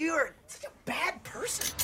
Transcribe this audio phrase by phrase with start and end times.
[0.00, 1.76] You're such a bad person.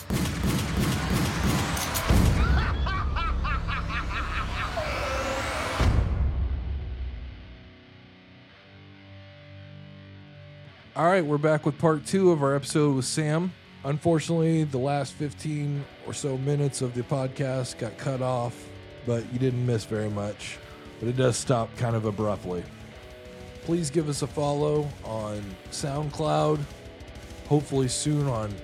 [10.97, 13.53] All right, we're back with part two of our episode with Sam.
[13.85, 18.67] Unfortunately, the last 15 or so minutes of the podcast got cut off,
[19.05, 20.57] but you didn't miss very much.
[21.01, 22.65] But it does stop kind of abruptly.
[23.65, 26.61] Please give us a follow on SoundCloud,
[27.49, 28.55] hopefully soon on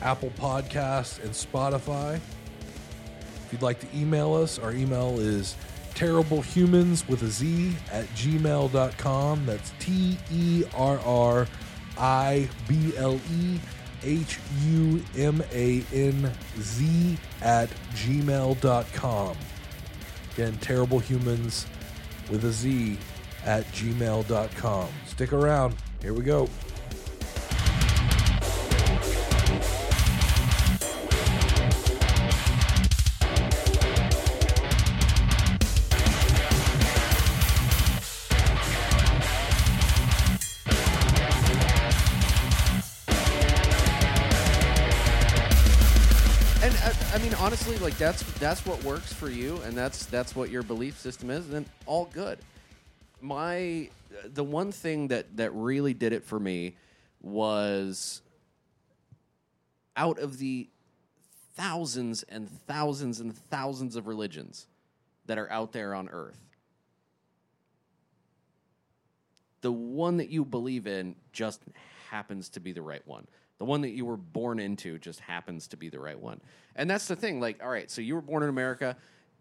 [0.00, 2.16] Apple Podcasts and Spotify.
[2.16, 5.56] If you'd like to email us, our email is
[5.94, 9.46] terriblehumans with a Z at gmail.com.
[9.46, 11.46] That's T E R R
[11.98, 13.60] I B L E
[14.02, 19.36] H U M A N Z at gmail.com.
[20.34, 21.66] Again, terriblehumans
[22.30, 22.98] with a Z
[23.44, 24.88] at gmail.com.
[25.06, 25.76] Stick around.
[26.00, 26.48] Here we go.
[48.42, 51.48] That's what works for you, and that's that's what your belief system is.
[51.48, 52.40] Then all good.
[53.20, 53.88] My
[54.24, 56.74] the one thing that that really did it for me
[57.20, 58.20] was
[59.96, 60.68] out of the
[61.54, 64.66] thousands and thousands and thousands of religions
[65.26, 66.40] that are out there on Earth.
[69.60, 71.62] The one that you believe in just
[72.10, 73.28] happens to be the right one.
[73.58, 76.40] The one that you were born into just happens to be the right one.
[76.76, 77.40] And that's the thing.
[77.40, 78.96] Like, all right, so you were born in America.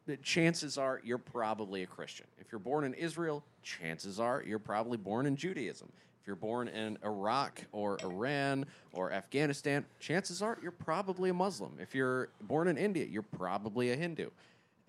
[0.08, 2.26] The chances are you're probably a Christian.
[2.40, 5.92] If you're born in Israel, chances are you're probably born in Judaism.
[6.22, 11.78] If you're born in Iraq or Iran or Afghanistan, chances are you're probably a Muslim.
[11.80, 14.30] If you're born in India, you're probably a Hindu.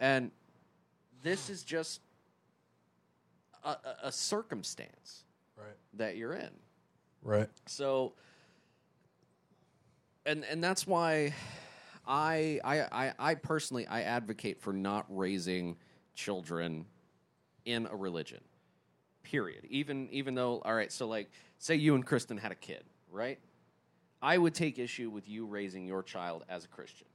[0.01, 0.31] And
[1.23, 2.01] this is just
[3.65, 5.25] a, a, a circumstance
[5.57, 5.77] Right.
[5.95, 6.51] that you're in.
[7.23, 7.49] Right.
[7.67, 8.15] So,
[10.27, 11.35] and and that's why
[12.07, 15.77] I I I, personally I advocate for not raising
[16.15, 16.87] children
[17.65, 18.41] in a religion.
[19.23, 19.65] Period.
[19.69, 23.39] Even even though all right, so like say you and Kristen had a kid, right?
[24.21, 27.09] I would take issue with you raising your child as a Christian.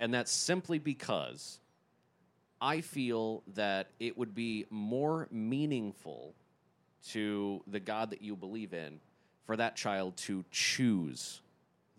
[0.00, 1.60] And that's simply because
[2.60, 6.34] I feel that it would be more meaningful
[7.10, 9.00] to the God that you believe in
[9.44, 11.42] for that child to choose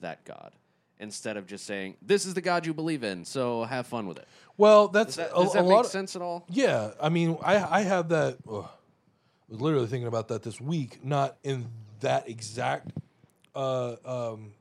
[0.02, 0.52] that God
[1.00, 4.18] instead of just saying, This is the God you believe in, so have fun with
[4.18, 4.28] it.
[4.58, 5.86] Well, that's Does that, a, does a that make lot.
[5.86, 6.46] Of, sense at all?
[6.50, 8.38] yeah, I mean, I I have that.
[8.50, 11.68] ugh, I was literally thinking about that this week, not in
[12.00, 12.92] that exact
[13.56, 14.54] uh, um,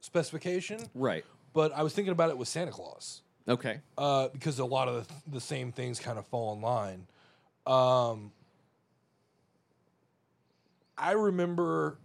[0.00, 1.24] specification, Right.
[1.52, 3.80] but I was thinking about it with Santa Claus Okay.
[3.96, 7.06] uh, because a lot of the, the same things kind of fall in line.
[7.66, 8.32] Um,
[10.98, 11.98] I remember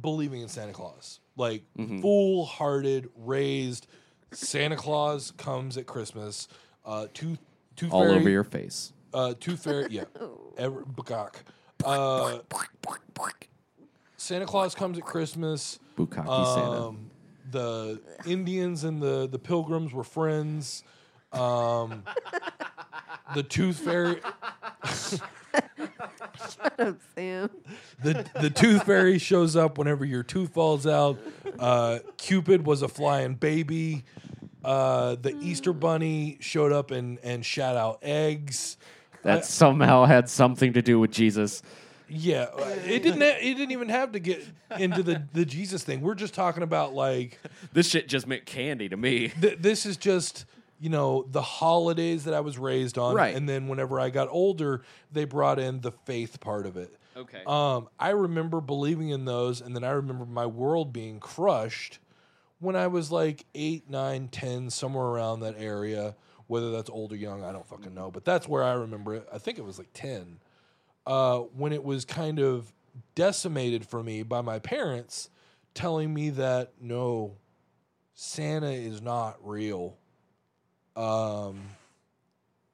[0.00, 1.62] believing in Santa Claus, like
[2.00, 3.86] full hearted, raised.
[4.32, 6.48] Santa Claus comes at Christmas.
[6.84, 7.36] Uh, two,
[7.76, 8.92] two All fairy, over your face.
[9.14, 10.04] uh, two fairy, yeah,
[10.58, 11.34] ever, bukak.
[11.84, 12.38] Uh,
[14.16, 15.78] Santa Claus comes at Christmas.
[15.96, 16.24] Bukaki
[16.54, 16.86] Santa.
[16.88, 17.10] Um,
[17.50, 20.82] the Indians and the the Pilgrims were friends.
[21.32, 22.02] Um,
[23.34, 24.20] the Tooth Fairy,
[27.14, 27.50] Sam.
[28.02, 31.18] the the Tooth Fairy shows up whenever your tooth falls out.
[31.58, 34.04] Uh, Cupid was a flying baby.
[34.64, 38.76] Uh, the Easter Bunny showed up and and shat out eggs.
[39.22, 41.62] That somehow had something to do with Jesus.
[42.08, 43.20] Yeah, uh, it didn't.
[43.20, 44.44] Ha- it didn't even have to get
[44.78, 46.00] into the the Jesus thing.
[46.00, 47.40] We're just talking about like
[47.72, 49.28] This shit just meant candy to me.
[49.40, 50.44] th- this is just
[50.80, 53.34] you know the holidays that I was raised on, Right.
[53.34, 54.82] And then whenever I got older,
[55.12, 56.94] they brought in the faith part of it.
[57.16, 57.42] Okay.
[57.46, 61.98] Um, I remember believing in those, and then I remember my world being crushed
[62.58, 66.14] when I was like eight, nine, ten, somewhere around that area.
[66.46, 68.10] Whether that's old or young, I don't fucking know.
[68.10, 69.28] But that's where I remember it.
[69.32, 70.38] I think it was like ten.
[71.06, 72.72] Uh, when it was kind of
[73.14, 75.30] decimated for me by my parents
[75.74, 77.36] telling me that no,
[78.14, 79.96] Santa is not real.
[80.96, 81.60] Um,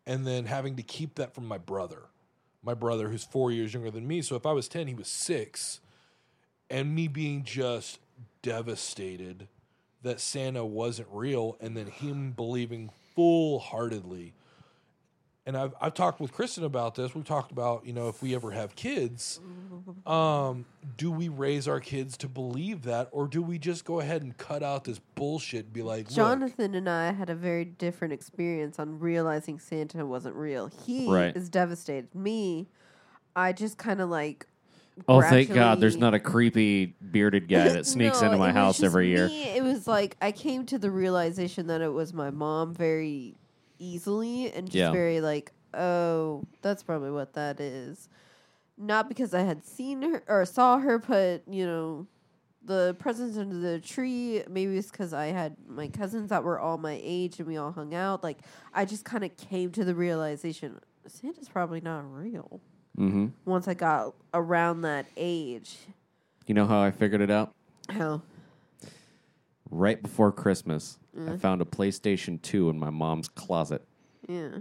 [0.06, 2.02] and then having to keep that from my brother,
[2.62, 4.22] my brother who's four years younger than me.
[4.22, 5.80] So if I was 10, he was six.
[6.70, 7.98] And me being just
[8.42, 9.48] devastated
[10.02, 14.34] that Santa wasn't real, and then him believing full heartedly.
[15.46, 17.14] And I've I've talked with Kristen about this.
[17.14, 19.40] We've talked about you know if we ever have kids,
[20.06, 20.64] um,
[20.96, 24.36] do we raise our kids to believe that, or do we just go ahead and
[24.36, 28.12] cut out this bullshit and be like, look, Jonathan and I had a very different
[28.14, 30.68] experience on realizing Santa wasn't real.
[30.68, 31.36] He Right.
[31.36, 32.14] is devastated.
[32.14, 32.68] Me,
[33.34, 34.46] I just kind of like.
[35.08, 38.48] Oh, thank God, there's gradually- not a creepy bearded guy that sneaks No, into my
[38.48, 39.26] was house just every year.
[39.26, 39.44] me.
[39.44, 43.34] It was like I came to the realization that it was my mom very
[43.82, 44.92] easily and just Yeah.
[44.92, 48.08] very like, oh, that's probably what that is.
[48.78, 52.06] Not because I had seen her or saw her put, you know,
[52.64, 54.42] the presents under the tree.
[54.48, 57.72] Maybe it's because I had my cousins that were all my age and we all
[57.72, 58.22] hung out.
[58.22, 58.38] Like
[58.72, 62.60] I just kind of came to the realization Santa's probably not real.
[62.96, 65.76] hmm Once I got around that age,
[66.46, 67.52] You know how I figured it out?
[67.88, 68.22] how
[69.70, 70.98] Right before Christmas.
[71.14, 71.36] I mm-hmm.
[71.36, 73.84] found a PlayStation 2 in my mom's closet.
[74.26, 74.58] Yeah.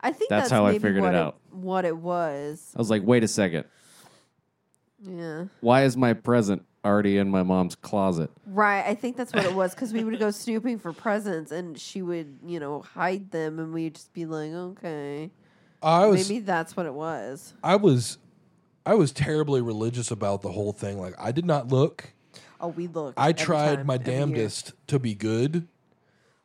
[0.00, 1.38] I think That's that's, how I maybe figured what it out.
[1.50, 2.72] What it was.
[2.74, 3.64] I was like, wait a second.
[5.02, 5.44] Yeah.
[5.60, 8.30] Why is my present already in my mom's closet?
[8.46, 8.84] Right.
[8.86, 12.02] I think that's what it was because we would go snooping for presents and she
[12.02, 15.30] would, you know, hide them and we'd just be like, okay.
[15.82, 17.54] I was Maybe that's what it was.
[17.62, 18.18] I was
[18.86, 20.98] I was terribly religious about the whole thing.
[20.98, 22.13] Like I did not look.
[22.64, 23.18] Oh, we looked.
[23.18, 24.20] I every tried time, my every year.
[24.20, 25.68] damnedest to be good,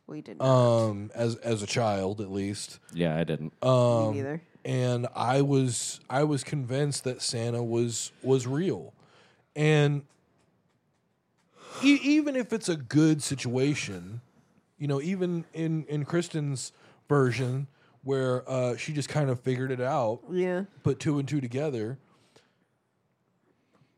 [0.06, 0.46] We did not.
[0.90, 2.80] um, as as a child at least.
[2.94, 3.54] Yeah, I didn't.
[3.64, 4.42] Um, Me neither.
[4.66, 8.94] and I was I was convinced that Santa was was real,
[9.56, 10.04] and
[11.84, 14.20] e- even if it's a good situation,
[14.78, 16.74] you know, even in in Kristen's
[17.08, 17.68] version
[18.04, 20.64] where uh, she just kind of figured it out, Yeah.
[20.84, 21.98] put two and two together,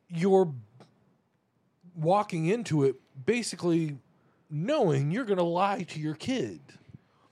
[0.09, 0.51] you're
[1.95, 2.95] walking into it
[3.25, 3.97] basically
[4.49, 6.59] knowing you're going to lie to your kid.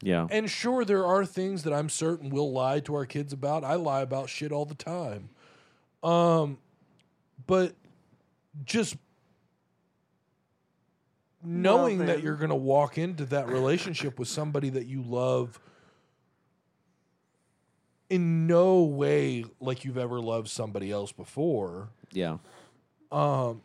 [0.01, 0.27] Yeah.
[0.29, 3.63] And sure, there are things that I'm certain we'll lie to our kids about.
[3.63, 5.29] I lie about shit all the time.
[6.03, 6.57] Um,
[7.45, 7.75] but
[8.63, 8.95] just
[11.43, 15.59] knowing that you're going to walk into that relationship with somebody that you love
[18.09, 22.37] in no way like you've ever loved somebody else before, yeah.
[23.11, 23.61] um,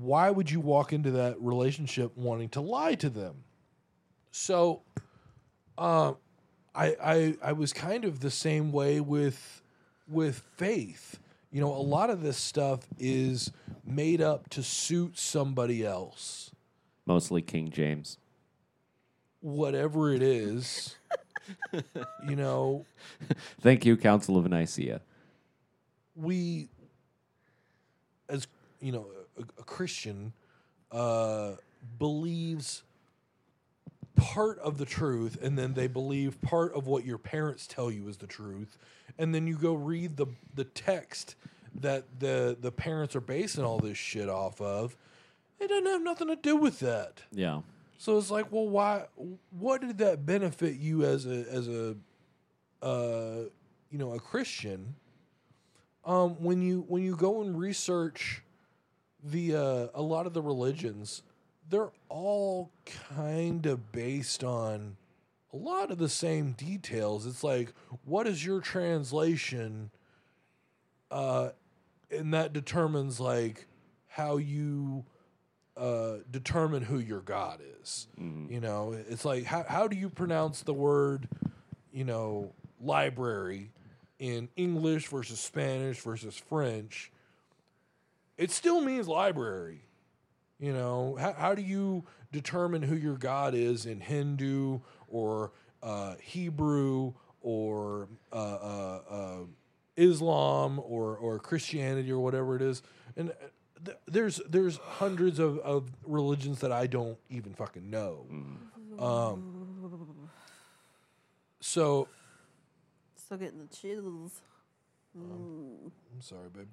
[0.00, 3.44] why would you walk into that relationship wanting to lie to them?
[4.32, 4.82] So,
[5.78, 6.16] um,
[6.74, 9.62] I, I I was kind of the same way with
[10.08, 11.18] with faith.
[11.52, 13.52] You know, a lot of this stuff is
[13.86, 16.50] made up to suit somebody else,
[17.06, 18.18] Mostly King James.
[19.40, 20.96] whatever it is.
[22.28, 22.84] you know,
[23.60, 25.00] Thank you, Council of Nicaea.
[26.16, 26.68] we
[28.28, 28.48] as
[28.80, 29.06] you know
[29.38, 30.32] a, a christian
[30.92, 31.52] uh
[31.98, 32.82] believes
[34.16, 38.06] part of the truth and then they believe part of what your parents tell you
[38.08, 38.78] is the truth
[39.18, 41.34] and then you go read the the text
[41.80, 44.96] that the the parents are basing all this shit off of
[45.58, 47.60] it doesn't have nothing to do with that Yeah.
[47.98, 49.06] so it's like, well, why?
[49.58, 51.96] What did that benefit you as a as a
[52.82, 53.44] uh,
[53.90, 54.94] you know a Christian?
[56.04, 58.42] Um, when you when you go and research
[59.24, 61.22] the uh, a lot of the religions,
[61.68, 62.70] they're all
[63.16, 64.96] kind of based on
[65.52, 67.26] a lot of the same details.
[67.26, 67.72] It's like,
[68.04, 69.90] what is your translation?
[71.10, 71.50] Uh,
[72.10, 73.66] and that determines like
[74.08, 75.04] how you
[75.76, 78.08] uh, determine who your God is.
[78.50, 81.28] You know, it's like how how do you pronounce the word,
[81.92, 83.70] you know, library
[84.18, 87.10] in English versus Spanish versus French?
[88.36, 89.82] It still means library.
[90.58, 96.14] You know, how, how do you determine who your God is in Hindu or uh,
[96.20, 99.38] Hebrew or uh, uh, uh,
[99.96, 102.82] Islam or, or Christianity or whatever it is?
[103.16, 103.34] And uh,
[103.84, 108.26] th- there's there's hundreds of, of religions that I don't even fucking know.
[108.98, 110.30] Um,
[111.60, 112.08] so
[113.16, 114.40] Still getting the chills.
[115.16, 116.68] I'm sorry, babe.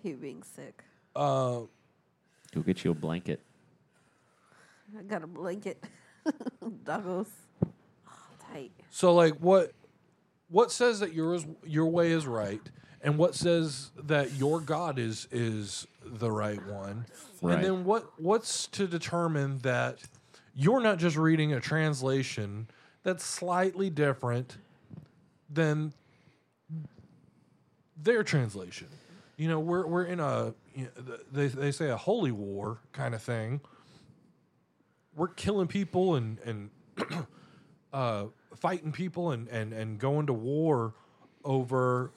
[0.00, 0.82] I hate being sick.
[1.14, 1.60] Uh,
[2.54, 3.40] Go get you a blanket.
[4.98, 5.84] I got a blanket.
[6.84, 7.28] Doggos.
[7.64, 7.68] Oh,
[8.52, 8.72] tight.
[8.90, 9.72] So like what
[10.48, 12.60] what says that yours your way is right
[13.02, 17.06] and what says that your God is is the right one?
[17.40, 17.54] Right.
[17.54, 19.98] And then what what's to determine that
[20.54, 22.68] you're not just reading a translation
[23.02, 24.56] that's slightly different
[25.48, 25.92] than
[27.96, 28.88] their translation.
[29.40, 33.14] You know, we're we're in a you know, they they say a holy war kind
[33.14, 33.62] of thing.
[35.16, 36.70] We're killing people and and
[37.94, 40.92] uh, fighting people and, and, and going to war
[41.42, 42.12] over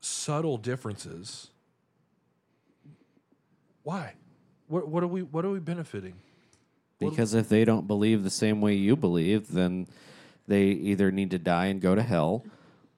[0.00, 1.50] subtle differences.
[3.82, 4.14] Why?
[4.68, 6.14] What, what are we what are we benefiting?
[6.98, 9.86] Because if they don't believe the same way you believe, then
[10.48, 12.42] they either need to die and go to hell,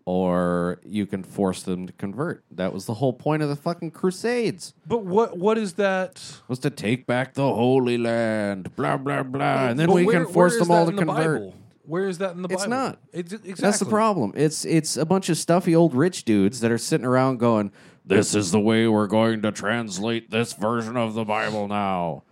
[0.07, 2.45] or you can force them to convert.
[2.51, 6.41] That was the whole point of the fucking Crusades But what what is that?
[6.49, 8.75] was to take back the Holy Land.
[8.77, 11.41] Blah blah blah, and then But we where- can force them all to convert.
[11.41, 11.55] Bible?
[11.87, 12.71] Where is that in the It's Bible?
[12.77, 12.99] not.
[13.13, 13.55] It's, exactly.
[13.61, 14.33] That's the problem.
[14.35, 17.73] It's it's a bunch of stuffy old rich dudes that are sitting around going,
[18.07, 22.23] "This is the way we're going to translate this version of the Bible now."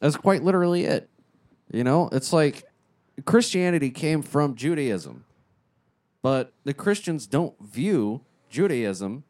[0.00, 1.08] That's quite literally it.
[1.72, 2.64] You know, it's like
[3.24, 5.24] Christianity came from Judaism,
[6.24, 9.24] but the Christians don't view Judaism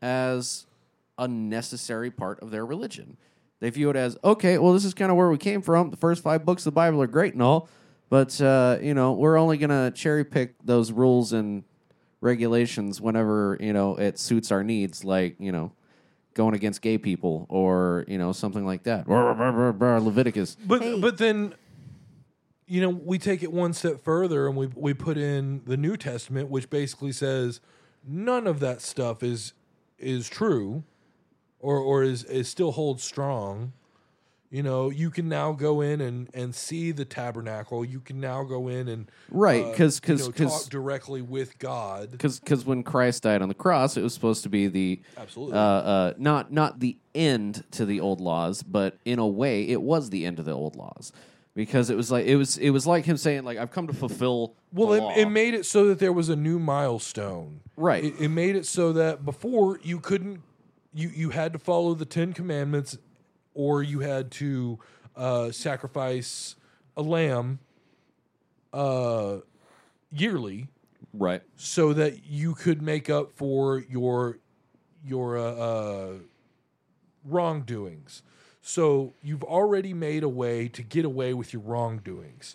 [0.00, 0.66] as
[1.18, 3.16] a necessary part of their religion.
[3.58, 4.56] They view it as okay.
[4.56, 5.90] Well, this is kind of where we came from.
[5.90, 7.68] The first five books of the Bible are great and all,
[8.08, 11.64] but uh, you know we're only going to cherry pick those rules and
[12.20, 15.72] regulations whenever you know it suits our needs, like you know
[16.34, 19.08] going against gay people or you know something like that.
[19.98, 20.56] Leviticus.
[20.64, 21.00] But Hey.
[21.00, 21.54] but then,
[22.68, 25.96] you know, we take it one step further and we we put in the New
[25.96, 27.60] Testament, which basically says
[28.06, 29.52] none of that stuff is
[29.98, 30.84] is true,
[31.60, 33.72] or or is is still holds strong.
[34.50, 37.84] You know, you can now go in and, and see the tabernacle.
[37.84, 42.12] You can now go in and Right, uh, 'cause- you know, talk directly with God.
[42.12, 45.54] because when Christ died on the cross, it was supposed to be the Absolutely.
[45.54, 49.82] uh, uh, not not the end to the old laws, but in a way, it
[49.82, 51.12] was the end of the old laws
[51.58, 53.92] because it was like it was it was like him saying like I've come to
[53.92, 54.54] fulfill.
[54.72, 57.62] Well, it, it made it so that there was a new milestone.
[57.76, 58.04] Right.
[58.04, 60.40] It, it made it so that before you couldn't,
[60.94, 62.96] you you had to follow the Ten Commandments,
[63.54, 64.78] or you had to
[65.16, 66.54] uh, sacrifice
[66.96, 67.58] a lamb
[68.72, 69.38] uh,
[70.12, 70.68] yearly,
[71.12, 71.42] right.
[71.56, 74.38] so that you could make up for your
[75.04, 76.12] your uh, uh,
[77.24, 78.22] wrongdoings.
[78.68, 82.54] So you've already made a way to get away with your wrongdoings.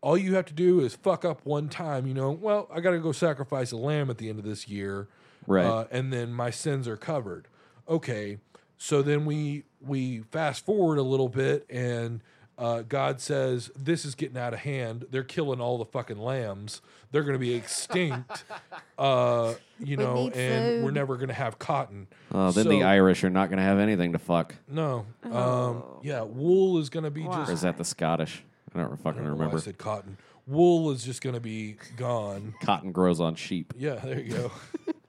[0.00, 2.06] All you have to do is fuck up one time.
[2.06, 4.68] You know, well, I got to go sacrifice a lamb at the end of this
[4.68, 5.06] year,
[5.46, 5.66] Right.
[5.66, 7.46] Uh, and then my sins are covered.
[7.86, 8.38] Okay,
[8.78, 12.22] so then we we fast forward a little bit, and
[12.58, 15.06] uh, God says this is getting out of hand.
[15.10, 16.80] They're killing all the fucking lambs.
[17.10, 18.44] They're going to be extinct.
[18.98, 22.06] uh, you We know, need and we're never going to have cotton.
[22.32, 24.54] Oh, then So- the Irish are not going to have anything to fuck.
[24.68, 25.06] No.
[25.24, 26.00] Um, Oh.
[26.02, 27.36] yeah, wool is going to be Why?
[27.38, 27.50] just.
[27.50, 28.42] Or is that the Scottish?
[28.74, 29.60] I don't I fucking don't know why I remember.
[29.60, 30.16] said cotton.
[30.46, 32.54] Wool is just going to be gone.
[32.62, 33.72] Cotton grows on sheep.
[33.78, 34.52] Yeah, there you go.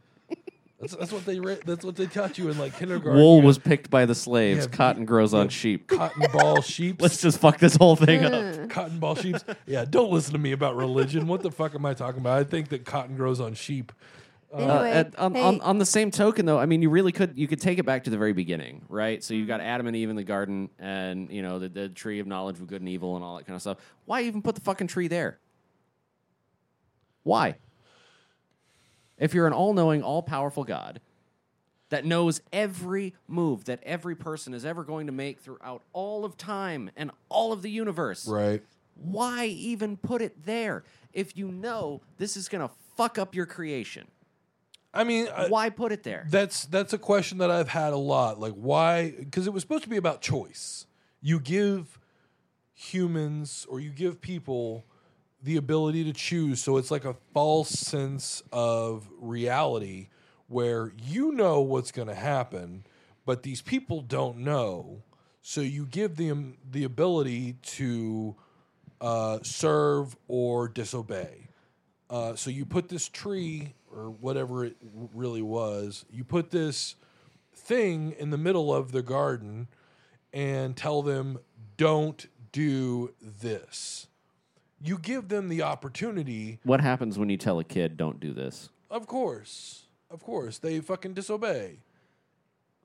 [0.79, 3.20] that's, that's what they re- that's what they taught you in like kindergarten.
[3.20, 4.65] Wool You was picked by the slaves.
[4.65, 5.88] Yeah, Cotton grows on sheep.
[5.88, 7.01] cotton ball sheep.
[7.01, 8.34] Let's just fuck this whole thing up.
[8.46, 8.70] Mm.
[8.70, 9.38] cotton ball sheep.
[9.65, 11.27] Yeah, don't listen to me about religion.
[11.27, 12.38] What the fuck am I talking about?
[12.38, 13.91] I think that cotton grows on sheep.
[14.53, 16.89] Uh, uh Anyway, at- on, hey, on, on the same token, though, I mean, you
[16.89, 19.24] really could you could take it back to the very beginning, right?
[19.24, 19.50] So you've mm-hmm.
[19.58, 22.60] got Adam and Eve in the garden, and you know the, the tree of knowledge
[22.60, 23.77] of good and evil, and all that kind of stuff.
[24.05, 25.39] Why even put the fucking tree there?
[27.24, 27.55] Why?
[29.17, 31.00] If you're an all-knowing, all-powerful God
[31.89, 36.36] that knows every move that every person is ever going to make throughout all of
[36.38, 38.63] time and all of the universe, Right.
[38.95, 43.45] why even put it there if you know this is going to fuck up your
[43.45, 44.07] creation?
[44.93, 46.25] I mean, I- Why put it there?
[46.29, 48.39] That's that's a question that I've had a lot.
[48.39, 49.12] Like why?
[49.12, 50.88] Because it was supposed to be about choice.
[51.22, 52.00] You give
[52.74, 54.86] humans or you give people
[55.45, 56.59] the ability to choose.
[56.59, 60.09] So it's like a false sense of reality
[60.47, 62.83] where you know what's going to happen,
[63.25, 65.03] but these people don't know.
[65.43, 68.35] So you give them the ability to
[68.99, 71.49] uh, serve or disobey.
[72.09, 74.75] Uh, so you put this tree or whatever it
[75.13, 76.95] really was, you put this
[77.55, 79.67] thing in the middle of the garden
[80.33, 81.37] and tell them,
[81.77, 84.07] don't do this.
[84.82, 88.70] You give them the opportunity, What happens when you tell a kid, don't do this?
[88.91, 91.79] of course, of course, they fucking disobey.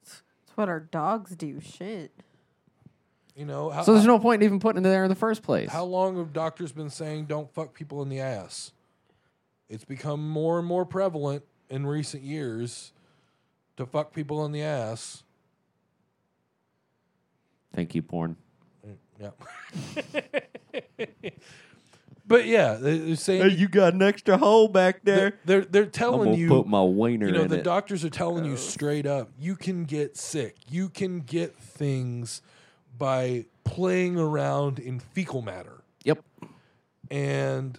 [0.02, 0.22] It's
[0.56, 1.60] what our dogs do.
[1.60, 2.10] Shit.
[3.36, 5.42] You know, how, So there's no point in even putting it there in the first
[5.42, 5.70] place.
[5.70, 8.72] how long have doctors been saying don't fuck people in the ass?
[9.68, 12.92] It's become more and more prevalent in recent years
[13.76, 15.22] to fuck people in the ass.
[17.72, 18.36] Thank you, porn.
[18.84, 19.30] Mm, yeah.
[22.30, 25.90] but yeah, they- they're saying You got an extra hole back they're, they're they're I'm
[25.90, 27.64] telling gonna you put my wiener you know in the it.
[27.64, 28.56] doctors are telling you oh.
[28.56, 30.56] straight up you can get sick.
[30.70, 32.40] You can get things
[32.96, 35.82] by playing around in fecal matter.
[36.04, 36.22] yep.
[37.10, 37.78] and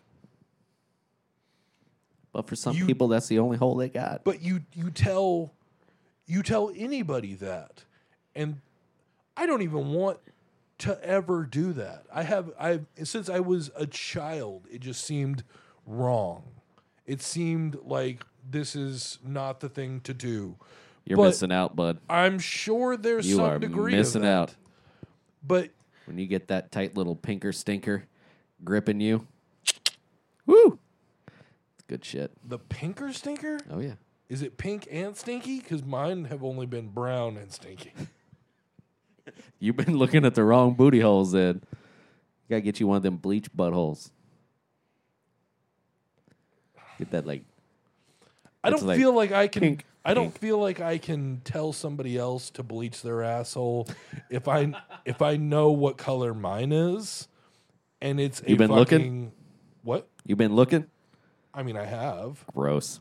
[2.33, 4.23] But for some You- people, that's the only hole they got.
[4.23, 5.53] but you you tell
[6.27, 7.83] you tell anybody that
[8.35, 8.61] and
[9.35, 10.17] i don't even want
[10.81, 15.43] to ever do that i have i since i was a child it just seemed
[15.85, 16.43] wrong
[17.05, 20.55] it seemed like this is not the thing to do
[21.05, 21.99] You're but missing out, bud.
[22.09, 24.33] i'm sure there's You some degree missing of that.
[24.33, 24.55] out.
[25.45, 25.69] but
[26.05, 28.05] When you get that tight little pinker stinker
[28.63, 29.27] gripping you,
[30.45, 30.77] woo!
[31.75, 32.31] It's good shit.
[32.43, 33.93] the pinker stinker Oh yeah.
[34.29, 37.91] is it pink and stinky because mine have only been brown and stinky
[39.61, 41.31] You've been looking at the wrong booty holes.
[41.31, 41.61] Then
[42.49, 44.11] gotta get you one of them bleach buttholes.
[46.99, 47.43] Get that like
[48.63, 49.61] I don't like feel like I can.
[49.61, 50.39] pink, I don't pink.
[50.39, 53.87] feel like I can tell somebody else to bleach their asshole
[54.29, 54.73] if I
[55.05, 57.27] if I know what color mine is,
[58.01, 59.31] and it's a You been looking?
[59.83, 60.07] What?
[60.25, 60.87] You've been looking
[61.53, 62.43] I mean, I have.
[62.53, 62.99] gross.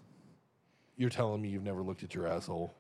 [0.97, 2.75] You're telling me you've never looked at your asshole?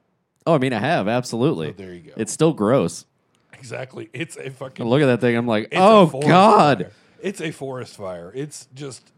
[0.46, 1.68] Oh, I mean, I have absolutely.
[1.68, 2.12] Oh, there you go.
[2.16, 3.06] It's still gross.
[3.54, 4.08] Exactly.
[4.12, 4.84] It's a fucking.
[4.84, 5.36] I look at that thing.
[5.36, 6.78] I'm like, it's oh god.
[6.78, 6.92] fire.
[7.22, 8.32] It's a forest fire.
[8.34, 9.12] It's just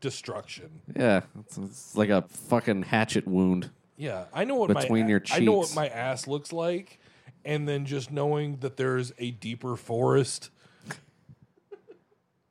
[0.00, 0.80] destruction.
[0.94, 3.70] Yeah, it's, it's like a fucking hatchet wound.
[3.96, 5.76] Yeah, I know what Between my your I know what cheeks.
[5.76, 6.98] my ass looks like,
[7.44, 10.50] and then just knowing that there's a deeper forest.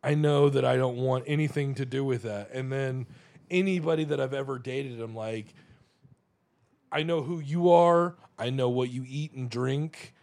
[0.03, 3.07] I know that I don't want anything to do with that, and then
[3.49, 5.47] anybody that I've ever dated, I'm like,
[6.91, 8.15] I know who you are.
[8.37, 10.13] I know what you eat and drink.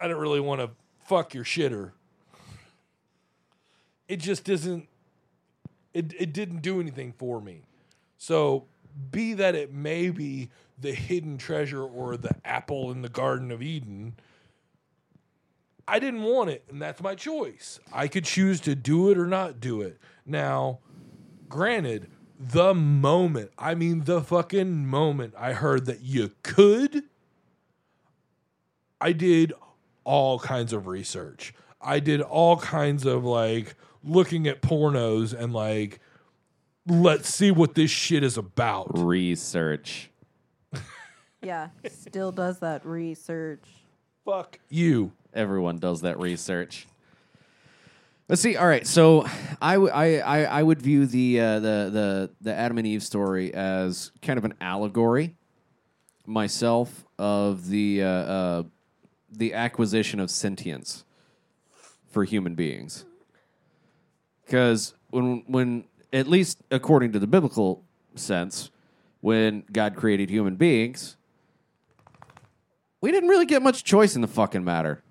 [0.00, 0.70] I don't really want to
[1.06, 1.92] fuck your shitter.
[4.06, 4.88] It just isn't.
[5.92, 7.62] It it didn't do anything for me.
[8.16, 8.66] So,
[9.10, 10.50] be that it may be
[10.80, 14.14] the hidden treasure or the apple in the Garden of Eden,
[15.86, 17.80] I didn't want it, and that's my choice.
[17.92, 19.98] I could choose to do it or not do it.
[20.26, 20.80] Now,
[21.48, 27.04] granted, the moment, I mean, the fucking moment I heard that you could,
[29.00, 29.52] I did
[30.08, 31.52] all kinds of research.
[31.82, 36.00] I did all kinds of like looking at pornos and like,
[36.86, 38.98] let's see what this shit is about.
[38.98, 40.10] Research.
[41.42, 43.64] Yeah, still does that research.
[44.24, 45.12] Fuck you.
[45.34, 46.86] Everyone does that research.
[48.30, 48.56] Let's see.
[48.56, 49.26] All right, so
[49.60, 53.02] I, w- I, I, I would view the, uh, the the the Adam and Eve
[53.02, 55.36] story as kind of an allegory
[56.26, 58.62] myself of the uh, uh,
[59.30, 61.04] the acquisition of sentience
[62.08, 63.04] for human beings.
[64.44, 68.70] Because when when at least according to the biblical sense,
[69.20, 71.16] when God created human beings,
[73.00, 75.02] we didn't really get much choice in the fucking matter.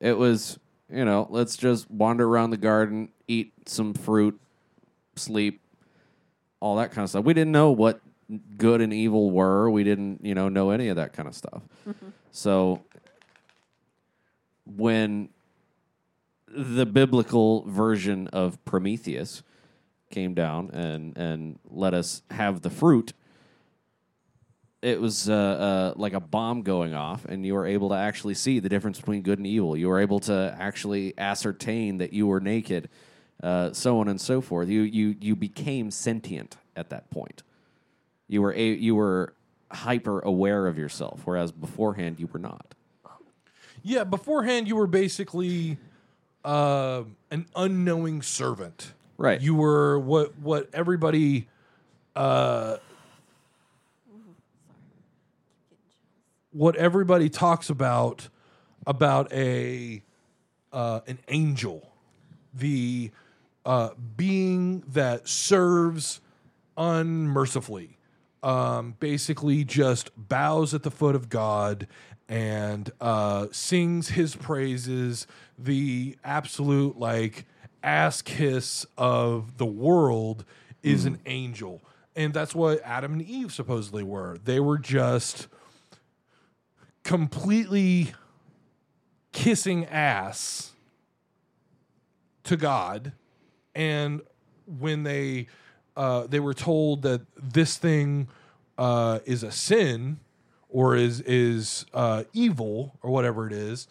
[0.00, 0.58] It was,
[0.92, 4.38] you know, let's just wander around the garden, eat some fruit,
[5.14, 5.60] sleep,
[6.60, 7.24] all that kind of stuff.
[7.24, 8.00] We didn't know what
[8.56, 9.70] good and evil were.
[9.70, 11.62] We didn't, you know, know any of that kind of stuff.
[12.30, 12.82] So
[14.64, 15.28] when
[16.48, 19.42] the biblical version of Prometheus
[20.10, 23.12] came down and and let us have the fruit,
[24.82, 28.34] it was uh, uh, like a bomb going off, and you were able to actually
[28.34, 29.76] see the difference between good and evil.
[29.76, 32.88] You were able to actually ascertain that you were naked,
[33.42, 34.68] uh, so on and so forth.
[34.68, 37.42] You you you became sentient at that point.
[38.28, 39.34] You were a, you were
[39.70, 42.74] hyper aware of yourself, whereas beforehand you were not.
[43.82, 45.78] Yeah, beforehand you were basically
[46.44, 48.92] uh, an unknowing servant.
[49.18, 49.40] Right.
[49.40, 51.48] You were what what everybody
[52.14, 52.78] uh,
[56.50, 58.28] what everybody talks about
[58.86, 60.02] about a
[60.72, 61.92] uh, an angel,
[62.54, 63.10] the
[63.64, 66.20] uh, being that serves
[66.76, 67.95] unmercifully,
[68.42, 71.86] um, basically just bows at the foot of God
[72.28, 75.26] and uh, sings His praises.
[75.58, 77.46] The absolute like
[77.82, 80.44] ass kiss of the world
[80.82, 81.82] is an angel,
[82.14, 84.38] and that's what Adam and Eve supposedly were.
[84.44, 85.48] They were just
[87.02, 88.12] completely
[89.32, 90.72] kissing ass
[92.44, 93.12] to God,
[93.74, 94.20] and
[94.66, 95.48] when they
[95.96, 98.28] uh, they were told that this thing
[98.78, 100.20] uh, is a sin
[100.68, 103.88] or is is uh, evil or whatever it is,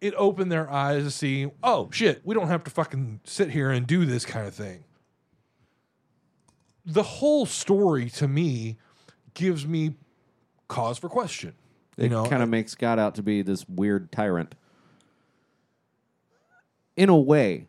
[0.00, 3.70] it opened their eyes to see, oh shit, we don't have to fucking sit here
[3.70, 4.84] and do this kind of thing.
[6.84, 8.76] The whole story to me
[9.34, 9.94] gives me
[10.68, 11.54] cause for question.
[11.96, 14.54] You It know, kind of makes God out to be this weird tyrant.
[16.96, 17.68] In a way,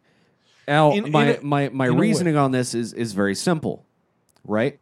[0.68, 3.86] Al, In- in my, a- my, my in reasoning on this is, is very simple,
[4.46, 4.80] right?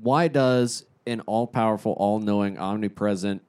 [0.00, 3.42] Why does an all powerful, all knowing, omnipresent,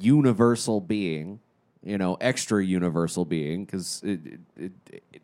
[0.00, 1.40] universal being,
[1.82, 4.02] you know, extra universal being, because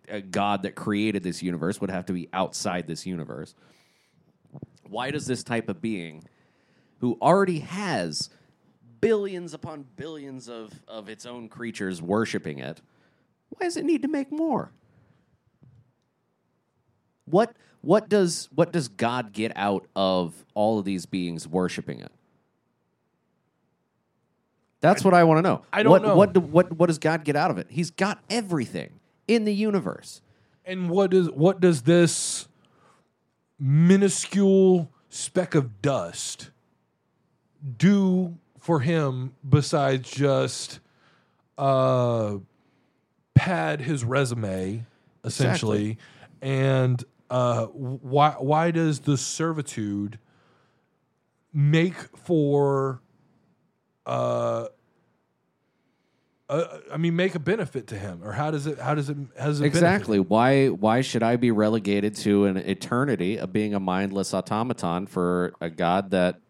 [0.09, 3.55] a God that created this universe would have to be outside this universe.
[4.89, 6.25] Why does this type of being,
[7.01, 8.29] who already has
[9.01, 12.81] billions upon billions of, of its own creatures worshiping it,
[13.49, 14.71] why does it need to make more?
[17.25, 22.13] What what does what does God get out of all of these beings worshiping it?
[24.81, 25.63] That's what I want to know.
[25.73, 26.17] I don't what, know.
[26.17, 27.69] What, do, what what does God get out of it?
[27.71, 30.23] He's got everything in the universe.
[30.65, 32.49] And what does what does this
[33.59, 36.51] minuscule speck of dust
[37.77, 40.81] do for him besides just
[41.59, 42.37] uh,
[43.35, 44.85] pad his resume
[45.25, 45.99] essentially?
[46.41, 50.19] And uh, why why does the servitude
[51.53, 53.01] make for
[54.07, 54.67] uh,
[56.49, 58.79] uh, I mean, make a benefit to him, or how does it?
[58.79, 59.17] How does it?
[59.39, 60.21] How does it benefit Exactly.
[60.21, 65.55] Why why should I be relegated to an eternity of being a mindless automaton for
[65.61, 66.41] a God that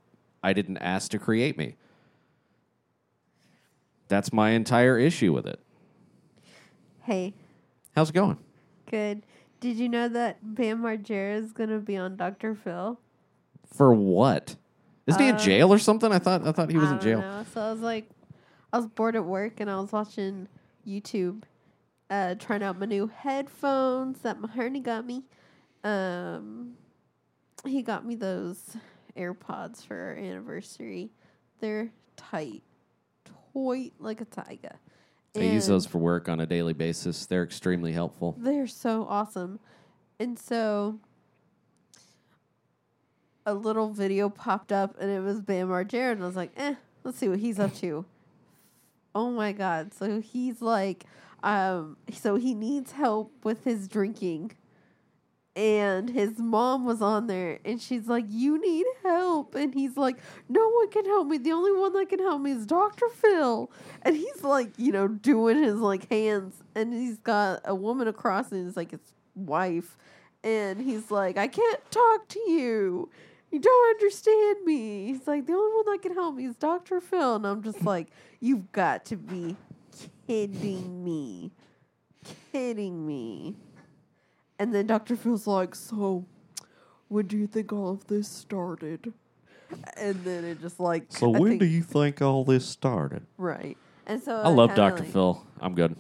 [0.42, 1.76] I didn't ask to create me?
[4.08, 5.60] That's my entire issue with it.
[7.02, 7.34] Hey,
[7.94, 8.38] How's it going?
[8.92, 9.22] Good.
[9.60, 12.54] Did you know that Bam Margera is gonna be on Dr.
[12.54, 13.00] Phil?
[13.74, 14.54] For what?
[15.06, 16.12] Isn't he in Uh, jail or something?
[16.12, 17.20] I thought I thought he was I in don't jail.
[17.20, 17.44] know.
[17.52, 18.08] So I was like,
[18.72, 20.46] I was bored at work and I was watching
[20.86, 21.42] YouTube,
[22.10, 25.24] uh, trying out my new headphones that Mahoney got me.
[25.84, 26.74] Um,
[27.66, 28.76] he got me those
[29.16, 31.10] AirPods for our anniversary.
[31.60, 32.62] They're tight,
[33.54, 34.76] tight like a tiger.
[35.34, 37.24] I use those for work on a daily basis.
[37.26, 38.36] They're extremely helpful.
[38.38, 39.58] they're so awesome.
[40.18, 40.98] And so
[43.46, 46.74] a little video popped up and it was Bam Margera and I was like, eh,
[47.02, 48.04] let's see what he's up to.
[49.14, 49.94] Oh my god.
[49.94, 51.04] So he's like
[51.42, 54.52] um so he needs help with his drinking.
[55.54, 59.54] And his mom was on there and she's like, You need help.
[59.54, 60.16] And he's like,
[60.48, 61.36] No one can help me.
[61.36, 63.08] The only one that can help me is Dr.
[63.08, 63.70] Phil.
[64.00, 68.50] And he's like, you know, doing his like hands and he's got a woman across
[68.50, 69.98] and he's like his wife.
[70.42, 73.10] And he's like, I can't talk to you.
[73.50, 75.06] You don't understand me.
[75.08, 77.00] He's like, the only one that can help me is Dr.
[77.02, 77.36] Phil.
[77.36, 78.08] And I'm just like,
[78.40, 79.56] you've got to be
[80.26, 81.52] kidding me.
[82.50, 83.56] Kidding me.
[84.62, 85.16] And then Dr.
[85.16, 86.24] Phil's like, so
[87.08, 89.12] when do you think all of this started?
[89.96, 93.26] And then it just like So, I when think- do you think all this started?
[93.38, 93.76] right.
[94.06, 95.02] And so I love Dr.
[95.02, 95.44] like- Phil.
[95.60, 95.96] I'm good.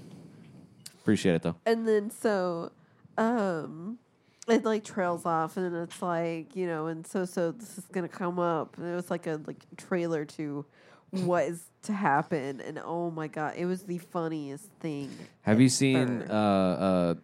[1.00, 1.56] Appreciate it though.
[1.66, 2.70] and then so
[3.18, 3.98] um
[4.46, 8.08] it like trails off and it's like you know and so so this is gonna
[8.08, 10.64] come up and it was like a like trailer to
[11.10, 15.10] what is to happen and oh my god it was the funniest thing
[15.42, 17.14] Have you seen uh, uh,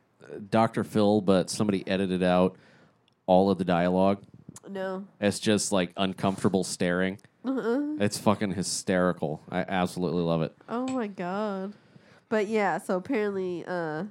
[0.51, 0.85] Dr.
[0.85, 2.57] Phil, but somebody edited out
[3.27, 4.23] all of the dialogue?
[4.69, 7.19] no It's just like uncomfortable staring.
[7.45, 7.97] uh-uh.
[8.01, 9.41] It's fucking hysterical.
[9.51, 10.55] I absolutely love it.
[10.69, 11.73] oh my god
[12.29, 14.05] but yeah so apparently uh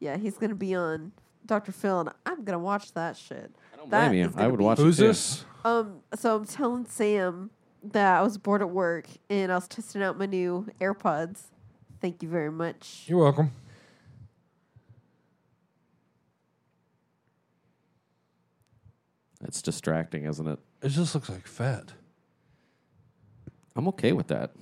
[0.00, 1.12] yeah he's gonna be on
[1.46, 4.32] dr phil and i'm gonna watch that shit I don't That blame you.
[4.36, 5.08] I would be- watch Who's it too.
[5.08, 5.44] this?
[5.64, 7.48] Um, so I'm telling Sam
[7.82, 11.44] that I was bored at work and I was testing out my new AirPods.
[12.02, 13.04] Thank you very much.
[13.06, 13.50] You're welcome.
[19.44, 20.58] It's distracting, isn't it?
[20.82, 21.92] It just looks like fat,
[23.76, 24.52] I'm okay with that.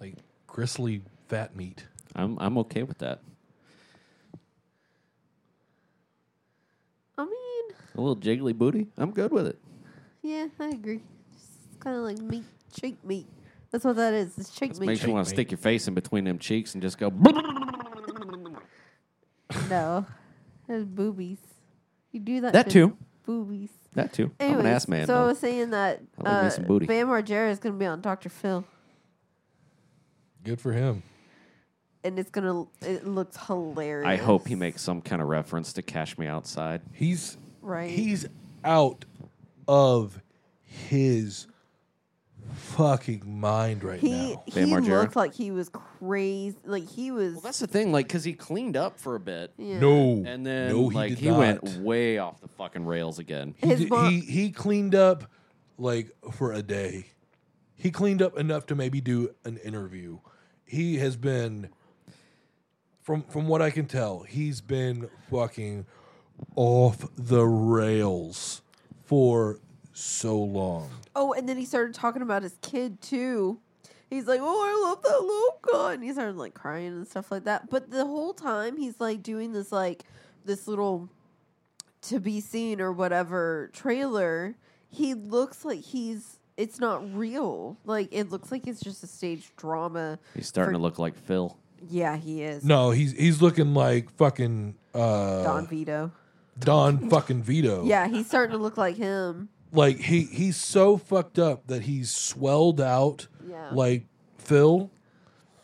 [0.00, 0.14] like
[0.46, 1.84] gristly fat meat.
[2.16, 3.20] I'm I'm okay with that.
[7.16, 7.64] I mean,
[7.96, 8.86] A little jiggly booty.
[8.96, 9.58] I'm good with it.
[10.22, 11.00] yeah, I agree.
[11.34, 13.26] It's kind of like meat, cheek meat.
[13.70, 14.38] That's what that is.
[14.38, 14.86] It's cheek This meat.
[14.86, 17.10] makes you want to stick your face in between them cheeks and just go.
[19.70, 20.04] No,
[20.66, 21.38] there's boobies.
[22.12, 22.52] You do that.
[22.52, 22.72] That shit.
[22.72, 22.96] too.
[23.28, 23.68] Boobies.
[23.92, 24.30] That too.
[24.40, 25.06] I'm an ass man.
[25.06, 25.26] So I though.
[25.26, 26.86] was saying that I like me uh, some booty.
[26.86, 28.30] Bam Margera is going to be on Dr.
[28.30, 28.64] Phil,
[30.44, 31.02] Good for him.
[32.02, 32.64] and it's gonna.
[32.80, 34.08] It looks hilarious.
[34.08, 37.90] I hope he makes some kind of reference to "Cash Me Outside." He's right.
[37.90, 38.24] he's
[38.64, 39.04] out
[39.66, 40.22] of
[40.64, 41.46] his
[42.58, 44.42] fucking mind right he now.
[44.46, 45.02] he Bam Margera?
[45.02, 46.56] looked like he was crazy.
[46.64, 47.32] Like he was.
[47.34, 47.90] Well, that's the thing.
[47.92, 49.78] Like, because he cleaned up for a bit, yeah.
[49.78, 51.38] No, and then no, he like did he not.
[51.38, 53.54] went way off the fucking rails again.
[53.56, 55.30] He, His did- mom- he he cleaned up
[55.78, 57.06] like for a day.
[57.76, 60.18] He cleaned up enough to maybe do an interview.
[60.64, 61.70] He has been
[63.02, 65.86] from from what I can tell, he's been fucking
[66.56, 68.62] off the rails
[69.04, 69.58] for
[69.98, 70.90] so long.
[71.16, 73.60] Oh, and then he started talking about his kid too.
[74.08, 77.30] He's like, "Oh, I love that little guy," and he started like crying and stuff
[77.30, 77.68] like that.
[77.68, 80.04] But the whole time, he's like doing this like
[80.44, 81.10] this little
[82.02, 84.56] to be seen or whatever trailer.
[84.88, 86.38] He looks like he's.
[86.56, 87.76] It's not real.
[87.84, 90.18] Like it looks like it's just a stage drama.
[90.34, 91.56] He's starting For- to look like Phil.
[91.88, 92.64] Yeah, he is.
[92.64, 96.10] No, he's he's looking like fucking uh Don Vito.
[96.58, 97.84] Don fucking Vito.
[97.84, 99.48] Yeah, he's starting to look like him.
[99.72, 103.70] Like he he's so fucked up that he's swelled out Yeah.
[103.72, 104.06] like
[104.38, 104.90] Phil,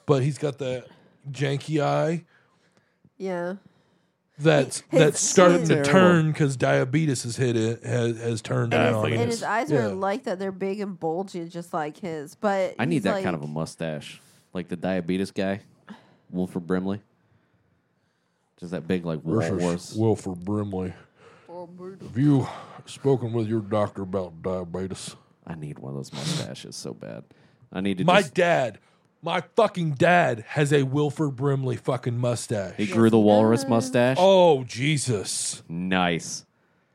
[0.06, 0.86] but he's got that
[1.30, 2.24] janky eye
[3.16, 3.54] Yeah.
[4.38, 8.92] that's His- that's starting to turn because diabetes has hit it has has turned And
[8.94, 9.86] down his, on and his eyes Yeah.
[9.86, 10.38] are like that.
[10.38, 12.34] They're big and bulgy, just like his.
[12.34, 14.20] But I need that like, kind of a mustache,
[14.52, 15.60] like the diabetes guy,
[16.30, 17.00] Wilford Brimley.
[18.60, 19.96] Just that big, like This is.
[19.96, 20.92] Wilford Brimley.
[21.48, 22.46] Have you
[22.87, 25.16] spoken with your doctor about diabetes?
[25.47, 27.25] I need one of those mustaches so bad.
[27.73, 28.05] I need to.
[28.05, 28.79] My just, dad,
[29.23, 32.75] my fucking dad has a Wilford Brimley fucking mustache.
[32.77, 34.16] he grew the walrus mustache.
[34.20, 35.62] Oh Jesus.
[35.68, 36.47] Nice.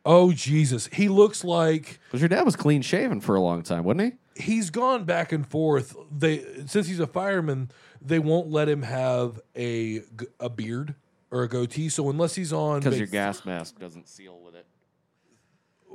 [0.06, 0.88] Oh Jesus.
[0.94, 4.42] He looks like Because your dad was clean shaven for a long time, wasn't he?
[4.42, 5.96] he's gone back and forth.
[6.18, 7.70] They since he's a fireman,
[8.02, 10.06] they won't let him have a g-
[10.40, 10.96] a beard
[11.30, 11.90] or a goatee.
[11.90, 14.39] So unless he's on Because vac- your gas mask doesn't seal with it.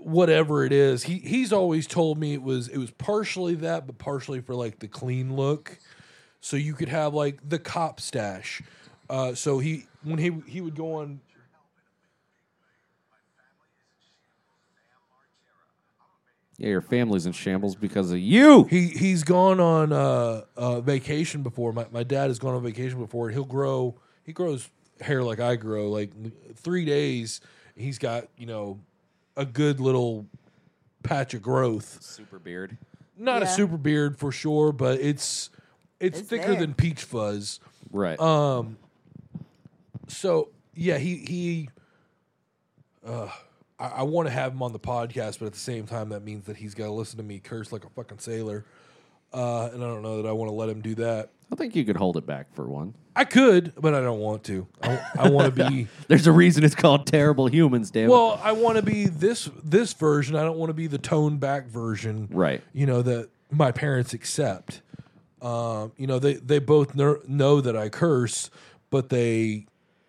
[0.05, 3.99] Whatever it is, he he's always told me it was it was partially that, but
[3.99, 5.79] partially for like the clean look.
[6.41, 8.63] So you could have like the cop stash.
[9.09, 11.21] Uh, so he when he he would go on
[16.57, 18.65] Yeah, your family's in shambles because of you.
[18.65, 21.73] He he's gone on uh, uh, vacation before.
[21.73, 23.97] My my dad has gone on vacation before, he'll grow.
[24.23, 24.69] He grows
[25.01, 25.91] hair like I grow.
[25.91, 26.13] Like
[26.55, 27.41] three days,
[27.75, 28.81] he's got you know
[29.37, 30.27] a good little
[31.03, 32.03] patch of growth.
[32.03, 32.77] Super beard.
[33.17, 33.53] Not a Yeah.
[33.53, 35.51] super beard for sure, but it's
[36.01, 36.61] it's, It's thicker there.
[36.61, 37.61] than peach fuzz.
[37.93, 38.19] Right.
[38.21, 38.77] Um.
[40.09, 41.69] So yeah, he he.
[43.07, 43.29] Uh,
[43.79, 46.23] I, I want to have him on the podcast, but at the same time, that
[46.25, 48.65] means that he's got to listen to me curse like a fucking sailor.
[49.33, 51.31] Uh, and I don't know that I want to let him do that.
[51.53, 52.95] I think you could hold it back for one.
[53.17, 54.67] I could, but I don't want to.
[54.83, 55.87] I, I want to be.
[56.09, 58.11] There's a reason it's called Terrible Humans, damn it.
[58.13, 60.35] Well, I want to be this this version.
[60.35, 62.29] I don't want to be the toned back version.
[62.33, 62.61] Right.
[62.73, 64.81] You know that my parents accept.
[65.43, 68.51] Um, you know they they both know, know that I curse,
[68.91, 69.67] but they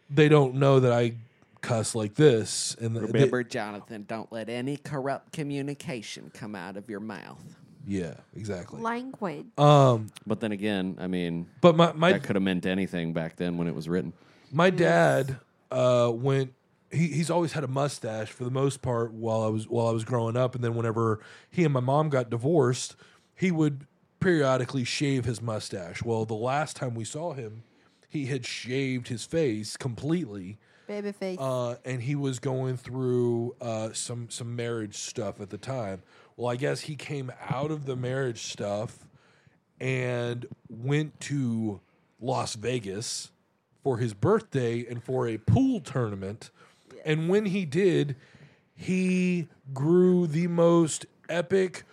[0.10, 1.16] they don't know that I
[1.62, 2.76] cuss like this.
[2.80, 7.44] And they- Remember, Jonathan, don't let any corrupt communication come out of your mouth.
[7.88, 8.82] Yeah, exactly.
[8.82, 9.46] language.
[9.58, 13.36] Um, But then again, I mean, but my my that could have meant anything back
[13.38, 14.14] then when it was written.
[14.52, 15.38] My dad
[15.72, 16.54] uh, went.
[16.92, 19.92] He, he's always had a mustache for the most part while I was while I
[19.92, 21.20] was growing up, and then whenever
[21.50, 22.96] he and my mom got divorced,
[23.36, 23.86] he would
[24.20, 26.02] periodically shave his mustache.
[26.04, 27.64] Well, the last time we saw him,
[28.08, 31.38] he had shaved his face completely, Baby face.
[31.40, 36.02] uh, and he was going through uh, some some marriage stuff at the time.
[36.38, 39.08] Well, I guess he came out of the marriage stuff
[39.80, 41.80] and went to
[42.20, 43.32] Las Vegas
[43.84, 46.50] for his birthday and for a pool tournament.
[47.06, 48.16] And when he did,
[48.76, 51.84] he grew the most epic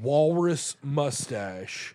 [0.00, 1.94] walrus mustache.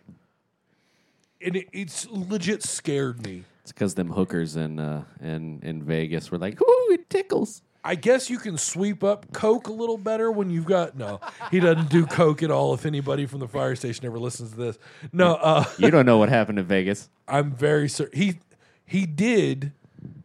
[1.41, 3.45] And it, it's legit scared me.
[3.61, 7.93] It's because them hookers in uh, in in Vegas were like, "Ooh, it tickles." I
[7.93, 11.21] guess you can sweep up coke a little better when you've got no.
[11.51, 12.73] He doesn't do coke at all.
[12.73, 14.79] If anybody from the fire station ever listens to this,
[15.13, 15.35] no.
[15.35, 17.09] Uh, You don't know what happened in Vegas.
[17.27, 18.39] I'm very certain he
[18.85, 19.71] he did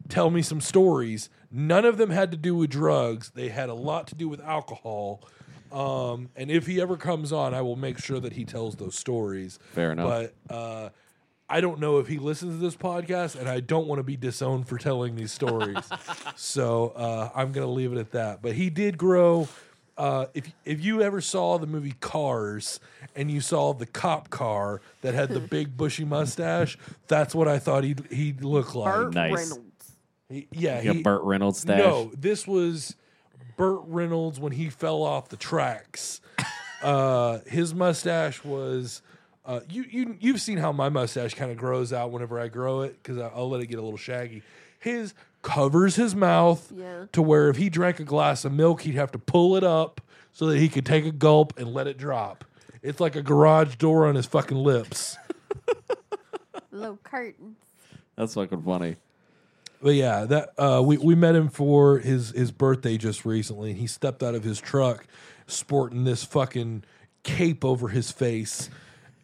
[0.09, 1.29] tell me some stories.
[1.51, 3.31] None of them had to do with drugs.
[3.35, 5.21] They had a lot to do with alcohol.
[5.71, 8.95] Um, and if he ever comes on, I will make sure that he tells those
[8.95, 9.59] stories.
[9.73, 10.29] Fair enough.
[10.49, 10.89] But uh,
[11.51, 14.15] I don't know if he listens to this podcast, and I don't want to be
[14.15, 15.77] disowned for telling these stories.
[16.37, 18.41] so uh, I'm going to leave it at that.
[18.41, 19.49] But he did grow.
[19.97, 22.79] Uh, if if you ever saw the movie Cars
[23.17, 26.77] and you saw the cop car that had the big bushy mustache,
[27.09, 28.93] that's what I thought he'd he'd look like.
[28.93, 29.31] Burt nice.
[29.49, 29.91] Reynolds.
[30.29, 31.79] He- yeah, You he, Burt Reynolds stash.
[31.79, 32.95] no, this was
[33.57, 36.21] Burt Reynolds when he fell off the tracks.
[36.81, 39.01] uh, his mustache was.
[39.45, 42.81] Uh, you you you've seen how my mustache kind of grows out whenever I grow
[42.81, 44.43] it because I'll let it get a little shaggy.
[44.79, 47.05] His covers his mouth Yeah.
[47.13, 49.99] to where if he drank a glass of milk, he'd have to pull it up
[50.31, 52.45] so that he could take a gulp and let it drop.
[52.83, 55.17] It's like a garage door on his fucking lips.
[56.71, 57.57] Low curtains.
[58.15, 58.95] That's fucking funny.
[59.81, 63.79] But yeah, that uh, we we met him for his his birthday just recently, and
[63.79, 65.07] he stepped out of his truck
[65.47, 66.83] sporting this fucking
[67.23, 68.69] cape over his face,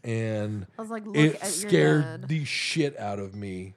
[0.04, 2.28] and I was like, look it at your scared dad.
[2.28, 3.74] the shit out of me.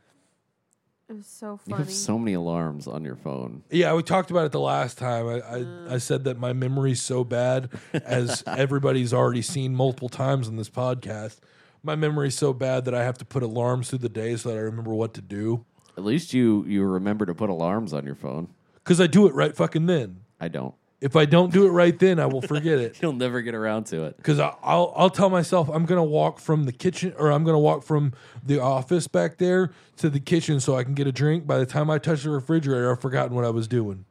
[1.08, 1.60] It was so funny.
[1.66, 1.84] You funny.
[1.86, 3.64] have so many alarms on your phone.
[3.70, 5.26] Yeah, we talked about it the last time.
[5.26, 5.94] I I, uh.
[5.94, 10.70] I said that my memory's so bad, as everybody's already seen multiple times on this
[10.70, 11.38] podcast.
[11.82, 14.56] My memory's so bad that I have to put alarms through the day so that
[14.56, 15.64] I remember what to do.
[15.96, 18.48] At least you you remember to put alarms on your phone.
[18.74, 20.20] Because I do it right fucking then.
[20.40, 20.74] I don't.
[21.00, 22.98] If I don't do it right then, I will forget it.
[23.02, 24.18] You'll never get around to it.
[24.18, 27.84] Because I'll I'll tell myself I'm gonna walk from the kitchen or I'm gonna walk
[27.84, 28.12] from
[28.44, 31.46] the office back there to the kitchen so I can get a drink.
[31.46, 34.04] By the time I touch the refrigerator, I've forgotten what I was doing.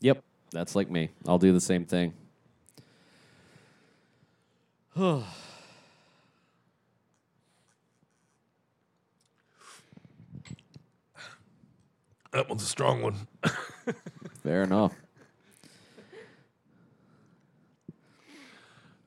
[0.00, 0.22] Yep,
[0.52, 1.10] that's like me.
[1.26, 2.14] I'll do the same thing.
[12.30, 13.14] That one's a strong one.
[14.42, 14.92] Fair enough.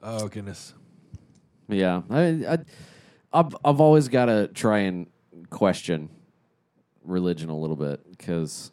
[0.03, 0.73] Oh goodness.
[1.67, 2.57] Yeah, I, I,
[3.31, 5.07] I've I've always got to try and
[5.49, 6.09] question
[7.03, 8.71] religion a little bit because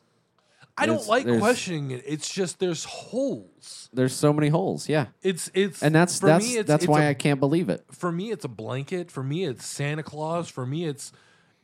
[0.76, 2.02] I don't like there's- questioning it.
[2.06, 3.88] It's just there's holes.
[3.92, 4.88] there's so many holes.
[4.88, 7.68] Yeah, It's it's and that's for that's me, it's, that's it's why I can't believe
[7.68, 7.84] it.
[7.92, 9.10] for me it's a blanket.
[9.10, 10.48] For me it's Santa Claus.
[10.48, 11.12] For me it's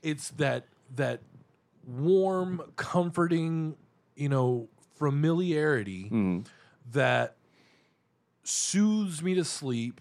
[0.02, 1.20] it's that that
[1.86, 3.76] warm, comforting,
[4.14, 6.40] you know, familiarity Mm-hmm.
[6.92, 7.36] that
[8.44, 10.00] soothes me to sleep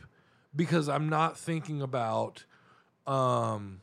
[0.55, 2.45] because I'm not thinking about
[3.07, 3.81] um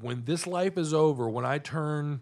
[0.00, 2.20] when this life is over, when I turn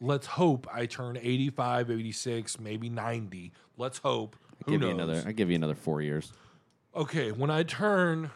[0.00, 3.52] let's hope I turn 85, 86, maybe 90.
[3.78, 4.36] Let's hope.
[4.64, 4.94] Who Give you knows?
[4.96, 5.24] another.
[5.26, 6.32] I give you another four years.
[6.94, 8.30] Okay, when I turn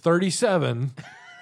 [0.00, 0.92] 37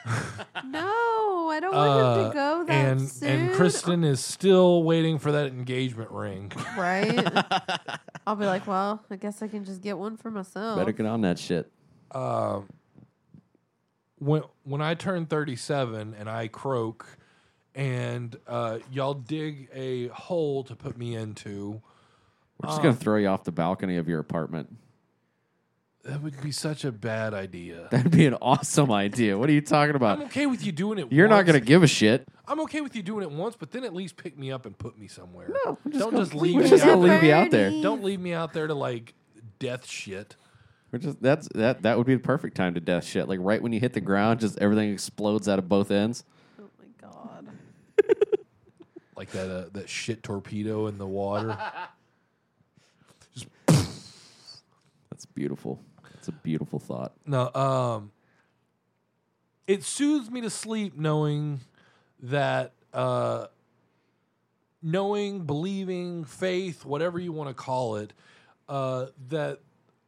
[0.66, 1.13] no,
[1.48, 3.28] I don't want him uh, to go that and soon.
[3.28, 6.52] and Kristen is still waiting for that engagement ring.
[6.76, 7.26] right?
[8.26, 10.78] I'll be like, well, I guess I can just get one for myself.
[10.78, 11.70] Better get on that shit.
[14.18, 17.06] when when I turn 37 and I croak
[17.74, 21.80] and uh, y'all dig a hole to put me into,
[22.62, 24.74] We're just gonna throw you off the balcony of your apartment.
[26.04, 27.88] That would be such a bad idea.
[27.90, 29.38] That'd be an awesome idea.
[29.38, 30.18] What are you talking about?
[30.18, 31.10] I'm okay with you doing it.
[31.10, 31.46] You're not once.
[31.46, 32.28] gonna give a shit.
[32.46, 34.76] I'm okay with you doing it once, but then at least pick me up and
[34.76, 35.48] put me somewhere.
[35.64, 37.14] No, we're just don't gonna- just leave we're me just out gonna there.
[37.14, 37.70] leave you out there.
[37.70, 39.14] Don't leave me out there to like
[39.58, 40.36] death shit.
[40.92, 43.28] We're just that's that that would be the perfect time to death shit.
[43.28, 46.24] Like right when you hit the ground, just everything explodes out of both ends.
[46.60, 47.48] Oh my god.
[49.16, 51.56] like that uh, that shit torpedo in the water.
[53.66, 55.80] That's beautiful.
[56.24, 57.12] It's a beautiful thought.
[57.26, 58.10] no, um,
[59.66, 61.60] it soothes me to sleep knowing
[62.22, 63.48] that, uh,
[64.82, 68.14] knowing, believing, faith, whatever you want to call it,
[68.70, 69.60] uh, that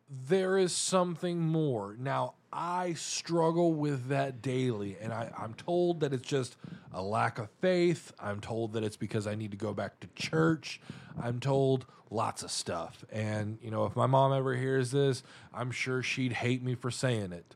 [0.08, 1.94] there is something more.
[2.00, 6.56] Now, I struggle with that daily, and I, I'm told that it's just
[6.94, 8.10] a lack of faith.
[8.18, 10.80] I'm told that it's because I need to go back to church.
[11.22, 13.04] I'm told lots of stuff.
[13.10, 16.90] And, you know, if my mom ever hears this, I'm sure she'd hate me for
[16.90, 17.54] saying it.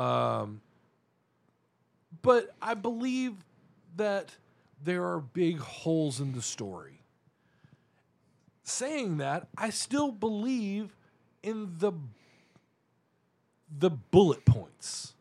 [0.00, 0.60] Um,
[2.22, 3.34] but I believe
[3.96, 4.34] that
[4.82, 7.02] there are big holes in the story.
[8.62, 10.96] Saying that, I still believe
[11.42, 11.92] in the
[13.78, 15.14] the bullet points.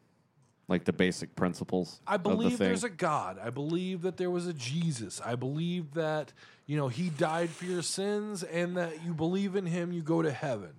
[0.70, 2.00] Like the basic principles.
[2.08, 2.68] I the believe thing.
[2.68, 3.40] there's a God.
[3.44, 5.20] I believe that there was a Jesus.
[5.20, 6.32] I believe that,
[6.68, 10.22] you know, he died for your sins and that you believe in him, you go
[10.22, 10.74] to heaven.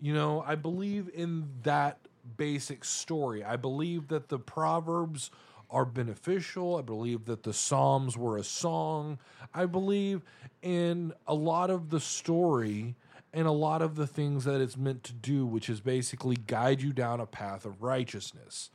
[0.00, 1.98] You know, I believe in that
[2.36, 3.44] basic story.
[3.44, 5.30] I believe that the Proverbs
[5.70, 6.76] are beneficial.
[6.76, 9.18] I believe that the Psalms were a song.
[9.54, 10.22] I believe
[10.62, 12.96] in a lot of the story
[13.32, 16.82] and a lot of the things that it's meant to do, which is basically guide
[16.82, 18.70] you down a path of righteousness.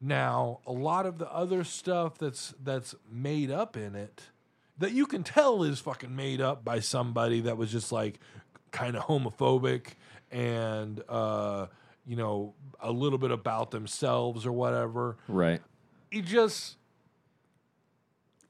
[0.00, 4.22] Now, a lot of the other stuff that's that's made up in it
[4.78, 8.20] that you can tell is fucking made up by somebody that was just like
[8.70, 9.94] kind of homophobic
[10.30, 11.66] and uh
[12.06, 15.62] you know a little bit about themselves or whatever right.
[16.10, 16.76] it just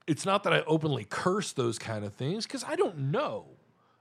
[0.08, 3.44] it's not that I openly curse those kind of things because I don't know.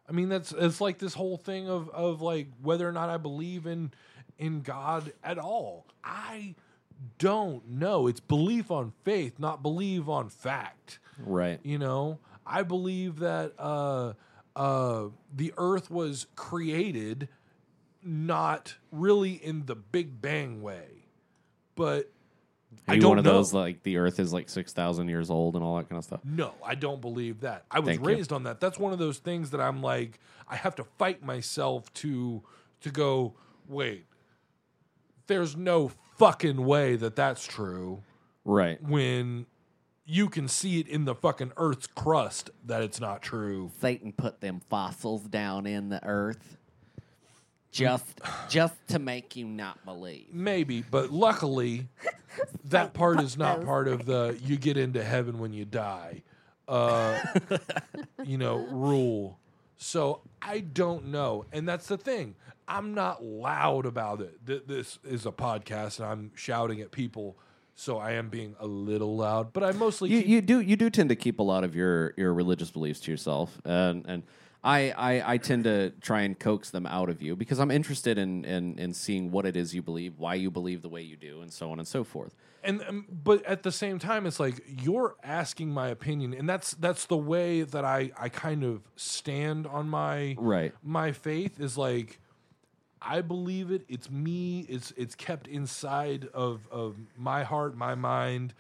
[0.08, 3.18] I mean, that's it's like this whole thing of of like whether or not I
[3.18, 3.92] believe in
[4.40, 5.86] in God at all.
[6.04, 6.56] I
[7.18, 8.08] don't know.
[8.08, 11.00] It's belief on faith, not believe on fact.
[11.20, 11.60] Right.
[11.64, 14.14] You know, I believe that uh,
[14.56, 17.28] uh, the Earth was created
[18.04, 21.06] not really in the Big Bang way,
[21.76, 22.10] but
[22.88, 23.34] I Are you don't one of know.
[23.34, 26.04] those like the Earth is like six thousand years old and all that kind of
[26.06, 26.22] stuff?
[26.24, 27.66] No, I don't believe that.
[27.72, 28.08] I was Thank you.
[28.08, 28.60] raised on that.
[28.60, 32.44] That's one of those things that I'm like, I have to fight myself to
[32.82, 33.34] to go.
[33.68, 34.06] Wait,
[35.28, 38.04] there's no fucking way that that's true.
[38.44, 38.82] Right.
[38.82, 39.46] When
[40.06, 43.72] you can see it in the fucking Earth's crust that it's not true.
[43.82, 46.58] Satan put them fossils down in the earth
[47.72, 48.20] just
[48.50, 50.34] just to make you not believe.
[50.34, 51.88] Maybe, but luckily,
[52.66, 56.24] that part is not part of the you get into heaven when you die,
[56.68, 57.20] uh,
[58.24, 59.40] you know, rule.
[59.78, 62.36] So I don't know, and that's the thing.
[62.68, 64.46] I'm not loud about it.
[64.46, 67.38] Th- This is a podcast, and I'm shouting at people,
[67.76, 69.54] so I am being a little loud.
[69.54, 71.76] But I mostly You, keep, you do you do tend to keep a lot of
[71.76, 74.24] your, your religious beliefs to yourself, and and
[74.64, 78.18] I, I I tend to try and coax them out of you because I'm interested
[78.18, 81.16] in, in in seeing what it is you believe, why you believe the way you
[81.16, 82.36] do, and so on and so forth.
[82.64, 86.72] and um, but at the same time it's like you're asking my opinion and that's
[86.74, 90.74] that's the way that i i kind of stand on my Right.
[90.84, 92.20] my faith is like
[93.02, 98.54] i believe it it's me it's it's kept inside of of my heart my mind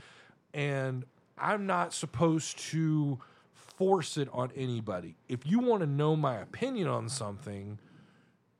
[0.53, 1.05] and
[1.37, 3.19] i'm not supposed to
[3.53, 7.77] force it on anybody if you want to know my opinion on something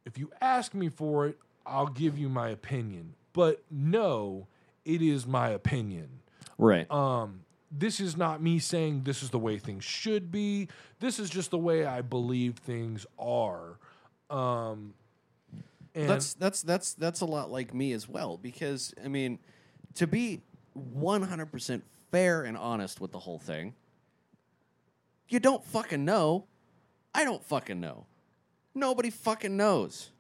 [0.08, 3.14] if you ask me for it, I'll give you my opinion.
[3.34, 4.48] But no,
[4.86, 6.08] it is my opinion.
[6.58, 6.90] Right.
[6.90, 10.70] Um, this is not me saying this is the way things should be.
[11.02, 13.78] This is just the way I believe things are.
[14.30, 14.94] Um,
[15.98, 19.40] and that's that's that's that's a lot like me as well because I mean
[19.96, 20.42] to be
[20.78, 21.82] 100%
[22.12, 23.74] fair and honest with the whole thing
[25.30, 26.46] you don't fucking know.
[27.14, 28.06] I don't fucking know.
[28.74, 30.12] Nobody fucking knows.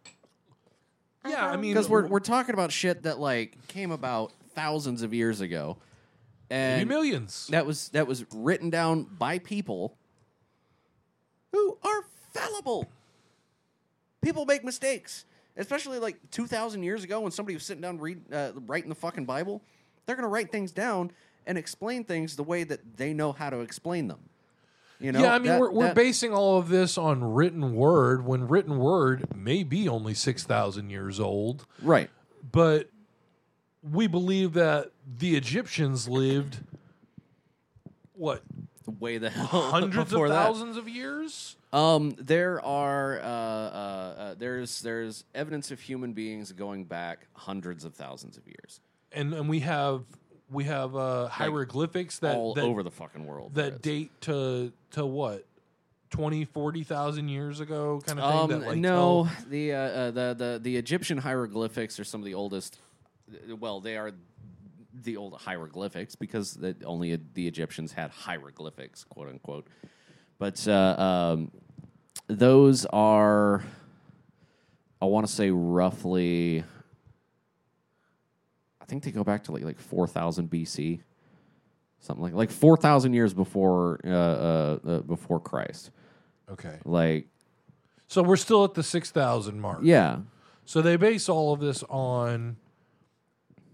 [1.25, 5.13] Yeah, I mean, because we're we're talking about shit that like came about thousands of
[5.13, 5.77] years ago.
[6.49, 7.47] Maybe and millions.
[7.51, 9.97] that was that was written down by people
[11.51, 12.03] who are
[12.33, 12.87] fallible.
[14.21, 15.25] People make mistakes,
[15.57, 18.95] especially like two thousand years ago when somebody was sitting down read, uh, writing the
[18.95, 19.61] fucking Bible.
[20.05, 21.11] They're gonna write things down
[21.45, 24.19] and explain things the way that they know how to explain them.
[24.99, 27.75] You know, yeah, I mean, that- we're, we're that- basing all of this on written
[27.75, 31.65] word when written word may be only 6,000 years old.
[31.83, 32.09] right.
[32.51, 32.89] but
[33.83, 36.59] we believe that the Egyptians lived
[38.13, 38.41] what
[38.85, 40.45] The Way the hell hundreds of before that.
[40.45, 41.56] thousands of years.
[41.73, 43.27] Um, there are uh, uh,
[44.17, 48.79] uh, there's there's evidence of human beings going back hundreds of thousands of years,
[49.11, 50.03] And and we have
[50.49, 53.55] we have uh, hieroglyphics that all that, over the fucking world.
[53.55, 55.45] that date to to what
[56.11, 60.11] 20 40,000 years ago kind of Um, thing that like no, tell- the, uh, uh,
[60.11, 62.79] the the the Egyptian hieroglyphics are some of the oldest.
[63.59, 64.13] Well, they are
[65.03, 69.67] the old hieroglyphics because the, only the Egyptians had hieroglyphics, quote unquote.
[70.39, 70.73] But uh,
[71.33, 71.51] um,
[72.27, 73.63] those are,
[75.01, 76.63] I want to say, roughly.
[78.81, 81.01] I think they go back to like like four thousand BC,
[81.99, 85.91] something like like four thousand years before uh, uh, uh, before Christ.
[86.49, 87.27] okay Like
[88.07, 90.19] so we're still at the 6000 mark yeah,
[90.63, 92.55] so they base all of this on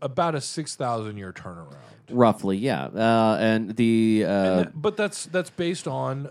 [0.02, 1.76] about a 6000 year turnaround
[2.10, 2.86] Roughly, yeah.
[2.86, 6.30] Uh, and the uh, And that- but that's that's based on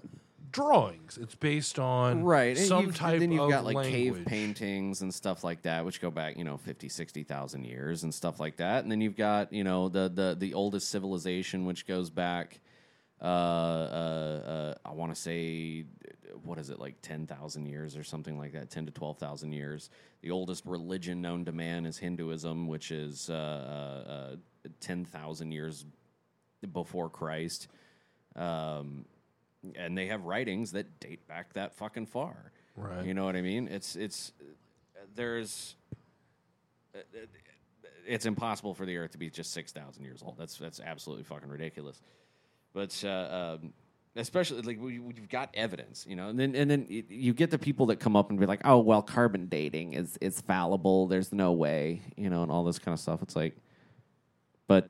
[0.53, 1.19] drawings.
[1.21, 3.93] It's based on right some you've- type then you've of got like language.
[4.17, 8.15] cave paintings and stuff like that which go back you know 50 60,000 years and
[8.15, 11.87] stuff like that and then you've got you know the the the oldest civilization which
[11.87, 12.61] goes back
[13.21, 14.43] uh, uh,
[14.85, 15.85] uh, I want to say,
[16.43, 19.91] what is it, like 10,000 years or something like that, 10 to 12,000 years.
[20.23, 24.37] The oldest religion known to man is Hinduism, which is uh, uh, uh,
[24.81, 25.85] 10,000 years
[26.73, 27.69] before Christ.
[28.35, 29.05] Um,
[29.77, 32.53] and they have writings that date back that fucking far.
[32.77, 33.05] Right.
[33.05, 33.69] You know what I mean?
[33.69, 34.33] It's, it's,
[35.15, 35.77] there's,
[38.07, 40.37] it's impossible for the Earth to be just six thousand years old.
[40.39, 42.01] That's that's absolutely fucking ridiculous.
[42.73, 43.73] But uh, um,
[44.17, 47.59] especially like we, we've got evidence, you know, and then and then you get the
[47.59, 51.07] people that come up and be like, "Oh, well, carbon dating is is fallible.
[51.07, 53.23] There's no way," you know, and all this kind of stuff.
[53.23, 53.57] It's like,
[54.67, 54.89] but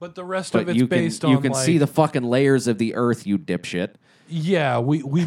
[0.00, 1.86] But the rest but of it's you can based on you can like, see the
[1.86, 3.94] fucking layers of the Earth, you dipshit.
[4.28, 5.26] Yeah, we we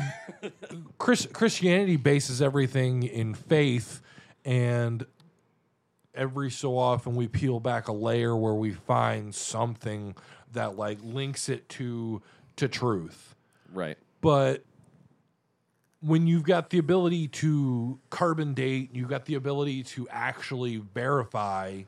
[0.97, 4.01] Chris, Christianity bases everything in faith,
[4.43, 5.05] and
[6.15, 10.15] every so often we peel back a layer where we find something
[10.53, 12.23] that like links it to
[12.55, 13.35] to truth.
[13.71, 13.97] Right.
[14.21, 14.65] But
[16.01, 21.83] when you've got the ability to carbon date, you've got the ability to actually verify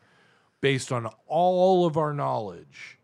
[0.66, 2.97] based on all of our knowledge,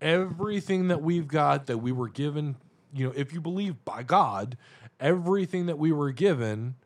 [0.00, 2.54] everything that we've got that we were given,
[2.94, 4.56] you know, if you believe by God,
[5.00, 6.76] everything that we were given,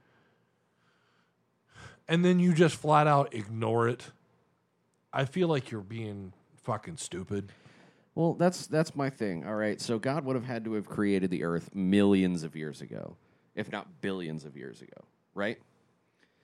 [2.08, 4.06] and then you just flat out ignore it,
[5.12, 6.32] I feel like you're being
[6.62, 7.52] fucking stupid.
[8.14, 9.46] Well, that's that's my thing.
[9.46, 12.80] All right, so God would have had to have created the earth millions of years
[12.80, 13.16] ago,
[13.54, 15.58] if not billions of years ago, right?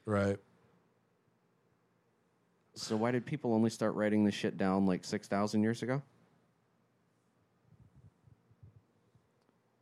[0.04, 0.36] Right.
[2.76, 6.02] So why did people only start writing this shit down like 6,000 years ago?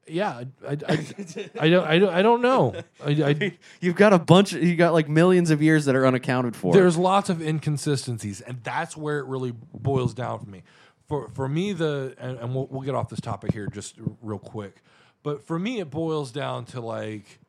[0.07, 2.74] Yeah, I, I, I, I don't, I don't, I don't know.
[3.05, 6.55] I, I, You've got a bunch you got like millions of years that are unaccounted
[6.55, 6.74] for.
[6.74, 10.62] there's lots of inconsistencies, and that's where it really boils down for me.
[11.09, 14.38] For for me, the and, and we'll, we'll get off this topic here just real
[14.38, 14.82] quick,
[15.22, 17.40] but for me, it boils down to like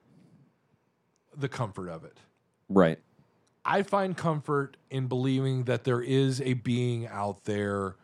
[1.35, 2.17] the comfort of it.
[2.69, 2.99] right.
[3.66, 7.95] I find comfort in believing that there is a being out there,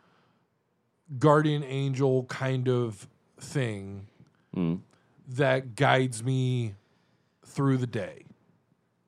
[1.18, 3.06] guardian angel kind of
[3.38, 4.08] thing,
[4.52, 4.76] hmm.
[5.28, 6.74] that guides me
[7.46, 8.24] through the day.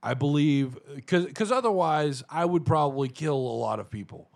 [0.02, 4.30] I believe because otherwise I would probably kill a lot of people.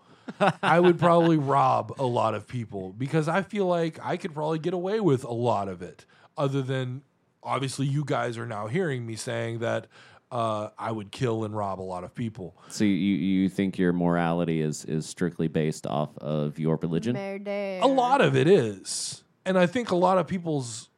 [0.63, 4.59] I would probably rob a lot of people because I feel like I could probably
[4.59, 6.05] get away with a lot of it.
[6.37, 7.03] Other than
[7.43, 9.85] obviously, you guys are now hearing me saying that
[10.31, 12.55] uh, I would kill and rob a lot of people.
[12.69, 17.15] So you you think your morality is is strictly based off of your religion?
[17.15, 17.79] Murder.
[17.81, 20.89] A lot of it is, and I think a lot of people's,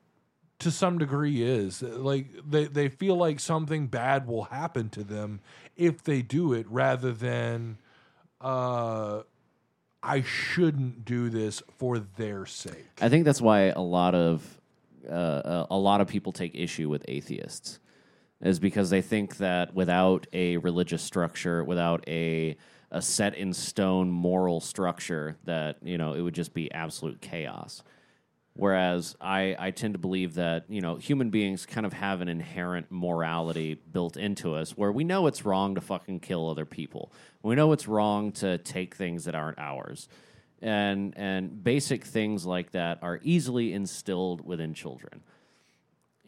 [0.60, 5.40] to some degree, is like they they feel like something bad will happen to them
[5.78, 7.78] if they do it, rather than,
[8.42, 9.22] uh,
[10.04, 12.88] I shouldn't do this for their sake.
[13.02, 14.60] I think that's why a lot of
[15.10, 17.80] uh, a lot of people take issue with atheists,
[18.42, 22.58] is because they think that without a religious structure, without a
[22.94, 27.84] a set in stone moral structure, that you know it would just be absolute chaos.
[28.54, 32.28] Whereas I, I tend to believe that you know human beings kind of have an
[32.28, 37.14] inherent morality built into us, where we know it's wrong to fucking kill other people.
[37.44, 40.10] We know it's wrong to take things that aren't ours
[40.62, 45.24] and and basic things like that are easily instilled within children.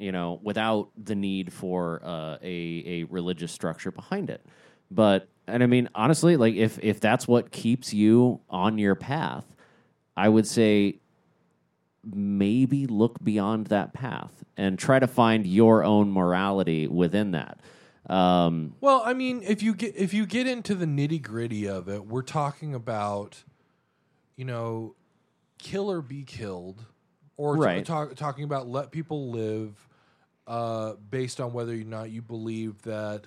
[0.04, 4.46] You know, without the need for uh, a a religious structure behind it.
[4.92, 9.46] But and I mean, honestly, like if if that's what keeps you on your path,
[10.18, 11.00] I would say
[12.04, 17.62] maybe look beyond that path and try to find your own morality within that.
[18.10, 21.88] Um, Well, I mean, if you get if you get into the nitty gritty of
[21.88, 23.46] it, we're talking about,
[24.36, 24.96] you know,
[25.60, 26.86] kill or be killed,
[27.38, 27.86] or Right.
[27.86, 29.88] talk, talking about let people live,
[30.48, 33.26] uh, based on whether or not you believe that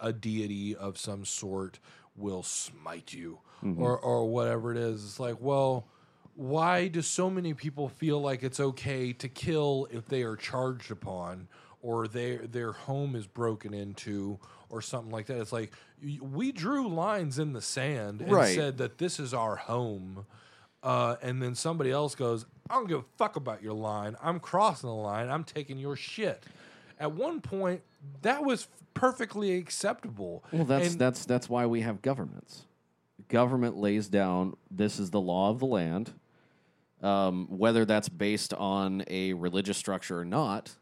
[0.00, 1.78] a deity of some sort
[2.16, 3.38] will smite you,
[3.76, 5.04] or or whatever it is.
[5.04, 5.86] It's like, well,
[6.34, 10.90] why do so many people feel like it's okay to kill if they are charged
[10.90, 11.48] upon
[11.80, 14.38] or their their home is broken into
[14.70, 15.72] or something like that it's like
[16.20, 18.54] we drew lines in the sand and Right.
[18.56, 20.26] said that this is our home
[20.82, 24.38] uh, and then somebody else goes i don't give a fuck about your line i'm
[24.40, 26.42] crossing the line i'm taking your shit
[26.98, 27.82] at one point
[28.22, 32.62] that was perfectly acceptable Well, that's And- that's that's why we have governments.
[33.28, 36.12] Government lays down this is the law of the land.
[37.02, 40.74] Um, whether that's based on a religious structure or not,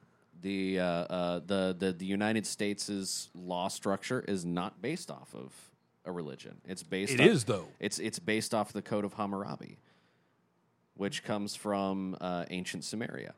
[0.42, 5.52] the uh, uh, the the the United States' law structure is not based off of
[6.04, 6.60] a religion.
[6.68, 7.14] It's based.
[7.14, 7.68] It off, is, though.
[7.80, 9.78] It's it's based off the Code of Hammurabi,
[10.96, 13.32] which comes from uh, ancient Sumeria.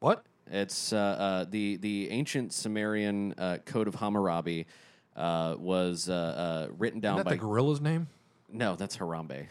[0.00, 4.66] what It's uh, uh, the the ancient Sumerian uh, Code of Hammurabi
[5.16, 8.08] uh, was uh, uh, written down Isn't that by the gorilla's name
[8.54, 9.46] no, that's Harambe.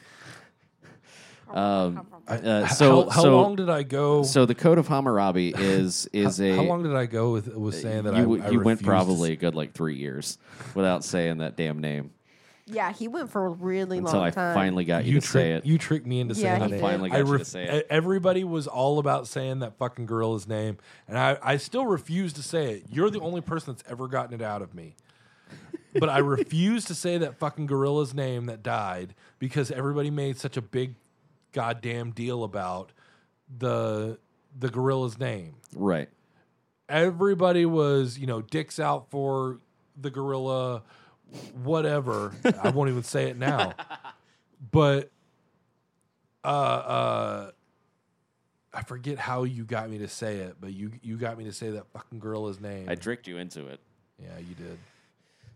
[1.53, 4.23] Um, I- uh, h- so how, how so, long did I go?
[4.23, 7.53] so the Code of Hammurabi is is how, a how long did I go with
[7.53, 9.73] with saying that you, I, w- I you went refused to probably a good like
[9.73, 10.37] three years
[10.73, 12.11] without saying that damn name
[12.65, 14.53] Yeah, he went for a really until long I time.
[14.55, 15.65] finally got you, you to say it.
[15.65, 16.67] you tricked me into Yeah, saying he that.
[16.67, 16.71] did.
[16.75, 16.81] name.
[16.81, 17.87] Finally got I you to say it.
[17.89, 22.43] Everybody was all about saying that fucking gorilla's name, and I, I still refuse to
[22.43, 22.85] say it.
[22.89, 24.95] You're the only person that's ever gotten it out of me.
[25.99, 30.55] but I refuse to say that fucking gorilla's name that died because everybody made such
[30.57, 30.95] a big
[31.51, 32.91] goddamn deal about
[33.59, 34.17] the
[34.57, 35.55] the gorilla's name.
[35.75, 36.07] Right.
[36.89, 39.59] Everybody was, you know, dicks out for
[39.99, 40.83] the gorilla,
[41.63, 42.33] whatever.
[42.63, 43.73] I won't even say it now.
[44.71, 45.11] But
[46.43, 47.51] uh uh
[48.73, 51.53] I forget how you got me to say it, but you you got me to
[51.53, 52.87] say that fucking gorilla's name.
[52.89, 53.79] I tricked you into it.
[54.19, 54.77] yeah, you did.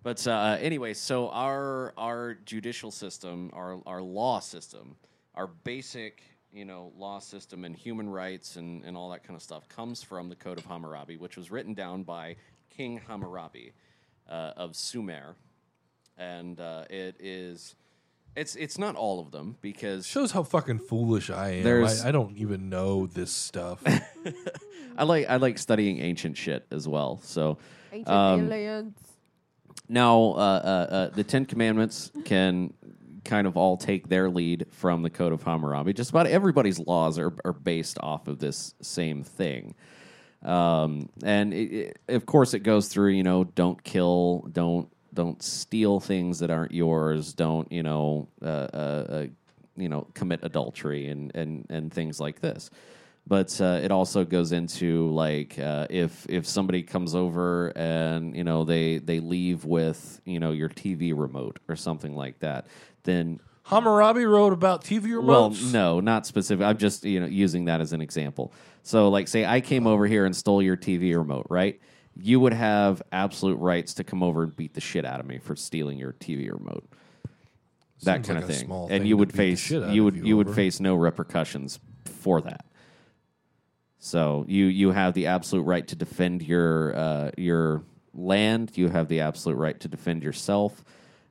[0.03, 4.95] But uh, anyway, so our our judicial system, our our law system,
[5.35, 6.21] our basic
[6.53, 10.03] you know law system and human rights and, and all that kind of stuff comes
[10.03, 12.35] from the Code of Hammurabi, which was written down by
[12.69, 13.73] King Hammurabi
[14.29, 15.35] uh, of Sumer,
[16.17, 17.75] and uh, it is
[18.35, 21.63] it's it's not all of them because Shows how fucking foolish I am.
[21.63, 23.81] There's- I, I don't even know this stuff.
[24.97, 27.19] I like I like studying ancient shit as well.
[27.23, 27.57] So
[27.91, 28.97] Ancient Um, aliens.
[29.89, 32.73] Now, uh, uh, uh, the Ten Commandments can
[33.23, 35.93] kind of all take their lead from the Code of Hammurabi.
[35.93, 39.75] Just about everybody's laws are, are based off of this same thing.
[40.43, 45.41] Um, and it, it, of course, it goes through, you know, don't kill, don't don't
[45.41, 49.25] steal things that aren't yours, don't you know, uh, uh, uh,
[49.75, 52.69] you know, commit adultery and and and things like this
[53.27, 58.43] but uh, it also goes into like uh, if if somebody comes over and you
[58.43, 62.67] know they they leave with you know your TV remote or something like that,
[63.03, 65.25] then Hammurabi wrote about TV remotes.
[65.25, 66.65] well, no, not specific.
[66.65, 68.53] I'm just you know using that as an example.
[68.83, 71.81] So like say I came over here and stole your TV remote, right?
[72.19, 75.37] You would have absolute rights to come over and beat the shit out of me
[75.39, 76.85] for stealing your TV remote.
[78.03, 79.37] That Seems kind like of a thing, small and thing you to would beat the
[79.37, 80.55] face shit out you of would you you would over.
[80.55, 82.65] face no repercussions for that.
[83.99, 88.71] So you you have the absolute right to defend your uh, your land.
[88.75, 90.83] You have the absolute right to defend yourself,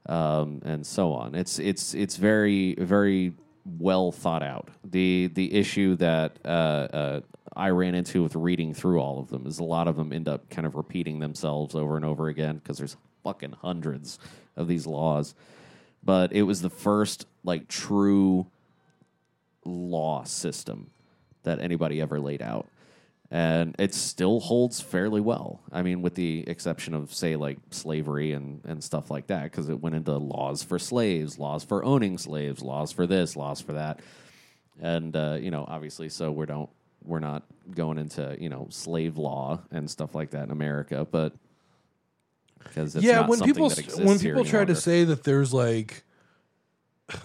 [0.07, 1.35] um, and so on.
[1.35, 3.35] It's it's it's very very
[3.65, 4.69] well thought out.
[4.85, 7.21] The the issue that uh, uh,
[7.57, 10.29] I ran into with reading through all of them is a lot of them end
[10.29, 14.19] up kind of repeating themselves over and over again because there's fucking hundreds
[14.57, 15.35] of these laws.
[16.05, 18.47] But it was the first like true
[19.65, 20.91] law system
[21.43, 22.69] that anybody ever laid out.
[23.29, 25.61] And it still holds fairly well.
[25.73, 29.69] I mean, with the exception of, say, like slavery and, and stuff like that, because
[29.69, 33.73] it went into laws for slaves, laws for owning slaves, laws for this, laws for
[33.73, 33.99] that.
[34.81, 36.71] And, uh, you know, obviously, so we don't,
[37.07, 41.33] we're not going into, you know, slave law and stuff like that in America, but
[42.59, 46.05] because it's yeah, when people when people try to say that there's like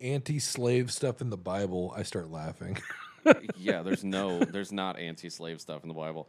[0.00, 2.78] anti-slave stuff in the Bible, I start laughing.
[3.56, 6.28] yeah, there's no, there's not anti-slave stuff in the Bible.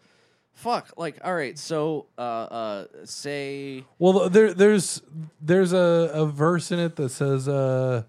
[0.53, 5.03] Fuck, like, all right, so, uh, uh, say, well, there there's
[5.39, 8.03] there's a, a verse in it that says uh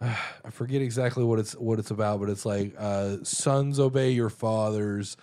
[0.44, 4.30] I forget exactly what it's what it's about, but it's like uh, sons obey your
[4.30, 5.16] fathers,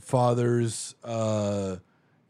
[0.00, 1.76] fathers uh,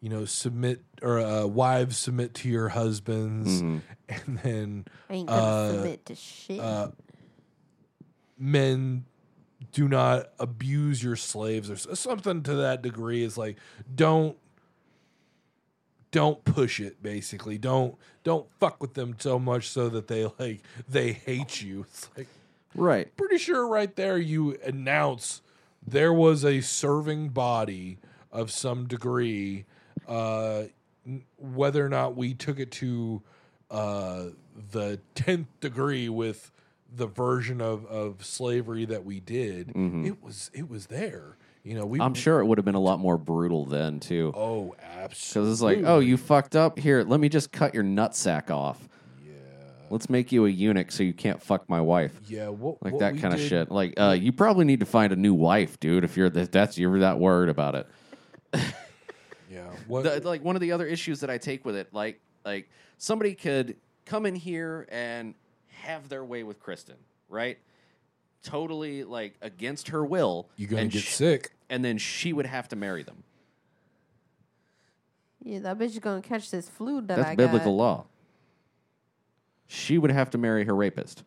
[0.01, 3.61] you know submit or uh, wives submit to your husbands,
[4.09, 6.61] and then I ain't gonna uh, submit to shit.
[6.61, 6.89] uh,
[8.39, 9.07] men
[9.73, 13.25] do not abuse your slaves or something to that degree.
[13.25, 13.57] It's like
[13.93, 14.37] don't
[16.15, 17.59] don't push it basically.
[17.59, 21.87] Don't don't fuck with them so much so that they like they hate you.
[21.91, 22.29] It's like
[22.77, 25.43] right, pretty sure right there you announce
[25.85, 27.99] there was a serving body
[28.31, 29.65] of some degree
[30.07, 30.65] uh
[31.37, 33.21] whether or not we took it to
[33.71, 34.27] uh
[34.71, 36.53] the 10th degree with
[36.95, 39.73] the version of of slavery that we did.
[40.07, 42.81] It was it was there you know we I'm sure it would have been a
[42.81, 44.33] lot more brutal then, too.
[44.37, 45.05] oh absolutely.
[45.11, 46.79] Because it's like, oh, you fucked up.
[46.79, 48.89] Here, let me just cut your nutsack off.
[49.27, 49.33] Yeah.
[49.91, 52.19] Let's make you a eunuch so you can't fuck my wife.
[52.29, 53.71] yeah what, Like what that we kind of did- shit.
[53.71, 56.05] Like, uh, you probably need to find a new wife, dude.
[56.05, 57.87] If you're that, that's you're that worried about it.
[59.51, 62.21] yeah what The- like one of the other issues that I take with it, like
[62.45, 65.35] like somebody could come in here and
[65.69, 66.97] have their way with Kristen,
[67.29, 67.59] right?
[68.43, 70.49] Totally like against her will.
[70.57, 73.23] you're gonna and get sh- sick and then she would have to marry them.
[75.43, 77.83] yeah, that bitch is gonna catch this flu that That's I biblical got.
[77.83, 78.05] law.
[79.67, 81.23] She would have to marry her rapist.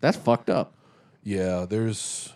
[0.00, 0.72] That's fucked up.
[1.22, 2.32] Yeah, there's.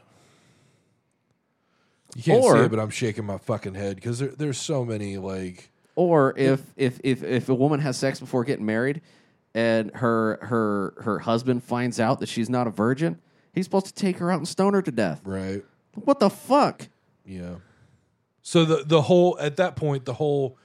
[2.15, 4.85] You can't Or- see it, but I'm shaking my fucking head because there, there's so
[4.85, 5.71] many like.
[5.97, 9.01] Or if, if if if a woman has sex before getting married,
[9.55, 13.19] and her her her husband finds out that she's not a virgin,
[13.53, 15.21] he's supposed to take her out and stone her to death.
[15.25, 15.65] Right.
[16.05, 16.89] What the fuck?
[17.25, 17.57] Yeah.
[18.43, 20.57] So the the whole at that point the whole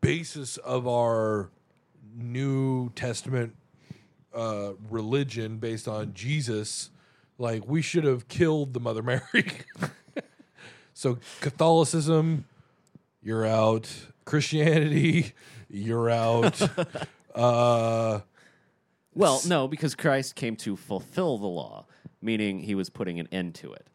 [0.00, 1.50] basis of our
[2.16, 3.54] New Testament
[4.34, 6.90] uh, religion based on Jesus,
[7.38, 9.46] like we should have killed the Mother Mary.
[10.94, 12.44] so Catholicism,
[13.22, 13.88] you're out.
[14.24, 15.32] Christianity,
[15.68, 16.60] you're out.
[17.34, 18.20] uh,
[19.14, 21.86] Well, no, because Christ came to fulfill the law,
[22.20, 23.86] meaning he was putting an end to it.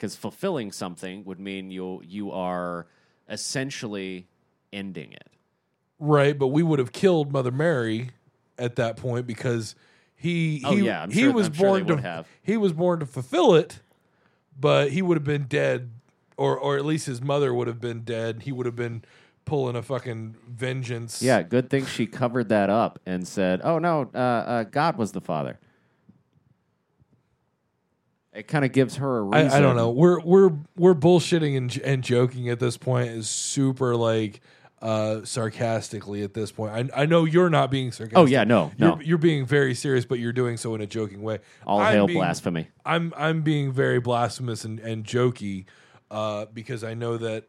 [0.00, 2.86] Because fulfilling something would mean you you are
[3.28, 4.26] essentially
[4.72, 5.28] ending it.
[5.98, 8.10] Right, but we would have killed Mother Mary
[8.58, 9.74] at that point because
[10.16, 12.26] he Oh, he, yeah, I'm he sure- was sure born to have.
[12.42, 13.80] he was born to fulfill it,
[14.58, 15.90] but he would have been dead,
[16.38, 18.44] or or at least his mother would have been dead.
[18.44, 19.04] He would have been
[19.44, 21.20] pulling a fucking vengeance.
[21.20, 25.12] Yeah, good thing she covered that up and said, "Oh no, uh, uh, God was
[25.12, 25.58] the father."
[28.32, 29.50] It kind of gives her a reason.
[29.50, 29.90] I, I don't know.
[29.90, 34.40] We're we're we're bullshitting and and joking at this point is super like
[34.80, 36.72] uh sarcastically at this point.
[36.94, 38.18] I I know you're not being sarcastic.
[38.18, 38.94] Oh yeah, no, no.
[38.94, 41.40] You're, you're being very serious, but you're doing so in a joking way.
[41.66, 42.68] All I'm hail being- blasphemy.
[42.84, 45.64] I'm I'm being very blasphemous and, and jokey
[46.10, 47.44] uh, because I know that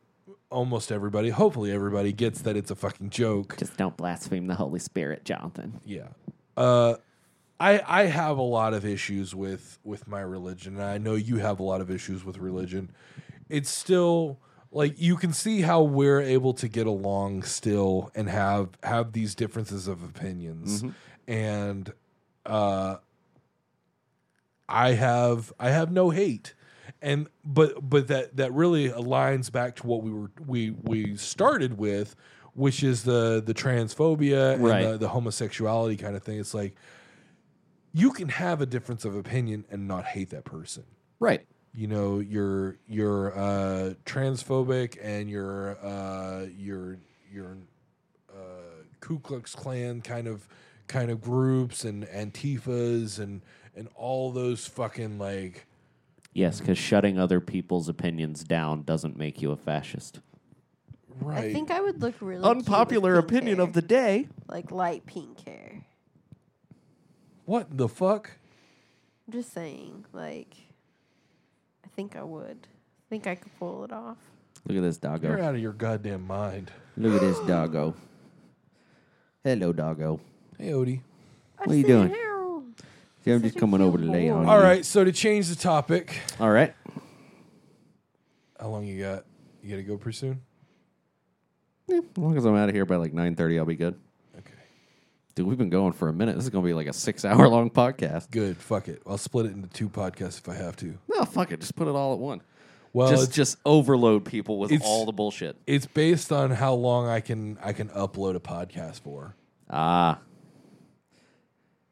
[0.50, 3.56] almost everybody, hopefully everybody, gets that it's a fucking joke.
[3.58, 5.80] Just don't blaspheme the Holy Spirit, Jonathan.
[5.86, 6.08] Yeah.
[6.58, 6.96] Uh,
[7.62, 11.38] I I have a lot of issues with with my religion, and I know you
[11.38, 12.92] have a lot of issues with religion.
[13.50, 14.40] It's still
[14.72, 19.36] like you can see how we're able to get along still and have have these
[19.36, 20.84] differences of opinions,
[21.28, 21.94] and
[22.46, 22.96] uh,
[24.68, 26.54] I have I have no hate.
[27.02, 31.78] And but but that that really aligns back to what we were we we started
[31.78, 32.16] with,
[32.54, 34.84] which is the the transphobia Right.
[34.84, 36.40] and the, the homosexuality kind of thing.
[36.40, 36.76] It's like
[37.94, 40.84] you can have a difference of opinion and not hate that person.
[41.20, 41.46] Right.
[41.74, 46.98] You know, you're you're uh, transphobic and you're uh, you're
[47.32, 47.58] you're
[48.30, 50.48] uh, Ku Klux Klan kind of
[50.88, 53.42] kind of groups and Antifas and
[53.76, 55.66] and all those fucking like
[56.34, 60.20] Yes, because shutting other people's opinions down doesn't make you a fascist.
[61.20, 61.46] right.
[61.46, 63.68] I think I would look really cute with Unpopular pink opinion hair.
[63.68, 64.28] of the day.
[64.48, 65.61] like light pink hair.
[67.46, 68.32] What the fuck?
[69.28, 70.56] I'm just saying, like,
[71.86, 72.68] I think I would.
[72.68, 74.18] I think I could pull it off.
[74.68, 75.28] Look at this doggo.
[75.28, 75.50] You're doggo.
[75.50, 76.72] out of your goddamn mind.
[76.98, 77.96] Look at this doggo.
[79.44, 80.20] Hello, doggo.
[80.58, 81.02] Hey, Odie.
[81.58, 82.10] I What are you said doing?
[82.10, 82.64] Harold.
[83.24, 84.36] See, I'm Such just a coming over to lay boy.
[84.36, 84.64] on All you.
[84.64, 86.74] right, so to change the topic, All right.
[88.60, 89.26] how long you got?
[89.64, 90.42] You got to go pretty soon.
[91.88, 94.00] Yeah, as long as I'm out of here by like 9.30, I'll be good.
[95.36, 96.36] Dude, we've been going for a minute.
[96.36, 98.32] This is going to be like a six-hour long podcast.
[98.32, 98.58] good.
[98.58, 99.02] Fuck it.
[99.08, 100.98] I'll split it into two podcasts if I have to.
[101.10, 101.62] No, fuck it.
[101.62, 102.42] Just put it all at one.
[102.94, 105.56] Well, just it's, just overload people with it's- all the bullshit.
[105.66, 109.34] it's based on how long I can I can upload a podcast for.
[109.70, 110.20] Ah.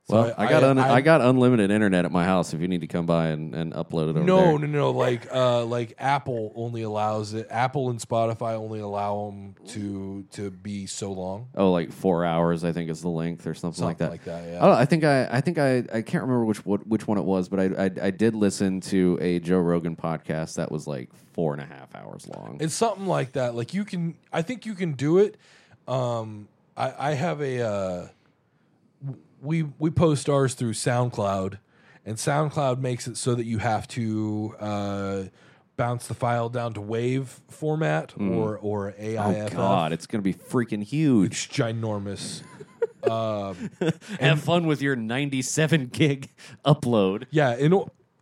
[0.09, 2.51] So Well, I, got I- un- I, I- got unlimited internet at my house.
[2.55, 4.67] If you need to come by and, and upload it over No, there.
[4.67, 4.89] no, no.
[4.91, 7.45] Like, uh, like Apple only allows it.
[7.51, 12.63] Apple and Spotify only allow them to to be so long, Oh, like four hours,
[12.63, 14.09] I think is the length or something, like that.
[14.09, 14.43] like that.
[14.51, 14.65] Yeah.
[14.65, 17.25] I, I think I, I think I, I can't remember which what, which one it
[17.25, 21.09] was, but I, I, I did listen to a Joe Rogan podcast that was like
[21.33, 22.57] four and a half hours long.
[22.59, 23.53] It's something like that.
[23.53, 25.37] Like you can, I think you can do it.
[25.87, 28.07] Um, I, I have a, uh,
[29.41, 31.59] we we post ours through SoundCloud,
[32.05, 35.23] and SoundCloud makes it so that you have to uh,
[35.77, 39.53] bounce the file down to Wave format or or AIFF.
[39.53, 41.45] oh God, it's gonna be freaking huge.
[41.45, 42.41] It's ginormous.
[43.09, 43.71] um,
[44.19, 46.29] Have fun with your 97 gig
[46.65, 47.25] upload.
[47.31, 47.73] Yeah, and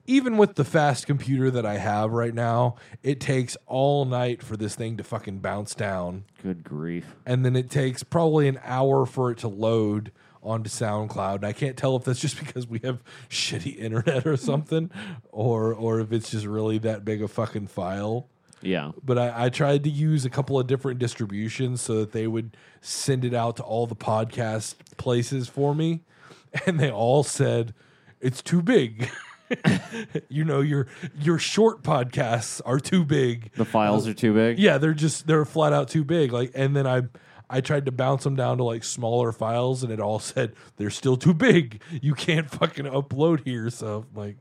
[0.06, 4.56] even with the fast computer that I have right now, it takes all night for
[4.56, 6.24] this thing to fucking bounce down.
[6.42, 7.16] Good grief.
[7.26, 10.12] and then it takes probably an hour for it to load
[10.44, 11.36] onto SoundCloud.
[11.36, 14.92] And I can't tell if that's just because we have shitty internet or something,
[15.32, 18.28] or or if it's just really that big a fucking file.
[18.62, 18.92] Yeah.
[19.04, 22.58] But I, I tried to use a couple of different distributions so that they would
[22.82, 26.02] send it out to all the podcast places for me,
[26.66, 27.74] and they all said
[28.20, 29.10] it's too big.
[30.30, 30.88] you know your
[31.22, 33.52] your short podcasts are too big.
[33.54, 34.60] The files are too big.
[34.60, 36.32] Yeah, they're just they're flat out too big.
[36.34, 37.04] Like, and then I
[37.50, 40.90] I tried to bounce them down to like smaller files, and it all said they're
[40.90, 41.82] still too big.
[42.02, 43.70] You can't fucking upload here.
[43.70, 44.38] So I'm like,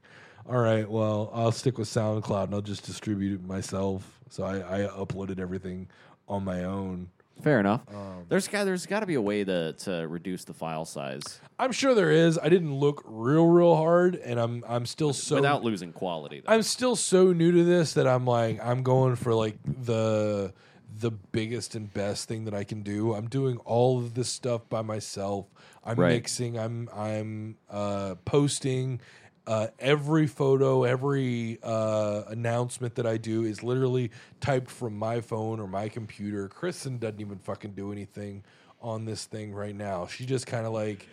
[0.49, 4.21] all right, well, I'll stick with SoundCloud and I'll just distribute it myself.
[4.31, 5.89] So I, I uploaded everything
[6.29, 7.09] on my own.
[7.43, 7.83] Fair enough.
[7.95, 11.39] Um, there's got there's got to be a way to to reduce the file size
[11.59, 12.39] I'm sure there is.
[12.39, 16.41] I didn't look real, real hard, and I'm I'm still so without losing quality.
[16.41, 16.53] Though.
[16.53, 20.53] I'm still so new to this that I'm like I'm going for like the
[20.99, 23.15] the biggest and best thing that I can do.
[23.15, 25.47] I'm doing all of this stuff by myself.
[25.85, 26.13] I'm Right.
[26.13, 26.59] mixing.
[26.59, 29.01] I'm I'm uh, posting.
[29.47, 35.61] Uh, every photo, every uh, announcement that I do is literally typed from my phone
[35.61, 36.49] or my computer.
[36.49, 38.43] Kristen doesn't even fucking do anything
[38.81, 40.07] on this thing right now.
[40.09, 41.07] She just kind of like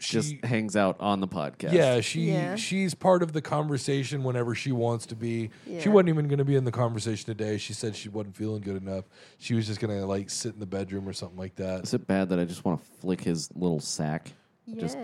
[0.00, 1.72] she just hangs out on the podcast.
[1.72, 2.56] yeah, she Yeah.
[2.56, 5.50] she's part of the conversation whenever she wants to be.
[5.80, 7.58] She wasn't even going to be in the conversation today.
[7.58, 9.04] She said she wasn't feeling good enough.
[9.38, 11.84] She was just going to like sit in the bedroom or something like that.
[11.84, 14.32] Is it bad that I just want to flick his little sack?
[14.66, 14.94] Yes.
[14.94, 14.98] Just-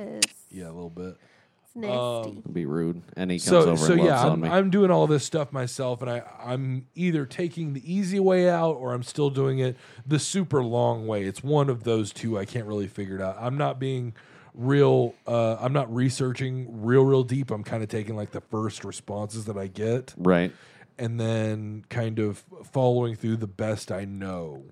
[0.51, 1.17] Yeah, a little bit.
[1.65, 2.39] it's nasty.
[2.39, 3.03] It'd be rude.
[3.17, 4.49] And he comes So over so and loves yeah, on I'm, me.
[4.49, 8.77] I'm doing all this stuff myself, and I I'm either taking the easy way out
[8.77, 9.77] or I'm still doing it
[10.07, 11.25] the super long way.
[11.25, 12.39] It's one of those two.
[12.39, 13.37] I can't really figure it out.
[13.39, 14.15] I'm not being
[14.57, 15.15] real.
[15.27, 17.51] Uh, I'm not researching real real deep.
[17.51, 20.15] I'm kind of taking like the first responses that I get.
[20.17, 20.53] right.
[20.99, 22.43] and then kind of
[22.73, 24.65] following through the best I know.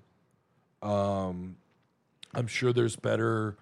[0.81, 1.57] Um,
[2.33, 3.57] I'm sure there's better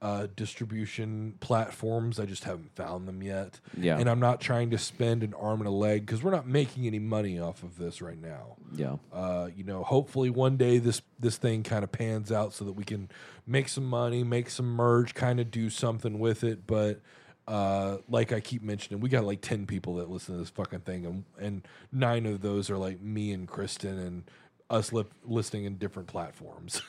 [0.00, 2.20] uh, distribution platforms.
[2.20, 3.60] I just haven't found them yet.
[3.76, 3.98] Yeah.
[3.98, 6.86] And I'm not trying to spend an arm and a leg because we're not making
[6.86, 8.56] any money off of this right now.
[8.74, 8.96] Yeah.
[9.12, 12.72] Uh, you know, hopefully one day this this thing kind of pans out so that
[12.72, 13.08] we can
[13.46, 16.66] make some money, make some merge, kind of do something with it.
[16.66, 17.00] But
[17.48, 20.80] uh, like I keep mentioning, we got like ten people that listen to this fucking
[20.80, 24.30] thing, and and nine of those are like me and Kristen and
[24.70, 26.82] us lip, listening in different platforms.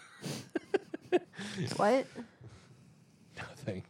[1.77, 2.05] what?
[3.69, 3.83] Nothing.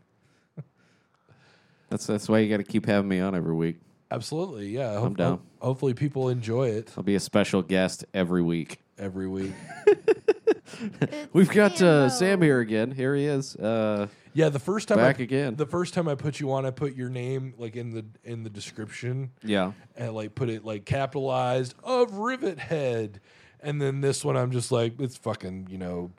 [1.90, 3.78] That's that's why you got to keep having me on every week.
[4.12, 5.00] Absolutely, yeah.
[5.00, 5.42] I'm down.
[5.60, 8.80] hopefully, people enjoy it I'll be a special guest every week.
[8.98, 9.54] every week.
[11.34, 12.92] We've got uh, Sam here again.
[12.92, 13.56] Here he is.
[13.56, 15.56] Uh, Yeah, the first time Back I, again.
[15.56, 18.44] The first time I put you on, I put your name like in the in
[18.44, 19.32] the description.
[19.44, 19.72] yeah.
[19.96, 23.20] and like put it like capitalized of Rivet Head.
[23.62, 26.12] And then this one, I'm just like, it's fucking, you know,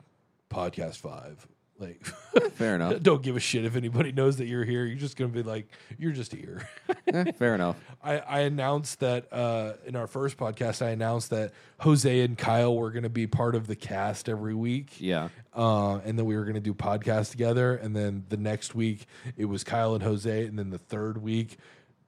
[0.49, 1.47] podcast five.
[1.81, 2.05] Like,
[2.53, 2.99] Fair enough.
[3.01, 4.85] don't give a shit if anybody knows that you're here.
[4.85, 5.67] You're just gonna be like,
[5.97, 6.67] you're just here.
[7.07, 7.75] Eh, fair enough.
[8.01, 12.73] I, I announced that uh, in our first podcast, I announced that Jose and Kyle
[12.77, 15.01] were gonna be part of the cast every week.
[15.01, 15.27] Yeah.
[15.53, 17.75] Uh, and then we were going to do podcasts together.
[17.75, 19.05] And then the next week
[19.35, 20.45] it was Kyle and Jose.
[20.45, 21.57] And then the third week,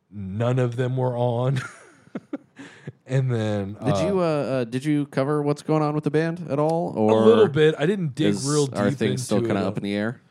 [0.10, 1.60] none of them were on.
[3.06, 6.12] And then Did uh, you uh, uh, did you cover what's going on with the
[6.12, 7.76] band at all, Or a little bit?
[7.78, 8.78] I didn't dig is, real deep.
[8.78, 10.22] are things still kind of up in the air?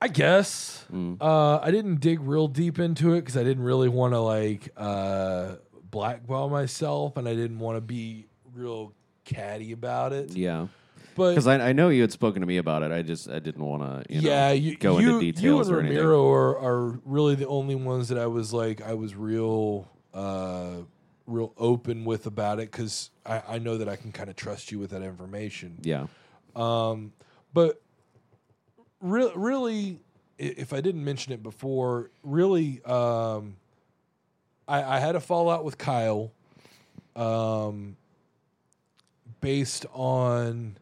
[0.00, 1.16] I guess Mm.
[1.20, 4.68] uh, I didn't dig real deep into it because I didn't really want to like
[4.76, 5.56] uh,
[5.90, 8.92] blackball myself, and I didn't want to be real
[9.24, 10.30] catty about it.
[10.36, 10.68] Yeah,
[11.16, 12.92] But because I, I know you had spoken to me about it.
[12.92, 15.76] I just I didn't want to yeah, know, you, go you, into you details and
[15.76, 15.96] or anything.
[15.98, 20.76] Ramiro are, are really the only ones that I was like I was real uh,
[21.26, 24.72] real open with about it because I, I know that I can kind of trust
[24.72, 25.78] you with that information.
[25.82, 26.06] Yeah,
[26.54, 27.12] Um,
[27.52, 27.80] but
[29.00, 30.00] re- really,
[30.38, 33.56] if I didn't mention it before, really, um,
[34.68, 36.32] I, I had a fallout with Kyle,
[37.14, 37.96] um,
[39.40, 40.76] based on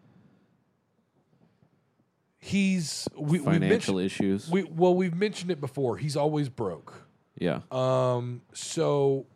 [2.39, 4.51] he's we, we financial mentioned, issues.
[4.51, 5.97] we well we've mentioned it before.
[5.97, 7.04] He's always broke.
[7.39, 9.27] Yeah, Um, so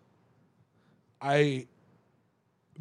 [1.21, 1.67] I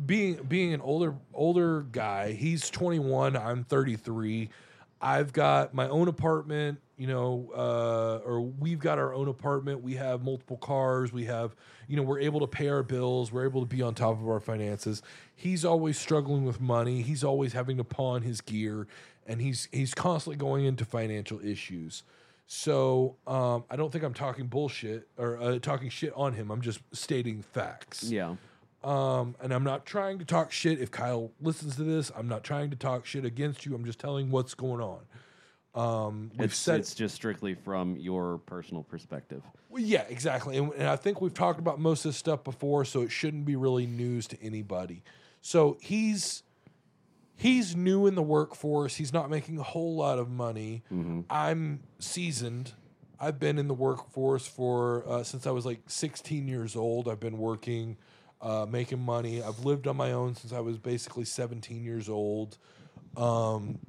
[0.05, 4.49] being being an older older guy, he's 21, I'm 33.
[4.99, 9.83] I've got my own apartment, you know, uh, or we've got our own apartment.
[9.83, 11.13] We have multiple cars.
[11.13, 11.55] We have,
[11.87, 13.31] you know, we're able to pay our bills.
[13.31, 15.03] We're able to be on top of our finances.
[15.35, 17.03] He's always struggling with money.
[17.03, 18.87] He's always having to pawn his gear,
[19.27, 22.01] and he's he's constantly going into financial issues.
[22.47, 26.49] So um, I don't think I'm talking bullshit or uh, talking shit on him.
[26.49, 28.03] I'm just stating facts.
[28.03, 28.35] yeah,
[28.85, 30.79] Um, and I'm not trying to talk shit.
[30.79, 33.75] If Kyle listens to this, I'm not trying to talk shit against you.
[33.75, 34.99] I'm just telling what's going on.
[35.75, 39.43] Um, we've it's said, it's just strictly from your personal perspective.
[39.69, 40.57] well, yeah, exactly.
[40.57, 43.45] And, and I think we've talked about most of this stuff before, so it shouldn't
[43.45, 45.03] be really news to anybody.
[45.41, 46.43] So he's
[47.37, 48.95] he's new in the workforce.
[48.95, 50.83] He's not making a whole lot of money.
[51.29, 52.73] I'm seasoned.
[53.19, 57.07] I've been in the workforce for uh, since I was like 16 years old.
[57.07, 57.97] I've been working,
[58.41, 59.41] uh, making money.
[59.41, 62.57] I've lived on my own since I was basically 17 years old.
[63.15, 63.79] Um,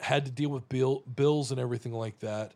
[0.00, 2.52] had to deal with bill, bills and everything like that.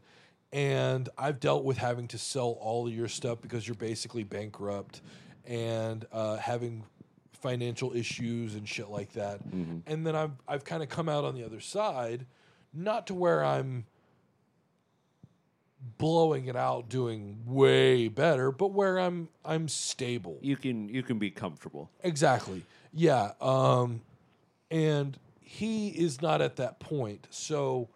[0.52, 5.00] And I've dealt with having to sell all of your stuff because you're basically bankrupt
[5.44, 6.84] and uh, having
[7.46, 9.40] financial issues and shit like that.
[9.86, 12.26] And then I've I've kind of come out on the other side,
[12.74, 13.86] not to where I'm
[15.98, 20.38] blowing it out doing way better, but where I'm I'm stable.
[20.40, 21.90] You can you can be comfortable.
[22.02, 22.62] Exactly.
[22.92, 23.32] Yeah.
[23.40, 24.00] Um,
[24.70, 27.28] and he is not at that point.
[27.30, 27.88] So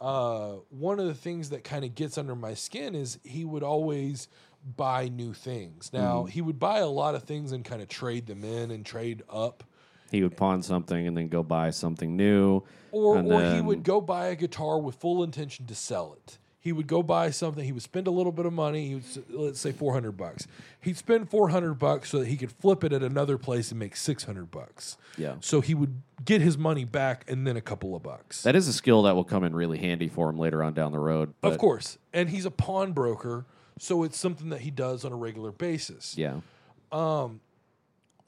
[0.00, 3.62] uh, one of the things that kind of gets under my skin is he would
[3.62, 4.28] always
[4.76, 5.90] buy new things.
[5.92, 6.30] Now mm-hmm.
[6.30, 9.22] he would buy a lot of things and kind of trade them in and trade
[9.28, 9.64] up.
[10.10, 12.62] He would pawn something and then go buy something new.
[12.92, 16.38] Or, or he would go buy a guitar with full intention to sell it.
[16.60, 17.64] He would go buy something.
[17.64, 18.88] He would spend a little bit of money.
[18.88, 20.46] He would, let's say four hundred bucks.
[20.80, 23.78] He'd spend four hundred bucks so that he could flip it at another place and
[23.78, 24.96] make six hundred bucks.
[25.16, 25.36] Yeah.
[25.40, 28.42] So he would get his money back and then a couple of bucks.
[28.42, 30.92] That is a skill that will come in really handy for him later on down
[30.92, 31.32] the road.
[31.42, 33.46] of course, and he's a pawnbroker,
[33.78, 36.16] so it's something that he does on a regular basis.
[36.16, 36.40] Yeah.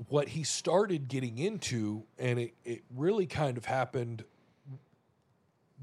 [0.08, 4.24] what he started getting into, and it, it really kind of happened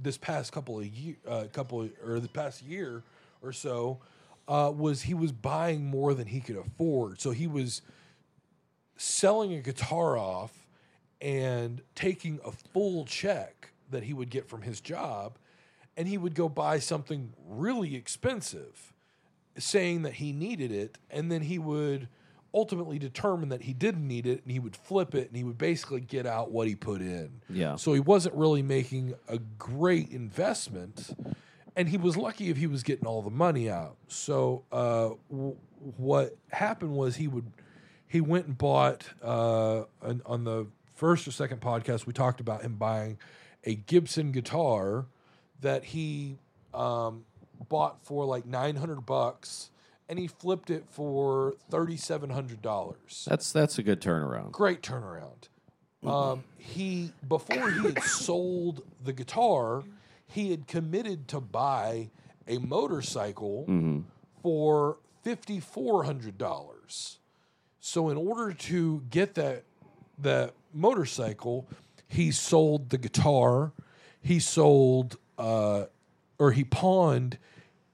[0.01, 3.03] this past couple of year, uh, couple of, or the past year
[3.41, 3.99] or so,
[4.47, 7.19] uh, was he was buying more than he could afford.
[7.19, 7.81] So he was
[8.95, 10.67] selling a guitar off
[11.21, 15.37] and taking a full check that he would get from his job,
[15.95, 18.93] and he would go buy something really expensive
[19.57, 22.07] saying that he needed it, and then he would
[22.53, 25.57] ultimately determine that he didn't need it, and he would flip it, and he would
[25.57, 27.41] basically get out what he put in.
[27.49, 27.75] Yeah.
[27.75, 31.15] So he wasn't really making a great investment,
[31.75, 33.97] and he was lucky if he was getting all the money out.
[34.07, 35.57] So uh, w-
[35.97, 37.51] what happened was he would
[38.07, 42.61] he went and bought uh, on, on the first or second podcast we talked about
[42.61, 43.17] him buying
[43.63, 45.05] a Gibson guitar
[45.61, 46.37] that he
[46.73, 47.25] um,
[47.69, 49.69] bought for like 900 bucks
[50.09, 54.51] and he flipped it for $3700 That's that's a good turnaround.
[54.51, 55.49] great turnaround.
[56.05, 59.83] Um, he before he had sold the guitar
[60.25, 62.09] he had committed to buy
[62.47, 63.65] a motorcycle
[64.41, 67.17] for $5400
[67.79, 69.63] so in order to get that
[70.19, 71.67] that motorcycle,
[72.07, 73.71] he sold the guitar,
[74.21, 75.85] he sold uh,
[76.39, 77.37] or he pawned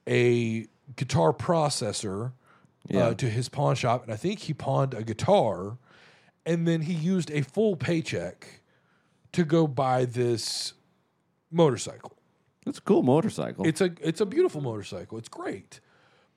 [0.07, 2.33] a guitar processor
[2.89, 3.07] Yeah.
[3.07, 5.77] uh, to his pawn shop, and I think he pawned a guitar,
[6.45, 8.61] and then he used a full paycheck
[9.31, 10.73] to go buy this
[11.49, 12.11] motorcycle.
[12.65, 13.65] It's a cool motorcycle.
[13.67, 15.17] It's a it's a beautiful motorcycle.
[15.17, 15.79] It's great.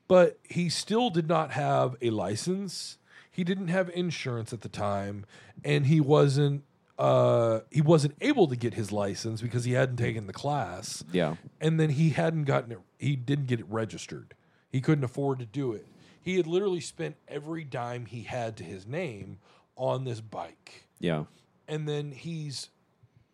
[0.09, 2.99] But he still did not have a license.
[3.31, 5.25] He didn't have insurance at the time
[5.65, 6.63] and he wasn't
[6.99, 11.05] uh he wasn't able to get his license because he hadn't taken the class.
[11.13, 11.37] yeah.
[11.61, 14.35] And then he hadn't gotten it he didn't get it registered.
[14.71, 15.87] He couldn't afford to do it.
[16.23, 19.39] He had literally spent every dime he had to his name
[19.77, 21.25] on this bike Yeah.
[21.69, 22.71] and then he's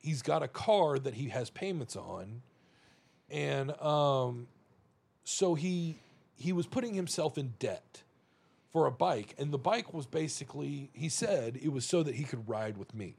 [0.00, 2.42] he's got a car that he has payments on
[3.30, 4.48] and um
[5.24, 5.98] so he
[6.34, 8.02] he was putting himself in debt
[8.72, 12.24] for a bike and the bike was basically he said it was so that he
[12.24, 13.14] could ride with me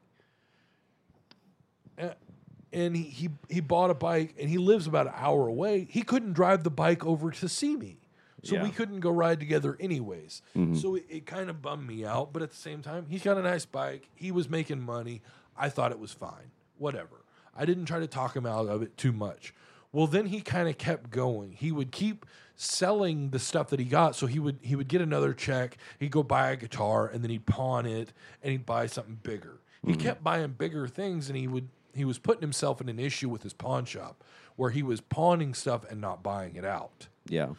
[2.74, 5.88] and he he, he bought a bike and he lives about an hour away.
[5.90, 7.98] He couldn't drive the bike over to see me.
[8.44, 8.64] So Yeah.
[8.64, 10.42] we couldn't go ride together anyways.
[10.58, 10.76] Mm-hmm.
[10.76, 13.38] So it, it kind of bummed me out but at the same time he's got
[13.38, 14.10] a nice bike.
[14.16, 15.22] He was making money.
[15.56, 16.52] I thought it was fine.
[16.78, 17.24] Whatever.
[17.56, 19.54] I didn't try to talk him out of it too much.
[19.92, 21.52] Well then he kind of kept going.
[21.52, 22.26] He would keep
[22.56, 24.16] selling the stuff that he got.
[24.16, 25.78] So he would he would get another check.
[26.00, 29.60] He'd go buy a guitar and then he'd pawn it and he'd buy something bigger.
[29.86, 30.02] He mm-hmm.
[30.02, 33.44] kept buying bigger things and he would he was putting himself in an issue with
[33.44, 34.24] his pawn shop
[34.56, 37.50] where he was pawning stuff and not buying it out Yeah.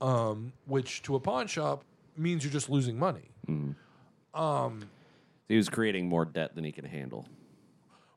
[0.00, 1.84] um, which to a pawn shop
[2.16, 3.30] means you're just losing money
[5.48, 7.26] He was creating more debt than he could handle,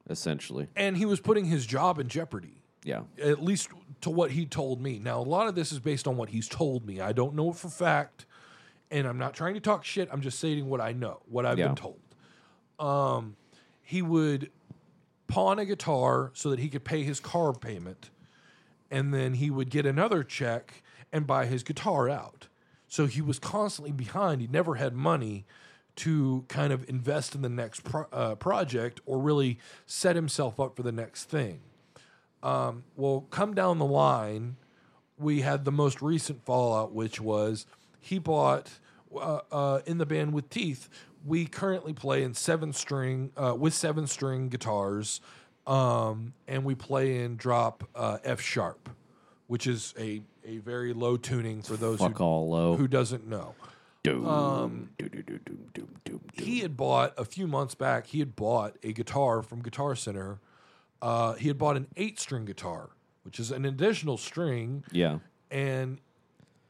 [0.10, 0.68] essentially.
[0.76, 3.04] and he was putting his job in jeopardy Yeah.
[3.22, 3.70] at least
[4.02, 5.00] to what he told me.
[5.00, 7.00] Now, a lot of this is based on what he's told me.
[7.02, 8.26] I don't know it for fact,
[8.92, 10.08] and I'm not trying to talk shit.
[10.12, 11.68] I'm just stating what I know, what I've Yeah.
[11.68, 12.00] been told.
[12.78, 13.36] Um,
[13.82, 14.52] he would
[15.28, 18.10] pawn a guitar so that he could pay his car payment,
[18.92, 22.48] and then he would get another check and buy his guitar out.
[22.88, 24.42] So he was constantly behind.
[24.42, 25.46] He never had money
[25.98, 30.76] to kind of invest in the next pro- uh, project or really set himself up
[30.76, 31.62] for the next thing.
[32.44, 34.58] Um, well, come down the line,
[35.18, 37.66] we had the most recent fallout, which was
[38.00, 38.70] he bought
[39.16, 40.90] uh, uh, in the band with teeth.
[41.26, 45.22] We currently play in seven string uh, with seven string guitars,
[45.66, 48.90] um, and we play in drop uh, F sharp,
[49.48, 52.76] which is a a very low tuning for those Fuck who, all low.
[52.76, 53.56] who doesn't know.
[54.04, 54.24] Doom,
[55.00, 56.22] doom, doom, doom, doom, doom, doom.
[56.34, 58.06] he had bought a few months back.
[58.06, 60.40] He had bought a guitar from Guitar Center.
[61.02, 62.90] Uh, he had bought an eight-string guitar,
[63.24, 65.18] which is an additional string, Yeah.
[65.50, 66.00] and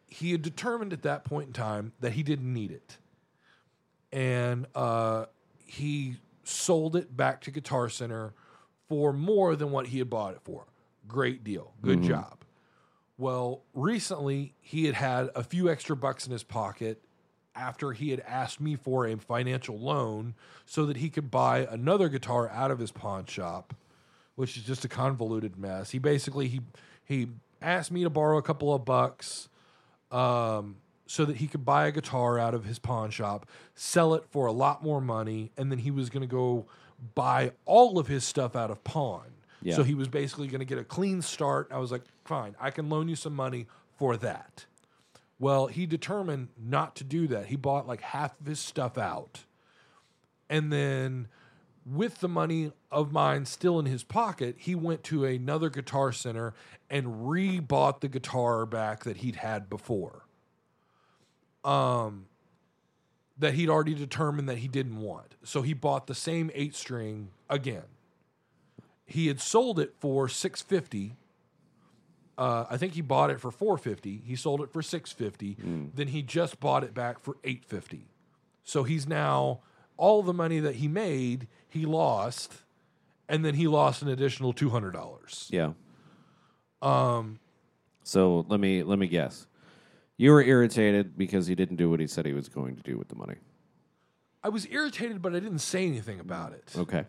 [0.07, 2.97] he had determined at that point in time that he didn't need it,
[4.11, 5.25] and uh,
[5.65, 8.33] he sold it back to Guitar Center
[8.87, 10.65] for more than what he had bought it for.
[11.07, 12.39] Great deal, good job.
[13.17, 17.01] Well, recently he had had a few extra bucks in his pocket
[17.55, 20.35] after he had asked me for a financial loan
[20.65, 23.73] so that he could buy another guitar out of his pawn shop,
[24.35, 25.91] which is just a convoluted mess.
[25.91, 26.61] He basically he
[27.05, 27.27] he
[27.61, 29.47] asked me to borrow a couple of bucks
[30.11, 30.77] um,
[31.07, 34.45] so that he could buy a guitar out of his pawn shop, sell it for
[34.47, 36.65] a lot more money, and then he was going to go
[37.13, 39.35] buy all of his stuff out of pawn.
[39.61, 39.75] Yeah.
[39.75, 41.69] So he was basically going to get a clean start.
[41.71, 44.65] I was like, fine, I can loan you some money for that.
[45.39, 47.47] Well, he determined not to do that.
[47.47, 49.45] He bought like half of his stuff out.
[50.49, 51.27] And then,
[51.85, 56.53] with the money of mine still in his pocket, he went to another guitar center
[56.89, 60.24] and re bought the guitar back that he'd had before.
[61.66, 62.28] Um,
[63.38, 65.36] that he'd already determined that he didn't want.
[65.43, 67.84] So he bought the same eight string again.
[69.05, 71.18] He had sold it for 650
[72.38, 74.24] uh, I think he bought it for 450.
[74.26, 75.57] He sold it for 650.
[75.95, 78.07] Then he just bought it back for 850.
[78.63, 79.61] So he's now
[79.97, 82.53] all the money that he made, he lost,
[83.30, 85.47] and then he lost an additional two hundred dollars.
[85.51, 85.74] Yeah.
[86.82, 87.39] Um.
[88.03, 89.47] So let me let me guess.
[90.18, 92.97] You were irritated because he didn't do what he said he was going to do
[92.97, 93.36] with the money.
[94.43, 96.72] I was irritated, but I didn't say anything about it.
[96.78, 97.05] Okay.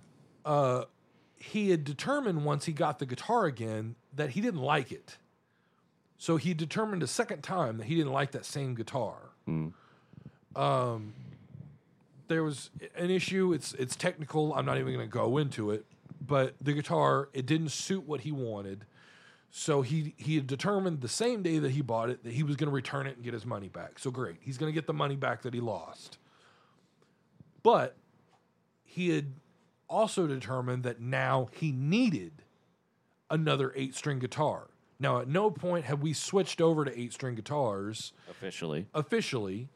[1.39, 5.19] He had determined once he got the guitar again that he didn't like it.
[6.19, 9.17] So he determined a second time that he didn't like that same guitar.
[10.57, 11.13] Um,
[12.29, 13.53] there was an issue.
[13.53, 14.55] It's it's technical.
[14.55, 15.85] I'm not even going to go into it.
[16.27, 18.87] But the guitar it didn't suit what he wanted.
[19.59, 22.57] So he he had determined the same day that he bought it that he was
[22.57, 23.99] going to return it and get his money back.
[23.99, 26.19] So great, he's going to get the money back that he lost.
[27.63, 27.97] But
[28.85, 29.33] he had
[29.89, 32.43] also determined that now he needed
[33.31, 34.69] another eight string guitar.
[35.01, 38.85] Now, at no point have we switched over to eight string guitars Officially.
[38.93, 39.71] officially,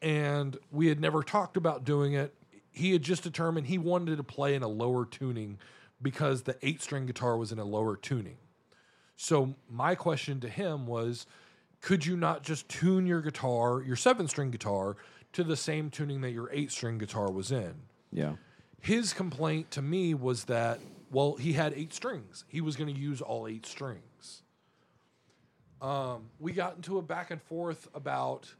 [0.00, 2.34] and we had never talked about doing it.
[2.70, 5.58] He had just determined he wanted to play in a lower tuning
[6.00, 8.38] because the eight string guitar was in a lower tuning.
[9.22, 11.26] So, my question to him was
[11.82, 14.96] could you not just tune your guitar, your seven string guitar,
[15.34, 17.74] to the same tuning that your eight string guitar was in?
[18.10, 18.36] Yeah.
[18.80, 20.80] his complaint to me was that
[21.12, 24.42] well he had eight strings he was going to use all eight strings
[25.80, 28.52] um, we got into a back and forth about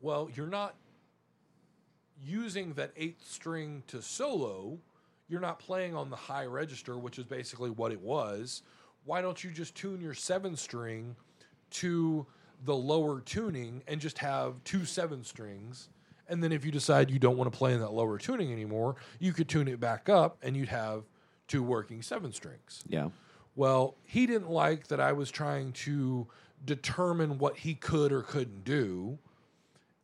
[0.00, 0.76] well you're not
[2.22, 4.78] using that eighth string to solo
[5.26, 8.62] you're not playing on the high register which is basically what it was
[9.08, 11.16] why don't you just tune your seven string
[11.70, 12.26] to
[12.66, 15.88] the lower tuning and just have two seven strings.
[16.28, 18.96] And then if you decide you don't want to play in that lower tuning anymore,
[19.18, 21.04] you could tune it back up and you'd have
[21.46, 22.84] two working seven strings.
[22.86, 23.08] Yeah.
[23.56, 26.26] Well, he didn't like that I was trying to
[26.66, 29.18] determine what he could or couldn't do.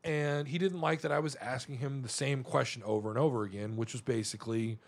[0.03, 3.43] And he didn't like that I was asking him the same question over and over
[3.43, 4.79] again, which was basically,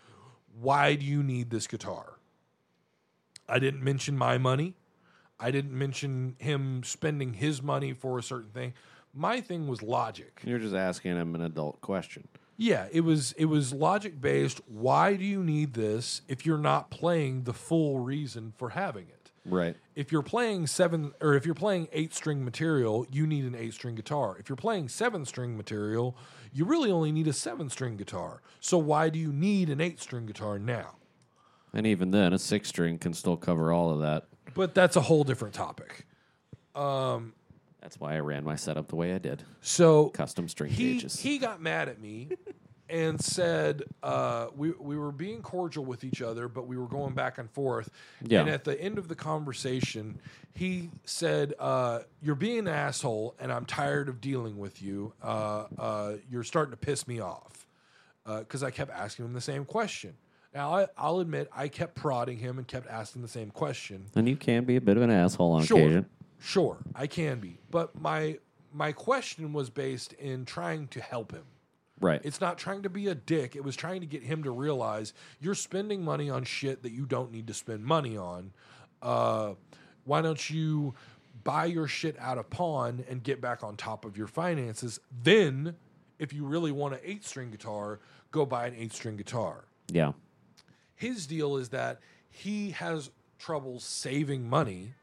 [0.59, 2.16] why do you need this guitar?
[3.47, 4.75] I didn't mention my money.
[5.39, 8.73] I didn't mention him spending his money for a certain thing.
[9.13, 10.41] My thing was logic.
[10.43, 12.27] You're just asking him an adult question.
[12.57, 14.61] Yeah, it was it was logic based.
[14.67, 19.31] Why do you need this if you're not playing the full reason for having it?
[19.45, 19.77] Right.
[19.95, 23.73] If you're playing seven or if you're playing eight string material, you need an eight
[23.73, 24.37] string guitar.
[24.39, 26.17] If you're playing seven string material,
[26.51, 28.41] you really only need a seven string guitar.
[28.59, 30.95] So why do you need an eight string guitar now?
[31.73, 34.27] And even then, a six string can still cover all of that.
[34.53, 36.05] But that's a whole different topic.
[37.81, 39.43] That's why I ran my setup the way I did.
[39.61, 41.19] So Custom string he, gauges.
[41.19, 42.29] he got mad at me
[42.89, 47.13] and said uh, we, we were being cordial with each other, but we were going
[47.13, 47.89] back and forth.
[48.21, 48.41] Yeah.
[48.41, 50.19] And at the end of the conversation,
[50.53, 55.13] he said, uh, You're being an asshole, and I'm tired of dealing with you.
[55.21, 57.65] Uh, uh, you're starting to piss me off.
[58.25, 60.13] Because I kept asking him the same question.
[60.53, 64.05] Now, I, I'll admit, I kept prodding him and kept asking the same question.
[64.15, 66.05] and you can be a bit of an asshole on Sure, occasion.
[66.39, 68.39] sure, I can be, but my
[68.73, 71.43] my question was based in trying to help him.
[71.99, 72.21] Right.
[72.23, 73.55] It's not trying to be a dick.
[73.55, 77.05] It was trying to get him to realize you're spending money on shit that you
[77.07, 78.51] don't need to spend money on.
[79.01, 79.53] Uh,
[80.03, 80.93] why don't you
[81.43, 84.99] buy your shit out of pawn and get back on top of your finances?
[85.23, 85.75] Then,
[86.19, 87.99] if you really want an eight string guitar,
[88.31, 90.11] go buy an eight string guitar yeah.
[90.97, 91.99] His deal is that
[92.29, 93.09] he has
[93.39, 94.93] trouble saving money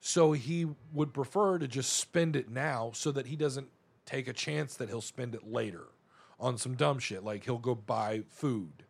[0.00, 3.68] so he would prefer to just spend it now so that he doesn't
[4.04, 5.84] take a chance that he'll spend it later
[6.40, 8.82] on some dumb shit like he'll go buy food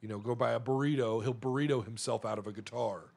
[0.00, 3.12] you know go buy a burrito he'll burrito himself out of a guitar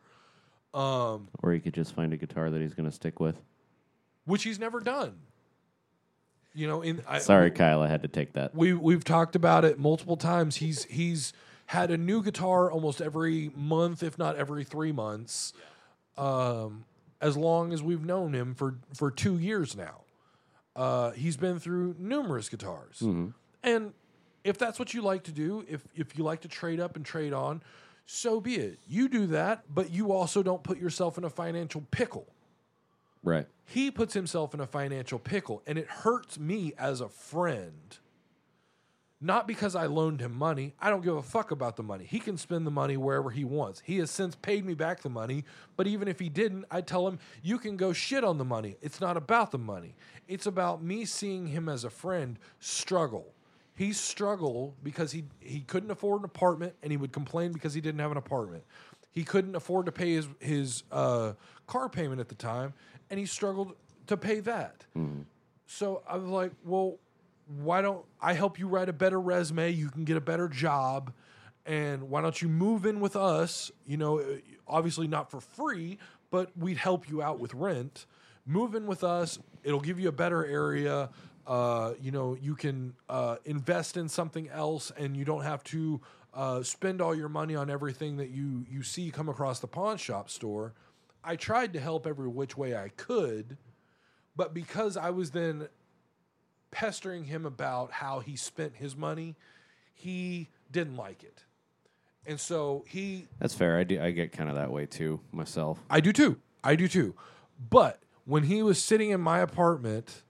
[0.71, 3.41] um, Or he could just find a guitar that he's going to stick with.
[4.25, 5.15] which he's never done
[6.53, 8.53] You know, in I, Sorry, Kyle, I had to take that.
[8.53, 10.57] we we've talked about it multiple times.
[10.57, 11.33] He's he's
[11.69, 15.53] had a new guitar almost every month, if not every three months,
[16.17, 16.83] um,
[17.21, 20.01] as long as we've known him for for two years now.
[20.75, 23.03] Uh, he's been through numerous guitars,
[23.63, 23.93] and
[24.43, 27.05] if that's what you like to do, if if you like to trade up and
[27.05, 27.61] trade on,
[28.07, 28.79] so be it.
[28.87, 32.25] You do that, but you also don't put yourself in a financial pickle
[33.21, 33.45] Right.
[33.65, 37.97] he puts himself in a financial pickle and it hurts me as a friend
[39.21, 40.73] not because i loaned him money.
[40.79, 42.05] I don't give a fuck about the money.
[42.05, 43.81] He can spend the money wherever he wants.
[43.85, 45.43] He has since paid me back the money
[45.75, 48.77] but even if he didn't i tell him you can go shit on the money.
[48.81, 49.95] It's not about the money.
[50.27, 53.33] It's about me seeing him as a friend struggle.
[53.75, 57.81] He struggled because he he couldn't afford an apartment and he would complain because he
[57.81, 58.63] didn't have an apartment.
[59.11, 61.33] He couldn't afford to pay his his uh,
[61.65, 62.73] car payment at the time,
[63.09, 63.73] and he struggled
[64.07, 64.85] to pay that.
[65.65, 66.97] So I was like, well,
[67.57, 69.71] why don't I help you write a better resume?
[69.71, 71.11] You can get a better job,
[71.65, 73.71] and why don't you move in with us?
[73.87, 74.23] You know,
[74.67, 75.97] obviously not for free,
[76.29, 78.05] but we'd help you out with rent.
[78.45, 79.39] Move in with us.
[79.63, 81.09] It'll give you a better area.
[81.47, 85.99] Uh, you know, you can uh, invest in something else, and you don't have to
[86.35, 89.97] uh, spend all your money on everything that you you see come across the pawn
[89.97, 90.73] shop store.
[91.23, 93.57] I tried to help every which way I could,
[94.35, 95.67] but because I was then
[96.71, 99.35] pestering him about how he spent his money,
[99.93, 101.43] he didn't like it.
[102.25, 103.77] And so he That's fair.
[103.77, 104.01] I do.
[104.01, 105.79] I get kind of that way too myself.
[105.89, 106.39] I do too.
[106.63, 107.15] I do too.
[107.69, 110.23] But when he was sitting in my apartment,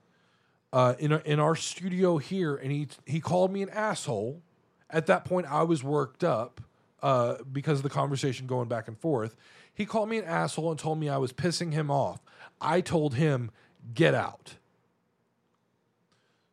[0.72, 4.40] uh, in a, in our studio here, and he he called me an asshole.
[4.88, 6.60] At that point, I was worked up
[7.02, 9.36] uh, because of the conversation going back and forth.
[9.72, 12.20] He called me an asshole and told me I was pissing him off.
[12.60, 13.50] I told him,
[13.94, 14.54] "Get out."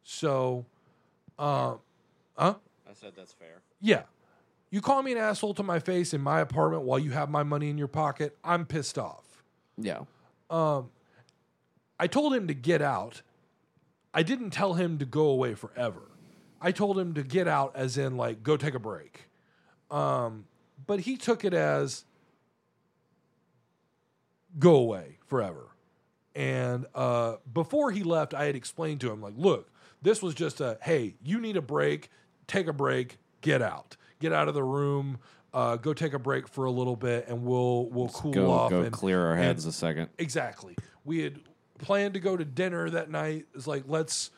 [0.09, 0.65] So,
[1.37, 1.75] uh,
[2.37, 2.55] huh?
[2.89, 3.61] I said that's fair.
[3.81, 4.03] Yeah.
[4.69, 7.43] You call me an asshole to my face in my apartment while you have my
[7.43, 8.37] money in your pocket.
[8.41, 9.43] I'm pissed off.
[9.77, 9.99] Yeah.
[10.49, 10.91] Um,
[11.99, 13.21] I told him to get out.
[14.13, 16.03] I didn't tell him to go away forever.
[16.61, 19.27] I told him to get out, as in, like, go take a break.
[19.91, 20.45] Um,
[20.85, 22.05] but he took it as
[24.57, 25.67] go away forever.
[26.33, 29.69] And uh, before he left, I had explained to him, like, look,
[30.01, 32.09] this was just a hey, you need a break,
[32.47, 35.17] take a break, get out, get out of the room,
[35.53, 38.69] uh, go take a break for a little bit, and we'll we'll cool Go off
[38.71, 40.09] go and clear our and- heads a second.
[40.17, 40.75] Exactly.
[41.05, 41.39] We had
[41.79, 43.45] planned to go to dinner that night.
[43.55, 44.31] It's like, let's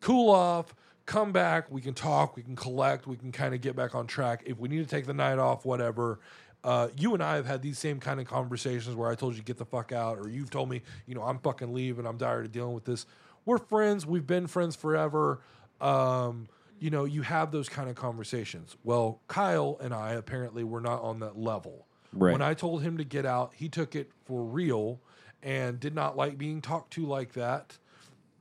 [0.00, 0.74] cool off,
[1.06, 1.70] come back.
[1.70, 4.42] We can talk, we can collect, we can kind of get back on track.
[4.46, 6.20] If we need to take the night off, whatever.
[6.62, 9.42] Uh, you and I have had these same kind of conversations where I told you
[9.42, 12.06] get the fuck out, or you've told me, you know, I'm fucking leaving.
[12.06, 13.04] I'm tired of dealing with this.
[13.44, 14.06] We're friends.
[14.06, 15.40] We've been friends forever.
[15.80, 16.48] Um,
[16.78, 18.76] you know, you have those kind of conversations.
[18.84, 21.86] Well, Kyle and I apparently were not on that level.
[22.12, 22.32] Right.
[22.32, 25.00] When I told him to get out, he took it for real
[25.42, 27.78] and did not like being talked to like that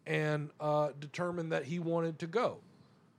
[0.06, 2.60] and uh, determined that he wanted to go.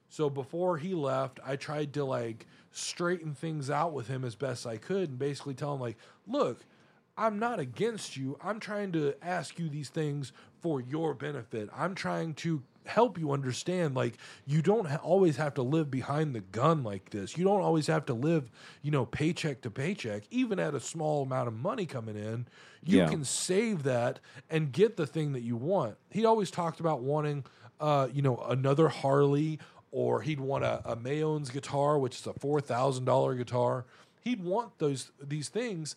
[0.09, 4.67] So before he left, I tried to like straighten things out with him as best
[4.67, 5.97] I could and basically tell him like,
[6.27, 6.61] look,
[7.17, 8.39] I'm not against you.
[8.43, 10.33] I'm trying to ask you these things
[10.65, 11.69] for your benefit.
[11.77, 14.15] I'm trying to help you understand like
[14.47, 17.37] you don't ha- always have to live behind the gun like this.
[17.37, 18.51] You don't always have to live,
[18.81, 20.23] you know, paycheck to paycheck.
[20.31, 22.47] Even at a small amount of money coming in,
[22.83, 23.09] you Yeah.
[23.11, 25.97] can save that and get the thing that you want.
[26.11, 27.45] He always talked about wanting
[27.79, 29.59] uh, you know, another Harley
[29.91, 33.85] or he'd want a, a Mayones guitar, which is a four thousand dollar guitar.
[34.23, 35.95] He'd want those these things,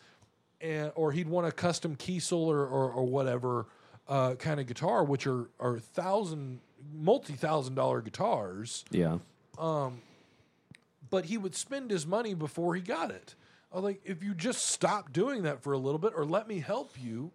[0.59, 3.67] and or he'd want a custom Kiesel or or, or whatever
[4.07, 6.59] uh, kind of guitar, which are are thousand
[6.93, 8.85] multi thousand dollar guitars.
[8.91, 9.17] Yeah.
[9.57, 10.01] Um,
[11.09, 13.35] But he would spend his money before he got it.
[13.71, 16.47] I was like, if you just stop doing that for a little bit, or let
[16.47, 17.31] me help you,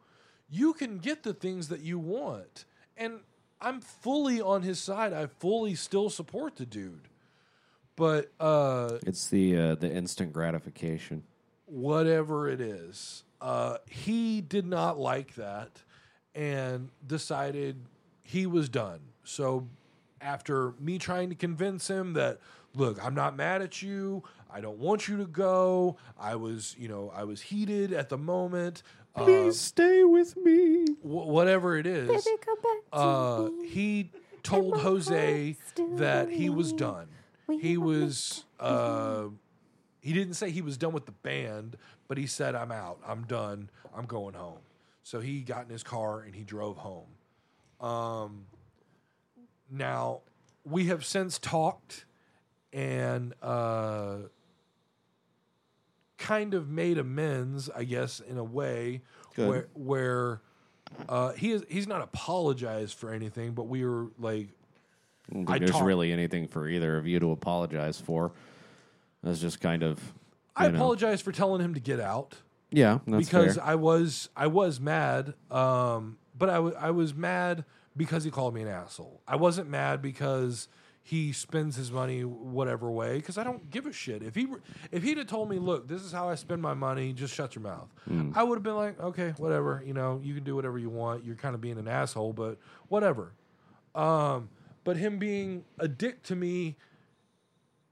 [0.51, 2.65] you can get the things that you want.
[2.97, 3.21] And
[3.61, 5.13] I'm fully on his side.
[5.13, 7.09] I fully still support the dude.
[7.97, 11.25] But uh, It's the uh, the instant gratification.
[11.67, 13.25] whatever it is.
[13.41, 15.83] Uh, he did not like that
[16.35, 17.77] and decided
[18.23, 19.01] he was done.
[19.25, 19.69] So,
[20.21, 22.39] after me trying to convince him that,
[22.75, 24.23] look, I'm not mad at you.
[24.53, 25.97] I don't want you to go.
[26.19, 28.83] I was, you know, I was heated at the moment.
[29.15, 30.87] Uh, stay with me.
[31.03, 33.69] wh- whatever it is, Baby, come back to uh, me.
[33.69, 34.11] he
[34.43, 35.57] told Jose
[35.97, 37.09] that he was done.
[37.61, 38.45] He was.
[38.59, 39.25] Uh,
[40.01, 41.77] he didn't say he was done with the band,
[42.09, 42.99] but he said, "I'm out.
[43.07, 43.69] I'm done.
[43.95, 44.59] I'm going home."
[45.03, 47.09] So he got in his car and he drove home.
[47.81, 48.47] Um,
[49.71, 50.21] now
[50.65, 52.05] we have since talked
[52.73, 54.17] and uh,
[56.19, 59.03] kind of made amends, I guess, in a way
[59.35, 59.49] Good.
[59.49, 60.41] where where
[61.09, 64.49] uh, he is he's not apologized for anything, but we were like
[65.31, 68.33] I don't I think there's talk- really anything for either of you to apologize for.
[69.23, 69.99] That's just kind of.
[70.55, 70.79] I you know.
[70.79, 72.35] apologize for telling him to get out.
[72.73, 73.65] Yeah, that's because fair.
[73.65, 77.65] I was I was mad, um, but I I was mad
[77.97, 79.21] because he called me an asshole.
[79.29, 80.69] I wasn't mad because
[81.05, 84.23] he spends his money whatever way because I don't give a shit.
[84.23, 84.47] If he
[84.93, 87.55] if he'd have told me, look, this is how I spend my money, just shut
[87.55, 87.89] your mouth.
[88.05, 88.31] Hmm.
[88.35, 89.83] I would have been like, okay, whatever.
[89.85, 91.25] You know, you can do whatever you want.
[91.25, 92.59] You're kind of being an asshole, but
[92.89, 93.33] whatever.
[93.95, 94.49] Um,
[94.85, 96.77] but him being a dick to me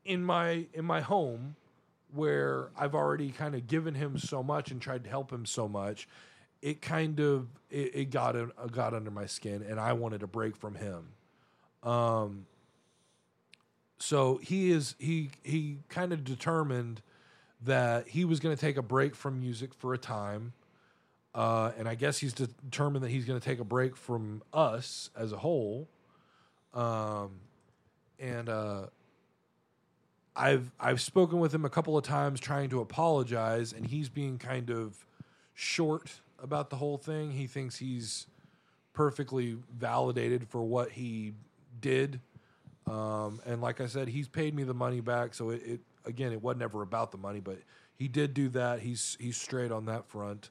[0.04, 1.56] in my in my home
[2.14, 5.68] where I've already kind of given him so much and tried to help him so
[5.68, 6.08] much,
[6.62, 10.22] it kind of it, it got in, uh, got under my skin, and I wanted
[10.22, 11.08] a break from him.
[11.82, 12.46] Um,
[13.98, 17.02] so he is he he kind of determined
[17.62, 20.52] that he was going to take a break from music for a time.
[21.34, 25.10] Uh, and I guess he's determined that he's going to take a break from us
[25.16, 25.88] as a whole.
[26.74, 27.30] Um,
[28.18, 28.86] and uh,
[30.36, 34.38] I've I've spoken with him a couple of times trying to apologize, and he's being
[34.38, 35.04] kind of
[35.54, 37.32] short about the whole thing.
[37.32, 38.26] He thinks he's
[38.92, 41.34] perfectly validated for what he
[41.80, 42.20] did,
[42.86, 45.34] um, and like I said, he's paid me the money back.
[45.34, 47.58] So it, it again, it wasn't ever about the money, but
[47.96, 48.80] he did do that.
[48.80, 50.50] He's he's straight on that front.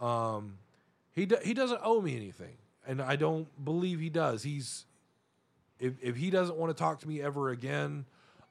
[0.00, 0.58] Um,
[1.12, 2.56] he do, he doesn't owe me anything,
[2.86, 4.42] and I don't believe he does.
[4.42, 4.86] He's
[5.78, 8.06] if if he doesn't want to talk to me ever again,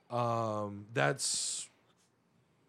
[0.10, 1.70] um, that's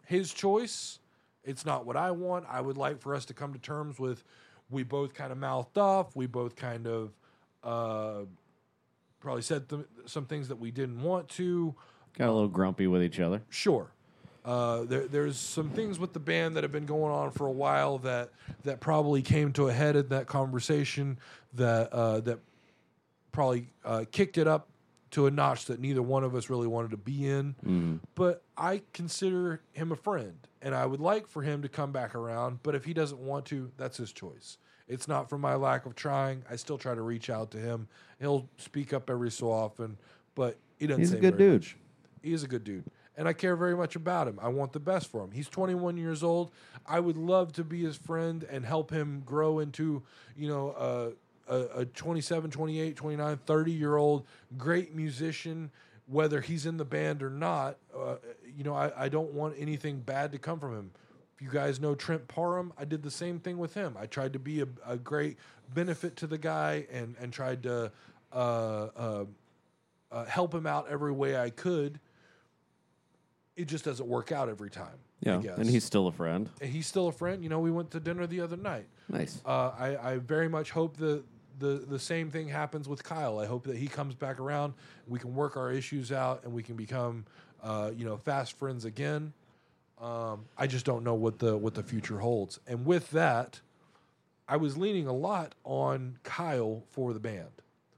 [0.07, 0.99] his choice.
[1.45, 2.47] It's not what I want.
[2.49, 4.25] I would like for us to come to terms with.
[4.71, 6.15] We both kind of mouthed off.
[6.15, 7.12] We both kind of
[7.65, 8.27] uh,
[9.21, 11.75] probably said th- some things that we didn't want to.
[12.17, 13.43] Got a little grumpy with each other.
[13.49, 13.91] Sure.
[14.45, 17.53] Uh, there, there's some things with the band that have been going on for a
[17.53, 18.31] while that
[18.65, 21.19] that probably came to a head in that conversation
[21.55, 22.39] that uh, that
[23.33, 24.70] probably uh, kicked it up
[25.12, 28.01] to a notch that neither one of us really wanted to be in.
[28.15, 32.15] But I consider him a friend, and I would like for him to come back
[32.15, 32.61] around.
[32.62, 34.59] But if he doesn't want to, that's his choice.
[34.89, 36.45] It's not from my lack of trying.
[36.51, 37.87] I still try to reach out to him.
[38.19, 39.97] He'll speak up every so often,
[40.35, 41.01] but he doesn't.
[41.01, 41.61] He's a good dude.
[41.62, 41.77] much.
[42.23, 42.85] He is a good dude.
[43.16, 44.39] And I care very much about him.
[44.41, 45.31] I want the best for him.
[45.32, 46.53] He's 21 years old.
[46.87, 50.03] I would love to be his friend and help him grow into,
[50.37, 51.11] you know, uh,
[51.51, 55.70] a, a 27, 28, 29, 30 year old great musician,
[56.06, 57.77] whether he's in the band or not.
[57.97, 58.16] Uh,
[58.56, 60.90] you know, I, I don't want anything bad to come from him.
[61.35, 63.97] If you guys know Trent Parham, I did the same thing with him.
[63.98, 65.39] I tried to be a, a great
[65.74, 67.90] benefit to the guy and, and tried to
[68.32, 69.24] uh, uh,
[70.12, 71.98] uh, help him out every way I could.
[73.56, 74.98] It just doesn't work out every time.
[75.27, 75.59] I Yeah, guess.
[75.59, 76.48] and he's still a friend.
[76.60, 77.43] and he's still a friend.
[77.43, 78.86] You know, we went to dinner the other night.
[79.09, 79.40] Nice.
[79.44, 81.22] Uh, I, I very much hope the,
[81.61, 83.39] the the same thing happens with Kyle.
[83.39, 84.74] I hope that he comes back around.
[85.07, 87.27] We can work our issues out, and we can become,
[87.62, 89.32] uh, you know, fast friends again.
[90.01, 92.59] Um, I just don't know what the what the future holds.
[92.66, 93.61] And with that,
[94.49, 97.51] I was leaning a lot on Kyle for the band.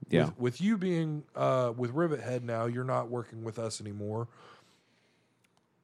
[0.09, 0.25] Yeah.
[0.25, 4.27] With, with you being uh, with Rivet Head now, you're not working with us anymore.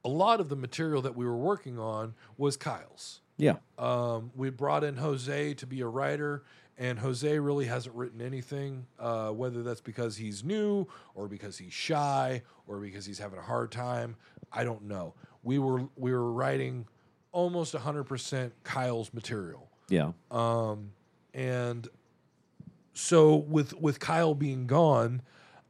[0.04, 3.20] A lot of the material that we were working on was Kyle's.
[3.36, 3.56] Yeah.
[3.78, 6.42] Um, we brought in Jose to be a writer,
[6.80, 8.86] and Jose really hasn't written anything.
[8.98, 13.42] Uh, whether that's because he's new, or because he's shy, or because he's having a
[13.42, 14.16] hard time,
[14.50, 15.14] I don't know.
[15.44, 16.86] We were we were writing
[17.32, 20.12] almost 100% Kyle's material, Yeah.
[20.32, 20.92] Um,
[21.32, 21.86] and
[22.94, 25.22] so with with Kyle being gone,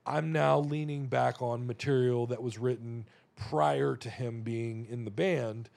[0.06, 3.06] I'm now leaning back on material that was written
[3.36, 5.70] prior to him being in the band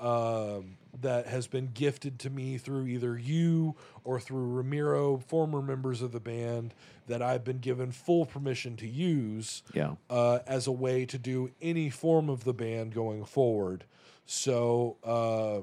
[0.00, 6.02] um, that has been gifted to me through either you or through Ramiro, former members
[6.02, 6.74] of the band,
[7.06, 9.94] that I've been given full permission to use Yeah.
[10.08, 13.84] uh, as a way to do any form of the band going forward.
[14.26, 15.62] So, uh,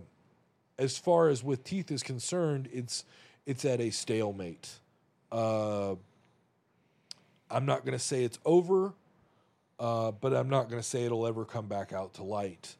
[0.82, 3.04] as far as with teeth is concerned, it's
[3.46, 4.80] it's at a stalemate.
[5.32, 5.96] Uh,
[7.50, 8.94] I'm not going to say it's over,
[9.80, 12.76] uh, but I'm not going to say it'll ever come back out to light.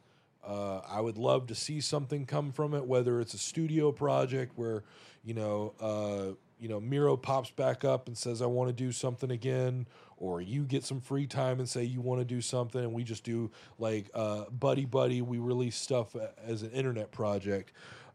[0.48, 4.52] Uh, I would love to see something come from it, whether it's a studio project
[4.56, 4.82] where,
[5.22, 8.90] you know, uh, you know, Miro pops back up and says, "I want to do
[8.90, 12.82] something again," or you get some free time and say you want to do something,
[12.82, 15.22] and we just do like uh, buddy buddy.
[15.22, 17.72] We release stuff as an internet project,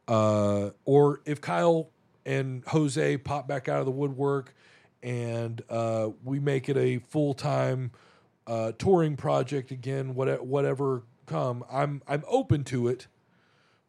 [0.07, 1.91] uh, or if Kyle
[2.25, 4.55] and Jose pop back out of the woodwork
[5.03, 7.91] and uh, we make it a full time
[8.47, 10.15] uh, touring project again.
[10.15, 13.07] What, whatever come, I'm I'm open to it,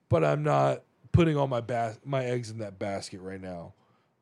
[0.08, 0.82] but I'm not
[1.12, 3.74] putting all my bas- my eggs in that basket right now.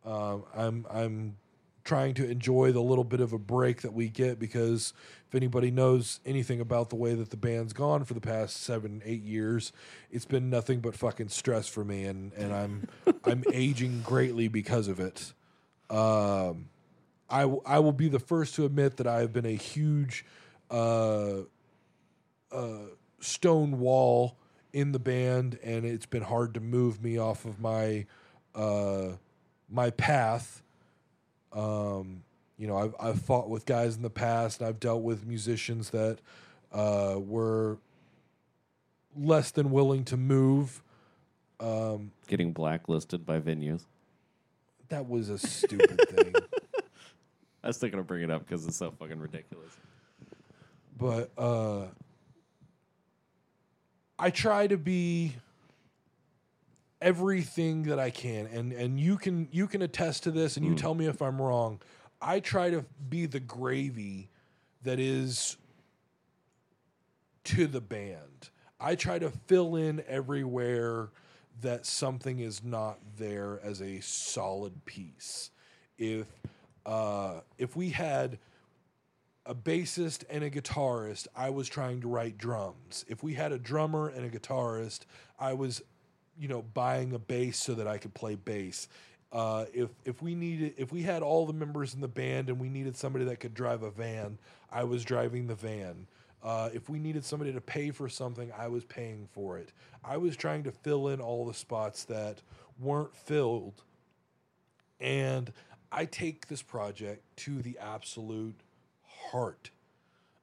[0.05, 1.37] Um, I'm I'm
[1.85, 4.93] trying to enjoy the little bit of a break that we get because
[5.29, 9.03] if anybody knows anything about the way that the band's gone for the past seven
[9.05, 9.73] eight years,
[10.11, 12.89] it's been nothing but fucking stress for me, and and I'm
[13.25, 15.33] I'm aging greatly because of it.
[15.91, 16.69] Um,
[17.29, 20.25] I w- I will be the first to admit that I have been a huge
[20.71, 21.41] uh,
[22.51, 22.79] uh,
[23.23, 24.37] stone wall
[24.73, 28.07] in the band, and it's been hard to move me off of my
[28.55, 29.13] uh,
[29.71, 30.63] my path.
[31.53, 32.25] Um,
[32.59, 35.91] you know, I've I've fought with guys in the past, and I've dealt with musicians
[35.91, 36.19] that
[36.73, 37.79] uh, were
[39.17, 40.83] less than willing to move.
[41.61, 43.83] Um, Getting blacklisted by venues.
[44.89, 46.35] that was a stupid thing.
[47.63, 49.71] I was still gonna bring it up because it's so fucking ridiculous.
[50.99, 51.87] but uh
[54.23, 55.35] I try to be
[57.01, 60.77] everything that I can and and you can you can attest to this and you
[60.77, 61.81] tell me if I'm wrong.
[62.21, 64.29] I try to be the gravy
[64.85, 65.57] that is
[67.47, 68.51] to the band.
[68.79, 71.09] I try to fill in everywhere
[71.61, 75.51] that something is not there as a solid piece.
[75.99, 76.29] If
[76.87, 78.39] uh, if we had
[79.53, 83.05] a bassist and a guitarist, I was trying to write drums.
[83.07, 85.01] If we had a drummer and a guitarist,
[85.39, 85.83] I was,
[86.39, 88.89] you know, buying a bass so that I could play bass.
[89.31, 92.59] Uh, if if we needed if we had all the members in the band and
[92.59, 94.39] we needed somebody that could drive a van,
[94.71, 96.07] I was driving the van.
[96.43, 99.73] Uh, if we needed somebody to pay for something, I was paying for it.
[100.03, 102.41] I was trying to fill in all the spots that
[102.81, 103.83] weren't filled,
[104.99, 105.53] and
[105.93, 108.59] I take this project to the absolute
[109.31, 109.71] heart.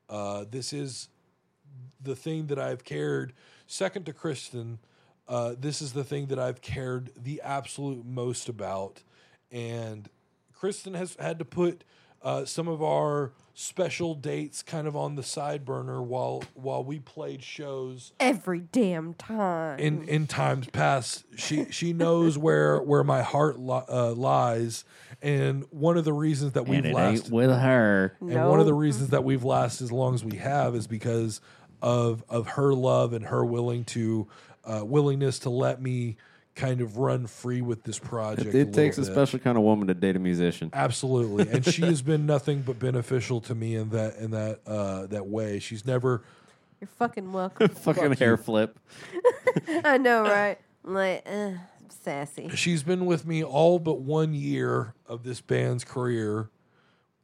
[0.09, 1.09] Uh, this is
[2.01, 3.33] the thing that I've cared
[3.67, 4.79] second to Kristen.
[5.27, 9.03] Uh, this is the thing that I've cared the absolute most about,
[9.51, 10.09] and
[10.53, 11.83] Kristen has had to put
[12.21, 16.97] uh, some of our special dates kind of on the side burner while while we
[16.99, 19.79] played shows Every damn time.
[19.79, 24.85] in in times past she she knows where where my heart li- uh, lies
[25.21, 28.15] and one of the reasons that we've and lasted with her.
[28.21, 31.41] and one of the reasons that we've lasted as long as we have is because
[31.81, 34.27] of of her love and her willing to
[34.63, 36.15] uh, willingness to let me
[36.59, 38.53] kind of run free with this project.
[38.53, 39.27] It, it takes a little bit.
[39.27, 40.69] special kind of woman to date a musician.
[40.73, 45.07] Absolutely, and she has been nothing but beneficial to me in that in that uh,
[45.07, 45.59] that way.
[45.59, 46.23] She's never
[46.81, 47.69] You're fucking welcome.
[47.69, 48.37] fucking Fuck hair you.
[48.37, 48.77] flip.
[49.85, 50.57] I know, right?
[50.85, 51.51] I'm like, uh,
[51.89, 52.49] sassy.
[52.55, 56.49] she's been with me all but one year of this band's career,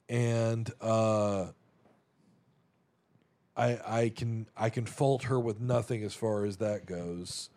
[0.08, 1.48] and uh,
[3.58, 7.50] I I can I can fault her with nothing as far as that goes.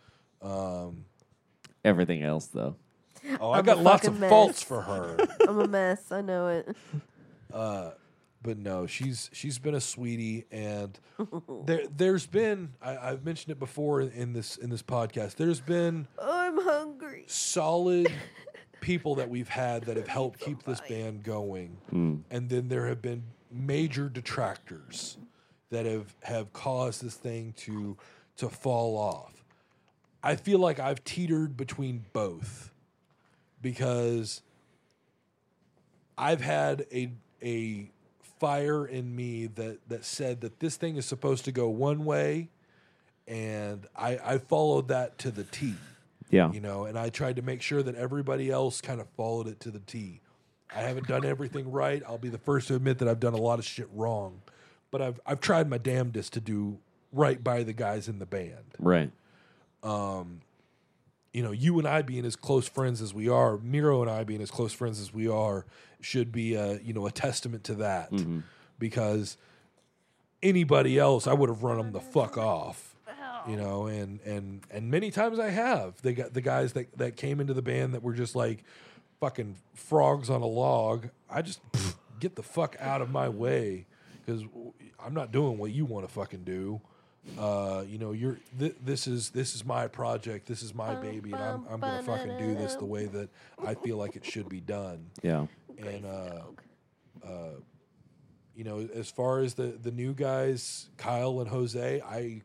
[0.43, 1.05] Um,
[1.85, 2.77] Everything else though.
[3.41, 4.31] oh, I I'm got a lots of mess.
[4.31, 5.17] faults for her.
[5.49, 6.11] I'm a mess.
[6.13, 6.77] I know it.
[7.53, 7.91] Uh,
[8.43, 10.99] but no, she's she's been a sweetie, and
[11.67, 15.37] there there's been I, I've mentioned it before in, in this in this podcast.
[15.37, 17.25] There's been I'm hungry.
[17.27, 18.13] solid
[18.81, 22.17] people that we've had that have helped keep this band going, hmm.
[22.31, 25.17] and then there have been major detractors
[25.71, 27.97] that have have caused this thing to
[28.37, 29.38] to fall off.
[30.23, 32.73] I feel like I've teetered between both
[33.63, 34.43] because
[36.17, 37.11] I've had a
[37.43, 37.91] a
[38.41, 42.49] fire in me that that said that this thing is supposed to go one way,
[43.27, 45.75] and I I followed that to the T.
[46.31, 46.53] Yeah.
[46.53, 49.61] You know, and I tried to make sure that everybody else kind of followed it
[49.61, 50.21] to the T.
[50.75, 52.03] I haven't done everything right.
[52.07, 54.43] I'll be the first to admit that I've done a lot of shit wrong,
[54.91, 56.79] but I've I've tried my damnedest to do
[57.13, 59.11] right by the guys in the band Right.
[59.83, 60.41] Um,
[61.33, 64.25] you know, you and I being as close friends as we are, Miro and I
[64.25, 65.67] being as close friends as we are,
[66.01, 68.11] should be a you know a testament to that.
[68.11, 68.41] Mm-hmm.
[68.79, 69.37] Because
[70.43, 72.95] anybody else, I would have run them the fuck off.
[73.51, 76.01] You know, and and and many times I have.
[76.03, 78.65] They got the guys that that came into the band that were just like
[79.21, 81.09] fucking frogs on a log.
[81.31, 83.87] I just pff, get the fuck out of my way
[84.25, 84.43] because
[85.05, 86.81] I'm not doing what you want to fucking do.
[87.39, 90.47] Uh, you know, you're th- this is this is my project.
[90.47, 93.29] This is my baby, and I'm I'm gonna fucking do this the way that
[93.65, 95.11] I feel like it should be done.
[95.23, 95.47] Yeah.
[95.79, 96.43] And uh,
[97.27, 97.51] uh,
[98.55, 102.43] you know, as far as the the new guys, Kyle and Jose, I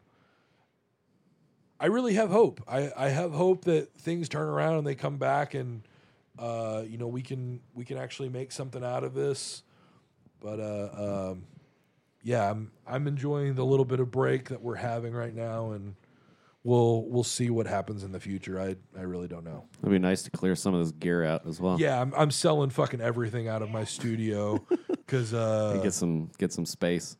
[1.79, 2.61] I really have hope.
[2.67, 5.81] I I have hope that things turn around and they come back and
[6.37, 9.63] uh, you know, we can we can actually make something out of this.
[10.39, 11.43] But uh, um,
[12.23, 15.95] yeah, I'm I'm enjoying the little bit of break that we're having right now, and
[16.63, 18.59] we'll we'll see what happens in the future.
[18.59, 19.65] I I really don't know.
[19.81, 21.79] It'd be nice to clear some of this gear out as well.
[21.79, 26.53] Yeah, I'm I'm selling fucking everything out of my studio because uh, get some get
[26.53, 27.17] some space.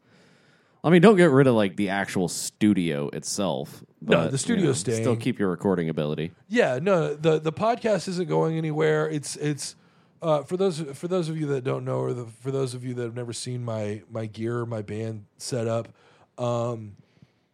[0.86, 3.84] I mean, don't get rid of like the actual studio itself.
[4.02, 5.20] No, but, the studio's Still staying.
[5.20, 6.32] keep your recording ability.
[6.50, 9.10] Yeah, no, the the podcast isn't going anywhere.
[9.10, 9.76] It's it's
[10.24, 12.86] uh, for those for those of you that don't know, or the, for those of
[12.86, 15.90] you that have never seen my my gear, my band setup,
[16.38, 16.96] um,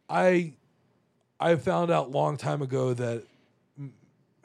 [0.08, 0.54] I
[1.40, 3.24] I found out long time ago that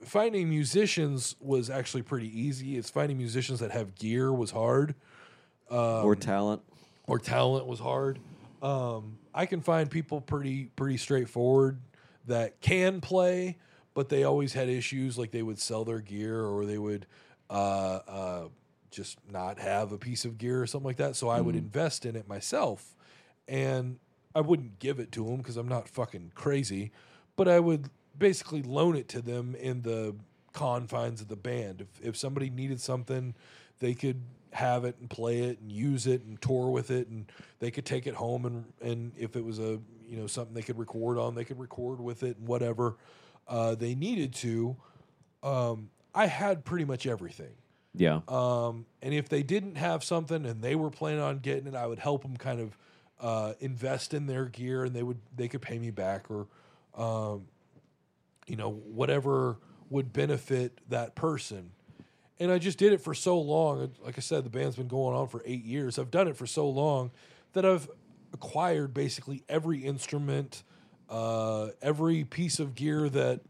[0.03, 2.77] finding musicians was actually pretty easy.
[2.77, 4.95] It's finding musicians that have gear was hard
[6.03, 6.63] or talent.
[7.07, 8.19] or talent was hard.
[8.63, 11.79] Um, I can find people pretty pretty straightforward
[12.27, 13.59] that can play,
[13.93, 17.07] but they always had issues like they would sell their gear or they would
[17.51, 18.49] uh, uh,
[18.91, 21.17] just not have a piece of gear or something like that.
[21.17, 22.95] So I would invest in it myself,
[23.49, 23.99] and
[24.35, 26.93] I wouldn't give it to them because I'm not fucking crazy,
[27.37, 30.15] but I would basically loan it to them in the
[30.53, 31.81] confines of the band.
[31.81, 33.35] If if somebody needed something,
[33.81, 34.23] they could
[34.55, 37.85] have it and play it and use it and tour with it and they could
[37.85, 41.19] take it home and and if it was a you know something they could record
[41.19, 42.97] on they could record with it and whatever
[43.49, 44.77] uh, they needed to
[45.43, 47.55] um, i had pretty much everything
[47.95, 48.21] Yeah.
[48.29, 51.87] um, and if they didn't have something and they were planning on getting it, I
[51.87, 52.77] would help them kind of
[53.21, 56.47] uh, invest in their gear, and they would they could pay me back or,
[57.01, 57.47] um,
[58.47, 59.59] you know, whatever
[59.91, 61.71] would benefit that person.
[62.41, 63.93] And I just did it for so long.
[64.05, 65.99] Like I said, the band's been going on for eight years.
[65.99, 67.13] I've done it for so long
[67.53, 67.89] that I've
[68.33, 70.65] acquired basically every instrument,
[71.09, 73.41] uh, every piece of gear that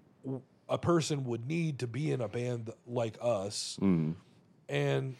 [0.68, 3.78] a person would need to be in a band like us
[4.68, 5.16] and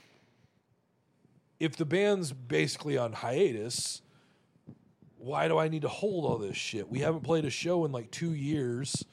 [1.60, 4.02] if the band's basically on hiatus,
[5.18, 6.88] why do I need to hold all this shit?
[6.90, 9.04] We haven't played a show in like two years.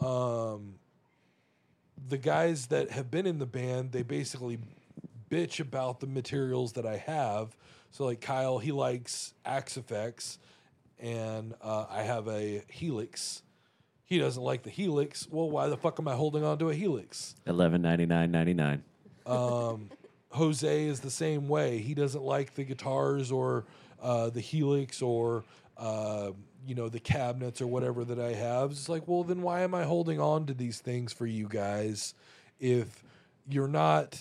[0.00, 0.74] Um,
[2.08, 4.58] the guys that have been in the band, they basically
[5.30, 7.56] bitch about the materials that I have.
[7.90, 10.38] So like Kyle, he likes Axe-Fx,
[10.98, 13.42] and uh, I have a Helix.
[14.08, 15.28] He doesn't like the Helix.
[15.30, 17.34] Well, why the fuck am I holding on to a Helix?
[17.46, 18.82] Eleven ninety nine ninety nine.
[19.26, 19.90] Um,
[20.30, 21.78] Jose is the same way.
[21.78, 23.66] He doesn't like the guitars or
[24.02, 25.44] uh, the Helix or
[25.76, 26.30] uh,
[26.66, 28.70] you know the cabinets or whatever that I have.
[28.70, 32.14] It's like, well, then why am I holding on to these things for you guys
[32.58, 33.04] if
[33.48, 34.18] you're not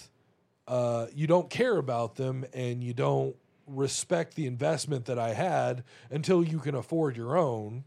[0.68, 3.35] uh, you don't care about them and you don't
[3.65, 7.84] respect the investment that I had until you can afford your own.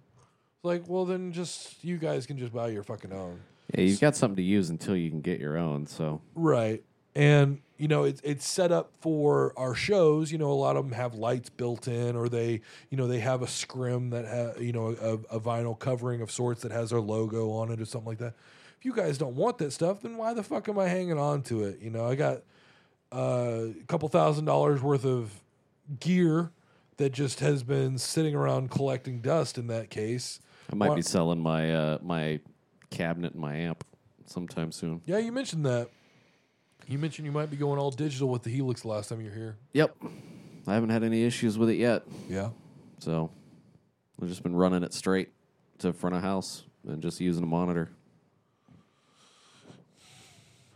[0.62, 3.40] Like, well, then just you guys can just buy your fucking own.
[3.74, 5.86] Yeah, you've got something to use until you can get your own.
[5.86, 6.82] So Right.
[7.14, 10.30] And you know, it's it's set up for our shows.
[10.30, 12.60] You know, a lot of them have lights built in, or they,
[12.90, 16.30] you know, they have a scrim that ha- you know a, a vinyl covering of
[16.30, 18.34] sorts that has our logo on it or something like that.
[18.78, 21.42] If you guys don't want that stuff, then why the fuck am I hanging on
[21.44, 21.80] to it?
[21.80, 22.42] You know, I got
[23.12, 25.32] uh, a couple thousand dollars worth of
[25.98, 26.52] gear
[26.98, 29.58] that just has been sitting around collecting dust.
[29.58, 30.38] In that case,
[30.70, 32.40] I might be selling my uh, my
[32.90, 33.84] cabinet and my amp
[34.26, 35.00] sometime soon.
[35.06, 35.90] yeah, you mentioned that.
[36.86, 39.36] You mentioned you might be going all digital with the Helix last time you were
[39.36, 39.56] here.
[39.74, 39.96] Yep.
[40.66, 42.02] I haven't had any issues with it yet.
[42.28, 42.50] Yeah.
[42.98, 43.30] So
[44.20, 45.30] I've just been running it straight
[45.78, 47.90] to front of house and just using a monitor.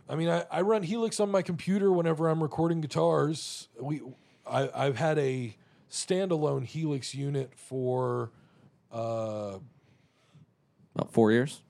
[0.07, 3.67] I mean, I, I run Helix on my computer whenever I'm recording guitars.
[3.79, 4.01] We,
[4.45, 5.55] I, I've had a
[5.89, 8.31] standalone Helix unit for,
[8.91, 9.57] uh,
[10.95, 11.61] About four years.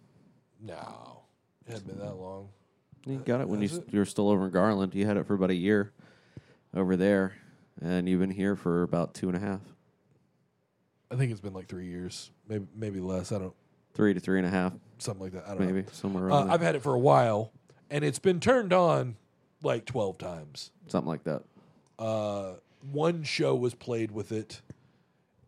[0.61, 1.21] no,
[1.67, 2.49] it hadn't been that long.
[3.05, 3.87] You got it when you, Has it?
[3.91, 4.95] you were still over in Garland.
[4.95, 5.91] You had it for about a year
[6.73, 7.33] over there,
[7.81, 9.61] and you've been here for about two and a half,
[11.11, 13.31] I think it's been like three years, maybe maybe less.
[13.31, 13.53] I don't
[13.93, 15.45] three to three and a half, something like that.
[15.45, 15.65] I don't know.
[15.73, 17.51] maybe somewhere Uh, around I've had it for a while,
[17.91, 19.15] and it's been turned on
[19.63, 20.71] like twelve times.
[20.87, 21.43] something like that.
[21.99, 22.53] uh,
[22.91, 24.61] one show was played with it,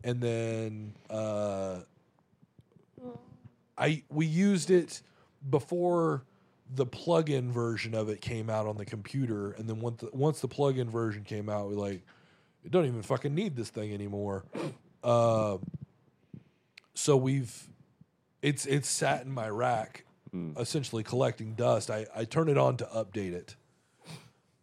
[0.04, 1.80] and then uh,
[3.78, 5.02] I we used it
[5.48, 6.24] before
[6.74, 10.40] the plug-in version of it came out on the computer, and then once the, once
[10.40, 12.02] the plug-in version came out, we like
[12.64, 14.44] it don't even fucking need this thing anymore.
[15.02, 15.58] Uh,
[16.94, 17.68] so we've
[18.42, 20.04] it's it's sat in my rack,
[20.58, 21.90] essentially collecting dust.
[21.90, 23.56] I I turn it on to update it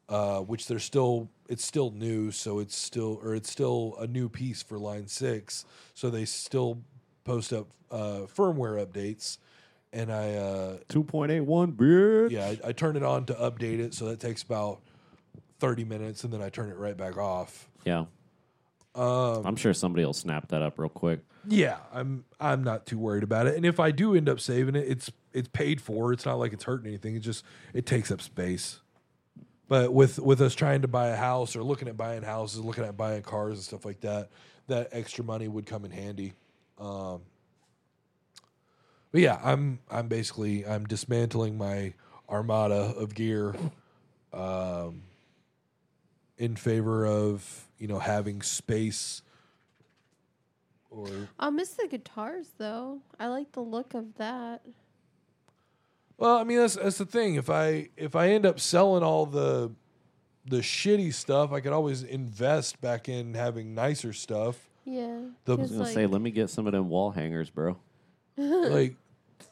[0.10, 4.30] uh, which they're still it's still new, so it's still or it's still a new
[4.30, 6.82] piece for Line Six, so they still
[7.26, 9.38] post up uh, firmware updates,
[9.92, 12.32] and I uh, 2.81 bitch.
[12.32, 14.80] yeah I, I turn it on to update it, so that takes about
[15.60, 17.70] thirty minutes, and then I turn it right back off.
[17.84, 18.06] Yeah.
[18.94, 21.20] Um, I'm sure somebody will snap that up real quick.
[21.48, 23.56] Yeah, I'm I'm not too worried about it.
[23.56, 26.14] And if I do end up saving it, it's it's paid for.
[26.14, 27.16] It's not like it's hurting anything.
[27.16, 27.44] It just
[27.74, 28.80] it takes up space.
[29.68, 32.84] But with with us trying to buy a house or looking at buying houses, looking
[32.84, 34.30] at buying cars and stuff like that,
[34.68, 36.34] that extra money would come in handy.
[36.80, 37.22] Um,
[39.12, 41.94] but yeah, I'm I'm basically I'm dismantling my
[42.30, 43.56] armada of gear
[44.34, 45.04] um,
[46.38, 49.22] in favor of you know having space
[50.96, 51.08] or
[51.40, 53.02] I'll miss the guitars though.
[53.20, 54.62] I like the look of that.
[56.18, 57.36] Well, I mean that's that's the thing.
[57.36, 59.72] If I if I end up selling all the
[60.46, 64.70] the shitty stuff, I could always invest back in having nicer stuff.
[64.86, 65.20] Yeah.
[65.46, 67.50] The- I was 'cause, gonna like, say, let me get some of them wall hangers,
[67.50, 67.78] bro.
[68.38, 68.96] like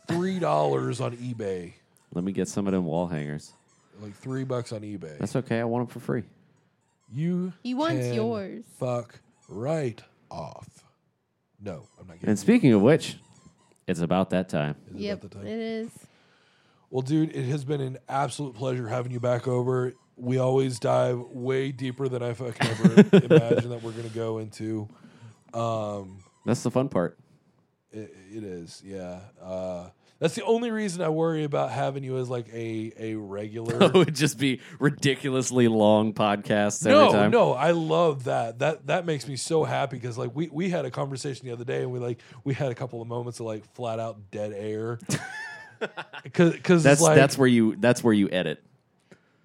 [0.07, 1.73] three dollars on eBay.
[2.13, 3.51] Let me get some of them wall hangers.
[4.01, 5.17] Like three bucks on eBay.
[5.19, 5.59] That's okay.
[5.59, 6.23] I want them for free.
[7.11, 8.63] you He wants can yours.
[8.79, 9.19] Fuck
[9.49, 10.01] right
[10.31, 10.67] off.
[11.61, 13.17] No, I'm not getting And speaking of which,
[13.87, 14.75] it's about that time.
[14.93, 15.47] Is Yep, about the it time?
[15.47, 15.89] is.
[16.89, 19.93] Well, dude, it has been an absolute pleasure having you back over.
[20.17, 22.93] We always dive way deeper than I fucking ever
[23.25, 24.87] imagined that we're gonna go into.
[25.53, 27.17] Um, That's the fun part.
[27.91, 29.19] It, it is, yeah.
[29.41, 29.89] Uh,
[30.23, 33.75] that's the only reason I worry about having you as like a a regular.
[33.83, 37.31] it would just be ridiculously long podcasts every no, time.
[37.31, 38.59] no, I love that.
[38.59, 41.65] That that makes me so happy because like we we had a conversation the other
[41.65, 44.53] day and we like we had a couple of moments of like flat out dead
[44.53, 44.99] air.
[46.23, 48.63] Because That's like, that's where you that's where you edit.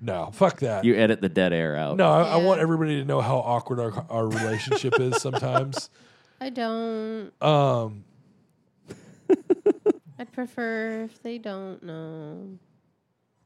[0.01, 0.85] No, fuck that.
[0.85, 1.97] You edit the dead air out.
[1.97, 5.91] no, I, I want everybody to know how awkward our our relationship is sometimes.
[6.41, 7.33] I don't.
[7.43, 8.05] Um,
[10.19, 12.59] I'd prefer if they don't know.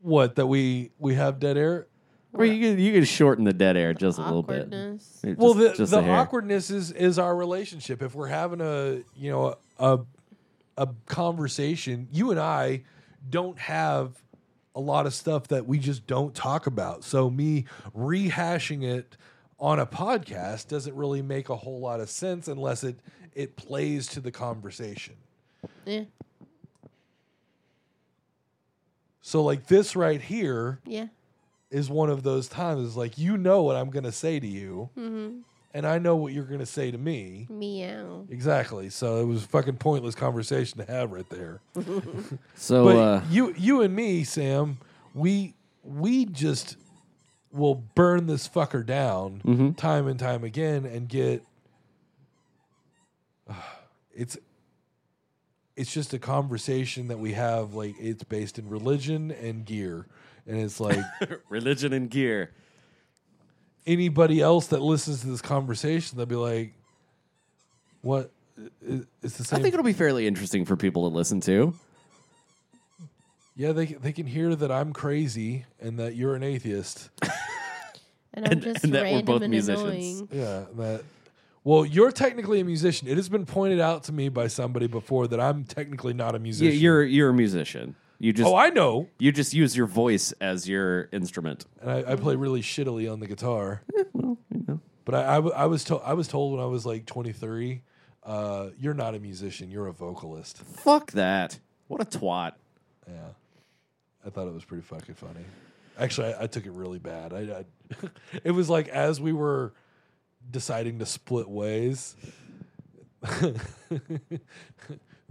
[0.01, 1.87] what that we we have dead air.
[2.35, 4.67] Or you can you can shorten the dead air just a little bit.
[4.67, 5.21] Awkwardness.
[5.23, 6.15] Just- well the, just the a hair.
[6.17, 9.99] awkwardness is is our relationship if we're having a you know a
[10.79, 12.83] a conversation you and i
[13.29, 14.15] don't have
[14.75, 17.65] a lot of stuff that we just don't talk about so me
[17.97, 19.17] rehashing it
[19.59, 22.99] on a podcast doesn't really make a whole lot of sense unless it
[23.35, 25.15] it plays to the conversation
[25.87, 26.05] Yeah.
[29.21, 31.07] so like this right here Yeah.
[31.71, 34.47] is one of those times it's like you know what i'm going to say to
[34.47, 35.39] you Mm-hmm.
[35.75, 38.27] And i know what you're going to say to me Meow.
[38.31, 38.89] Exactly.
[38.91, 41.61] So it was a fucking pointless conversation to have right there.
[42.55, 44.79] So But uh, you you and me, Sam,
[45.15, 45.55] we
[45.85, 46.77] we just
[47.53, 49.77] will burn this fucker down Mhm.
[49.77, 51.43] time and time again and get
[54.15, 54.37] it's
[55.77, 60.07] it's just a conversation that we have like it's based in religion and gear.
[60.47, 61.05] And it's like
[61.49, 62.51] religion and gear.
[63.87, 66.73] Anybody else that listens to this conversation, they'll be like,
[68.03, 68.31] "What?
[68.89, 71.75] i- It's the I think it'll be fairly interesting for people to listen to.
[73.57, 77.11] Yeah, they they can hear that I'm crazy and that you're an atheist.
[78.35, 79.83] And I'm And- just and that we're both musicians.
[79.83, 80.29] annoying.
[80.33, 81.03] Yeah, that.
[81.65, 83.07] Well, you're technically a musician.
[83.07, 86.39] It has been pointed out to me by somebody before that I'm technically not a
[86.39, 86.81] You, musician.
[86.81, 87.95] you're you're a musician.
[88.23, 91.67] You just oh, I know, you just use your voice as your instrument.
[91.81, 93.83] and I, I play really shittily on the guitar.
[94.13, 94.81] Well, you know.
[95.05, 97.83] But I, I, w- I was told I was told when I was like 23,
[98.23, 99.73] uh, you're not a musician.
[99.73, 100.59] You're a vocalist.
[100.59, 101.59] Fuck that.
[101.89, 102.53] What a twat.
[103.09, 103.17] Yeah,
[104.25, 105.45] I thought it was pretty fucking funny.
[105.99, 107.33] Actually, I, I took it really bad.
[107.33, 107.65] I, I
[108.45, 109.73] it was like as we were
[110.49, 112.15] deciding to split ways.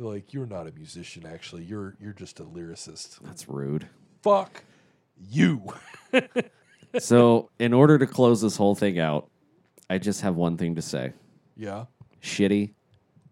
[0.01, 1.25] Like, you're not a musician.
[1.25, 3.19] Actually, you're you're just a lyricist.
[3.21, 3.87] That's rude.
[4.23, 4.63] Fuck
[5.29, 5.63] you.
[6.99, 9.29] so, in order to close this whole thing out,
[9.89, 11.13] I just have one thing to say.
[11.55, 11.85] yeah,
[12.21, 12.71] Shitty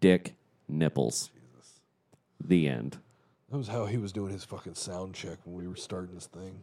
[0.00, 0.34] dick
[0.68, 1.30] nipples.
[2.42, 2.98] The end.
[3.50, 6.26] that was how he was doing his fucking sound check when we were starting this
[6.26, 6.60] thing.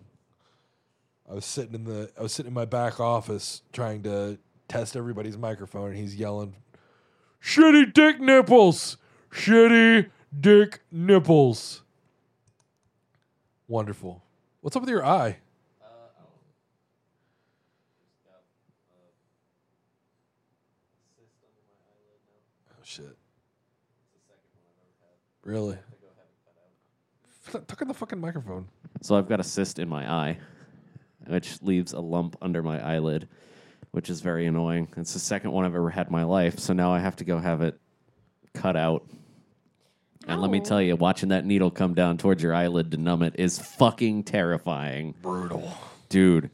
[1.29, 4.39] I was sitting in the I was sitting in my back office trying to
[4.69, 6.55] test everybody's microphone, and he's yelling,
[7.43, 8.97] "Shitty dick nipples,
[9.31, 10.09] shitty
[10.39, 11.81] dick nipples."
[13.67, 14.23] Wonderful.
[14.61, 15.37] What's up with your eye?
[15.81, 15.85] Uh,
[22.71, 23.17] oh shit.
[25.43, 25.77] Really?
[27.51, 28.67] Tuck in the fucking microphone.
[29.01, 30.37] So I've got a cyst in my eye,
[31.27, 33.29] which leaves a lump under my eyelid,
[33.91, 34.89] which is very annoying.
[34.97, 37.23] It's the second one I've ever had in my life, so now I have to
[37.23, 37.79] go have it
[38.57, 39.05] cut out.
[40.27, 43.23] And let me tell you, watching that needle come down towards your eyelid to numb
[43.23, 45.13] it is fucking terrifying.
[45.21, 45.71] Brutal.
[46.09, 46.49] Dude,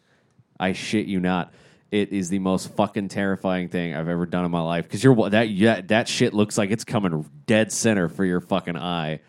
[0.60, 1.52] I shit you not.
[1.92, 5.30] It is the most fucking terrifying thing I've ever done in my life because you're
[5.32, 9.20] that yeah, that shit looks like it's coming dead center for your fucking eye.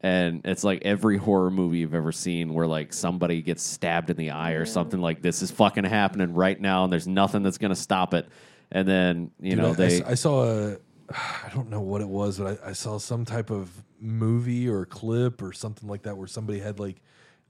[0.00, 4.16] And it's like every horror movie you've ever seen where like somebody gets stabbed in
[4.18, 7.56] the eye or something like this is fucking happening right now and there's nothing that's
[7.56, 8.28] going to stop it.
[8.70, 10.76] And then, you Dude, know, I, I they s- I saw a,
[11.10, 13.70] I don't know what it was, but I, I saw some type of
[14.00, 16.96] movie or clip or something like that where somebody had like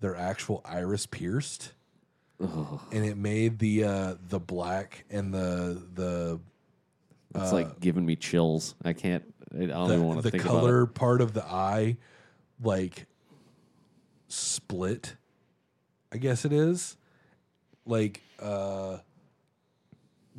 [0.01, 1.73] their actual iris pierced,
[2.39, 6.41] and it made the uh, the black and the the
[7.37, 8.75] it's like giving me chills.
[8.85, 9.25] I can't
[9.55, 10.95] I don't the, even want to think color about it.
[10.95, 11.97] part of the eye
[12.63, 13.07] like
[14.29, 15.15] split
[16.13, 16.97] i guess it is
[17.87, 18.99] like uh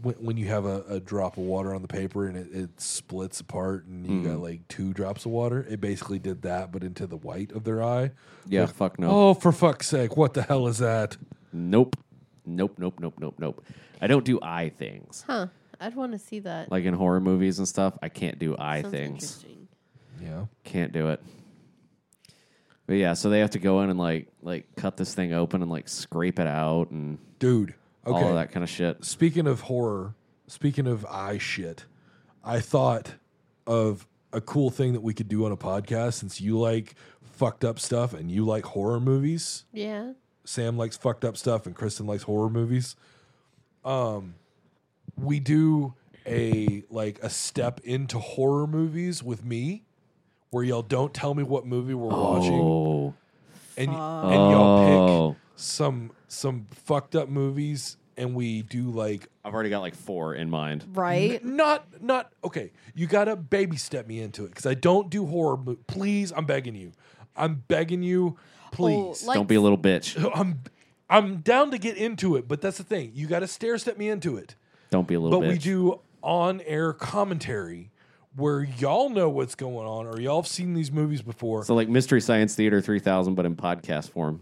[0.02, 2.82] when, when you have a, a drop of water on the paper and it, it
[2.82, 4.42] splits apart and you got mm.
[4.42, 7.82] like two drops of water it basically did that but into the white of their
[7.84, 8.12] eye
[8.48, 9.10] Yeah, fuck no.
[9.10, 11.18] oh for fuck's sake what the hell is that
[11.56, 11.96] Nope.
[12.46, 13.66] Nope, nope, nope, nope, nope.
[14.02, 15.24] I don't do eye things.
[15.26, 15.48] Huh.
[15.80, 16.70] I'd want to see that.
[16.70, 19.14] Like in horror movies and stuff, I can't do eye Sounds things.
[19.14, 19.68] interesting.
[20.22, 21.24] yeah Can't do it.
[22.88, 25.62] But yeah, so they have to go in and like like cut this thing open
[25.62, 27.74] and like scrape it out and dude
[28.06, 29.04] okay all of that kind of shit.
[29.06, 30.16] speaking of horror,
[30.48, 31.86] speaking of eye shit,
[32.44, 33.16] I thought
[33.68, 37.64] of a cool thing that we could do on a podcast since you like fucked
[37.66, 39.66] up stuff and you like horror movies.
[39.74, 40.14] Yeah.
[40.44, 42.96] Sam likes fucked up stuff and Kristen likes horror movies.
[43.84, 44.36] Um
[45.18, 45.94] we do
[46.28, 49.84] a like a step into horror movies with me
[50.50, 53.14] where y'all don't tell me what movie we're watching Oh.
[53.78, 55.36] and, and y'all pick Oh.
[55.56, 60.50] Some some fucked up movies and we do like I've already got like four in
[60.50, 60.86] mind.
[60.94, 61.42] Right.
[61.44, 62.72] N- not not okay.
[62.94, 65.58] You gotta baby step me into it because I don't do horror.
[65.58, 66.92] Mo- please, I'm begging you.
[67.36, 68.38] I'm begging you.
[68.72, 70.18] Please, like- Don't be a little bitch.
[70.36, 70.62] I'm
[71.10, 73.12] I'm down to get into it, but that's the thing.
[73.14, 74.56] You got to stair step me into it.
[74.90, 75.52] Don't be a little But bitch.
[75.52, 77.92] we do on air commentary
[78.36, 81.64] where y'all know what's going on or y'all have seen these movies before.
[81.64, 84.42] So like Mystery Science Theater 3000 but in podcast form.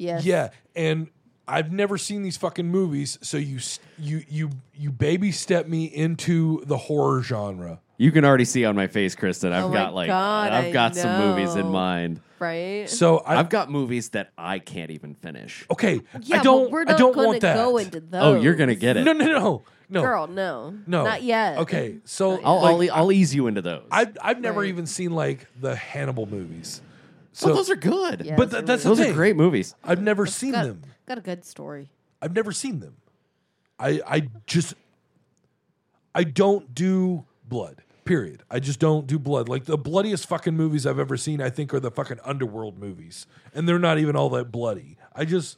[0.00, 0.24] Yes.
[0.24, 1.08] Yeah, and
[1.46, 3.58] I've never seen these fucking movies, so you
[3.98, 7.80] you you you baby step me into the horror genre.
[7.98, 9.52] You can already see on my face, Kristen.
[9.52, 12.20] I've Oh got like God, I've got some movies in mind.
[12.38, 12.88] Right.
[12.88, 15.66] So I, I've got movies that I can't even finish.
[15.70, 16.00] okay.
[16.22, 16.64] yeah, I don't.
[16.64, 17.56] but we're I not don't gonna want that.
[17.56, 18.22] go into those.
[18.22, 19.04] Oh, you're gonna get it.
[19.04, 20.74] No, no, no, no, Girl, no.
[20.86, 21.04] no.
[21.04, 21.58] Not yet.
[21.58, 23.82] Okay, so I'll, like, I'll I'll ease you into those.
[23.90, 24.68] I've I've never Right.
[24.70, 26.80] even seen like the Hannibal movies.
[27.30, 28.22] Oh, So those are good.
[28.24, 29.10] Yeah, but those th- are that's the Those thing.
[29.10, 29.74] are great movies.
[29.84, 30.82] I've never seen got, them.
[31.06, 31.90] got a good story.
[32.22, 32.96] I've never seen them.
[33.78, 34.74] I I just
[36.14, 37.82] I don't do blood.
[38.04, 38.42] Period.
[38.50, 39.48] I just don't do blood.
[39.48, 43.26] Like the bloodiest fucking movies I've ever seen, I think, are the fucking underworld movies,
[43.54, 44.96] and they're not even all that bloody.
[45.14, 45.56] I just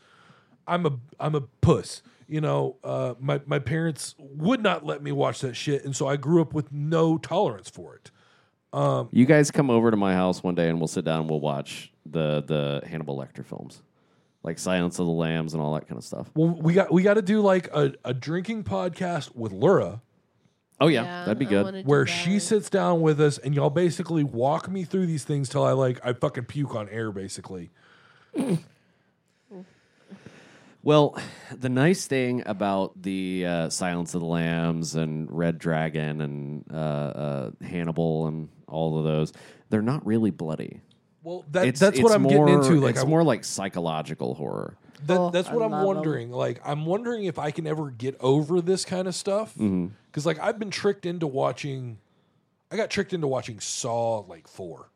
[0.67, 2.03] I'm a I'm a puss.
[2.29, 6.07] You know, uh, my my parents would not let me watch that shit, and so
[6.07, 8.11] I grew up with no tolerance for it.
[8.75, 11.41] You guys come over to my house one day and we'll sit down and we'll
[11.41, 13.83] watch the the Hannibal Lecter films.
[14.43, 16.29] Like Silence of the Lambs and all that kind of stuff.
[16.35, 20.03] Well, we got we got to do like a, a drinking podcast with Laura.
[20.81, 21.87] Oh yeah, that'd be good.
[21.87, 25.65] where she sits down with us and y'all basically walk me through these things till
[25.65, 27.71] I like I fucking puke on air basically.
[30.85, 31.17] Well,
[31.57, 36.77] the nice thing about the uh, Silence of the Lambs and Red Dragon and uh,
[36.77, 39.33] uh, Hannibal and all of those,
[39.71, 40.81] they're not really bloody.
[41.23, 42.81] Well, that, It's, that's what I'm more, getting into.
[42.81, 44.77] Like it's I'm, more like psychological horror.
[45.07, 45.87] that, Oh, that's what I I'm love 'em.
[45.87, 46.31] wondering.
[46.33, 50.41] Like I'm wondering if I can ever get over this kind of stuff because like
[50.41, 51.99] I've been tricked into watching.
[52.73, 54.89] I got tricked into watching Saw like four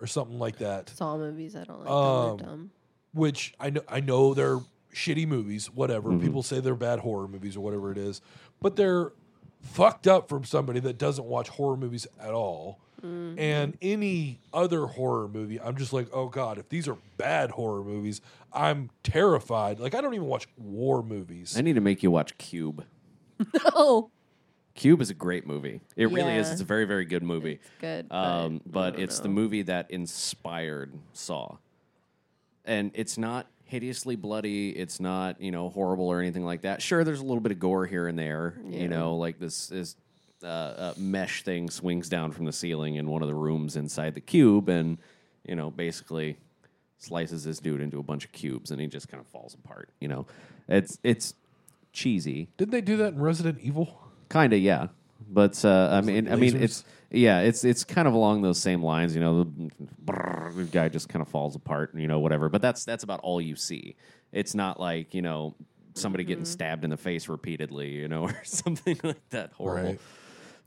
[0.00, 1.54] or something like that, Saw movies.
[1.54, 2.36] I don't like Um, them.
[2.38, 2.70] They're dumb.
[3.12, 4.58] which I know I know they're
[4.92, 5.70] shitty movies.
[5.72, 6.22] Whatever Mm-hmm.
[6.24, 8.20] people say they're bad horror movies or whatever it is,
[8.60, 9.12] but they're
[9.62, 12.80] fucked up from somebody that doesn't watch horror movies at all.
[13.02, 17.82] And any other horror movie, I'm just like, oh god, if these are bad horror
[17.82, 18.20] movies,
[18.52, 19.80] I'm terrified.
[19.80, 21.56] Like I don't even watch war movies.
[21.56, 22.84] I need to make you watch Cube.
[23.74, 24.10] no.
[24.74, 25.80] Cube is a great movie.
[25.96, 26.50] It really is.
[26.50, 27.58] It's a very, very good movie.
[27.80, 28.06] good.
[28.10, 31.56] Um, I but don't it's the movie that inspired Saw.
[32.64, 34.70] And it's not hideously bloody.
[34.70, 36.82] It's not, you know, horrible or anything like that.
[36.82, 38.54] Sure, there's a little bit of gore here and there.
[38.64, 38.80] Yeah.
[38.80, 39.96] You know, like this this
[40.42, 44.14] uh, uh, mesh thing swings down from the ceiling in one of the rooms inside
[44.14, 44.98] the cube, and
[45.46, 46.36] you know, basically
[46.98, 49.90] slices this dude into a bunch of cubes, and he just kind of falls apart.
[50.00, 50.26] You know,
[50.68, 51.34] it's it's
[51.92, 53.98] cheesy, Didn't they do that in Resident Evil?
[54.28, 54.88] kind of, yeah.
[55.28, 56.62] but uh, I mean, I mean, lasers?
[56.62, 59.14] it's yeah, it's it's kind of along those same lines.
[59.14, 59.70] You know, the,
[60.04, 62.48] brrr, the guy just kind of falls apart, and you know, whatever.
[62.48, 63.96] But that's that's about all you see.
[64.32, 65.54] It's not like you know
[65.94, 69.90] somebody getting stabbed in the face repeatedly, you know, or something like that horrible.
[69.90, 70.00] Right.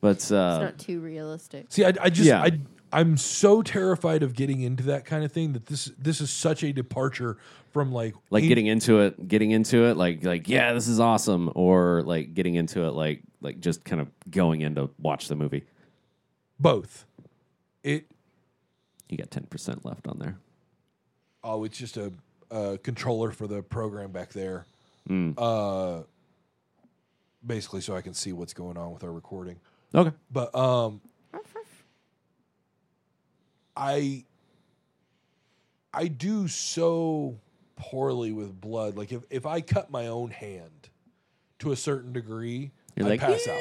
[0.04, 1.68] But It's uh, not too realistic.
[1.70, 2.42] See, I, I just Yeah.
[2.42, 2.60] I
[2.92, 6.62] I'm so terrified of getting into that kind of thing that this this is such
[6.62, 7.38] a departure
[7.72, 11.00] from like like in- getting into it, getting into it, like like yeah, this is
[11.00, 15.30] awesome, or like getting into it, like like just kind of going in to watch
[15.30, 15.64] the movie.
[16.60, 17.06] both.
[17.82, 18.06] It
[19.08, 20.36] You got ten percent left on there.
[21.46, 22.12] oh, it's just a,
[22.52, 24.66] a controller for the program back there.
[25.10, 25.34] Mm.
[25.38, 26.04] Uh,
[27.46, 29.62] basically, so I can see what's going on with our recording.
[29.96, 30.12] Okay.
[30.32, 31.02] But um,
[33.76, 34.24] I
[35.94, 37.38] I do so
[37.76, 38.98] poorly with blood.
[38.98, 40.90] Like if, if I cut my own hand
[41.60, 43.60] to a certain degree, You're I like, pass out.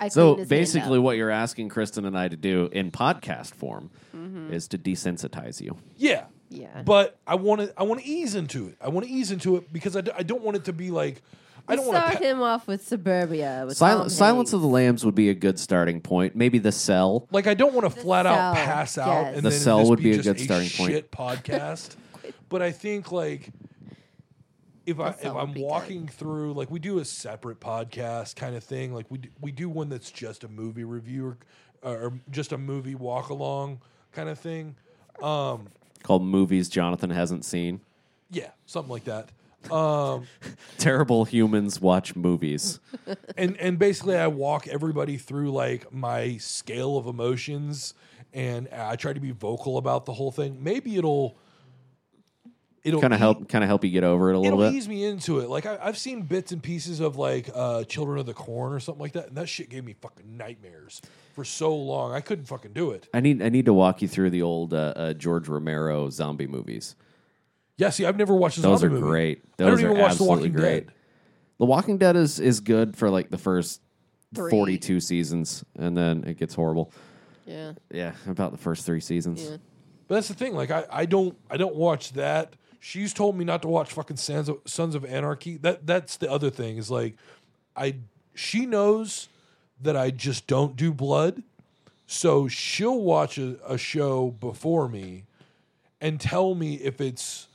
[0.00, 2.90] I So cleaned his hand basically, what you're asking Kristen and I to do in
[2.90, 4.52] podcast form Mm-hmm.
[4.52, 5.76] is to desensitize you.
[5.96, 6.26] Yeah.
[6.50, 6.82] Yeah.
[6.82, 8.76] But I want to I want to ease into it.
[8.80, 10.90] I want to ease into it because I, d- I don't want it to be
[10.90, 11.22] like
[11.68, 13.64] I don't want start to him off with Suburbia.
[13.66, 16.34] With Sil- Tom Silence of the Lambs would be a good starting point.
[16.36, 17.26] Maybe The Cell.
[17.30, 19.36] like I don't want to flat out Cell, pass out yes.
[19.36, 20.90] and The then Cell this would be, be a just good starting point.
[20.92, 21.96] Shit podcast.
[22.48, 23.50] but I think like
[24.86, 25.66] if I if Cell would I'm be good.
[25.68, 29.52] walking through like we do a separate podcast kind of thing like we do, we
[29.52, 31.36] do one that's just a movie review
[31.82, 33.80] or, or just a movie walk along
[34.12, 34.74] kind of thing.
[35.22, 35.68] Um
[36.02, 37.80] Called movies Jonathan hasn't seen.
[38.30, 39.28] yeah, something like that.
[39.70, 40.26] Um
[40.78, 42.80] Terrible humans watch movies.
[43.36, 47.94] and and basically I walk everybody through like my scale of emotions
[48.32, 50.62] and I try to be vocal about the whole thing.
[50.62, 51.36] Maybe it'll
[52.84, 54.64] it'll kind of help, kind of help you get over it a little bit.
[54.64, 54.76] It'll bit.
[54.76, 55.48] ease me into it.
[55.48, 58.80] Like I, I've seen bits and pieces of like uh, Children of the Corn or
[58.80, 61.00] something like that, and that shit gave me fucking nightmares
[61.34, 62.12] for so long.
[62.12, 63.08] I couldn't fucking do it.
[63.14, 66.46] I need, I need to walk you through the old uh, uh, George Romero zombie
[66.46, 66.96] movies.
[67.78, 69.10] Yeah, see, I've never watched a Those zombie are movie.
[69.10, 69.38] great.
[69.44, 70.86] I don't Those even are watch The absolutely Walking great.
[70.86, 70.94] Dead.
[71.58, 73.80] The Walking Dead is is good for like the first
[74.34, 74.50] Three.
[74.50, 76.92] 42 seasons and then it gets horrible.
[77.46, 77.72] Yeah.
[77.90, 79.42] Yeah, about the first 3 seasons.
[79.44, 79.56] Yeah.
[80.08, 80.54] But that's the thing.
[80.54, 82.54] Like I, I don't I don't watch that.
[82.80, 85.56] She's told me not to watch fucking Sons of, Sons of Anarchy.
[85.56, 87.14] That that's the other thing is like
[87.76, 87.96] I
[88.34, 89.28] she knows
[89.80, 91.42] that I just don't do blood.
[92.06, 95.24] So she'll watch a, a show before me
[96.00, 97.48] and tell me if it's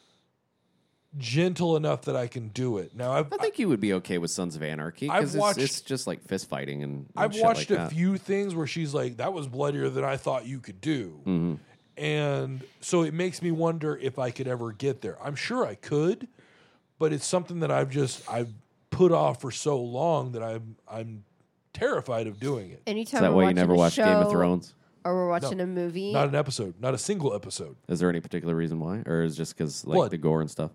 [1.18, 2.96] gentle enough that I can do it.
[2.96, 5.42] Now I've I think you would be okay with Sons of Anarchy I've because it's,
[5.42, 7.92] watched- it's just like fist fighting and, and I've shit watched like a that.
[7.92, 11.54] few things where she's like, "That was bloodier than I thought you could do," Mm-hmm.
[12.04, 15.18] and so it makes me wonder if I could ever get there.
[15.24, 16.28] I'm sure I could,
[17.00, 18.50] but it's something that I've just I've
[18.90, 21.24] put off for so long that I'm I'm
[21.74, 22.82] terrified of doing it.
[22.86, 24.74] Anytime Is that we're why you watching never a watched Game of show Thrones?
[25.06, 27.78] or we're watching a movie, Not an episode, not a single episode.
[27.88, 30.12] Is there any particular reason why, or is it just because like Blood.
[30.12, 30.72] the gore and stuff?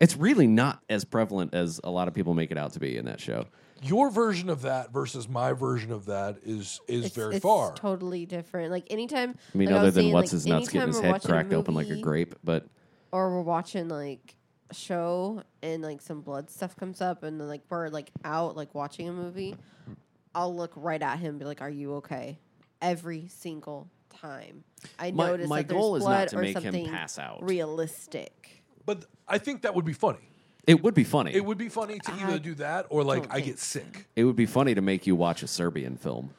[0.00, 2.96] It's really not as prevalent as a lot of people make it out to be
[2.96, 3.46] in that show.
[3.82, 7.74] Your version of that versus my version of that is is it's, very it's far.
[7.74, 8.70] totally different.
[8.72, 10.96] Like anytime, I mean, like other was than saying, what's like, his nuts getting his
[10.96, 12.66] we're head watching cracked open like a movie grape, but
[13.12, 14.34] or we're watching like
[14.70, 18.56] a show and like some blood stuff comes up and then like we're like out
[18.56, 19.56] like watching a movie,
[20.34, 22.38] I'll look right at him and be like, "Are you okay?"
[22.82, 24.64] Every single time.
[24.98, 26.86] I My- notice my that there's goal is not blood to or make him something
[26.90, 27.42] pass out.
[27.42, 28.57] realistic.
[28.88, 30.30] But I think that would be funny.
[30.66, 31.34] it would be funny.
[31.34, 34.06] It would be funny to either do that or like don't I think get sick.
[34.16, 36.30] It would be funny to make you watch a Serbian film.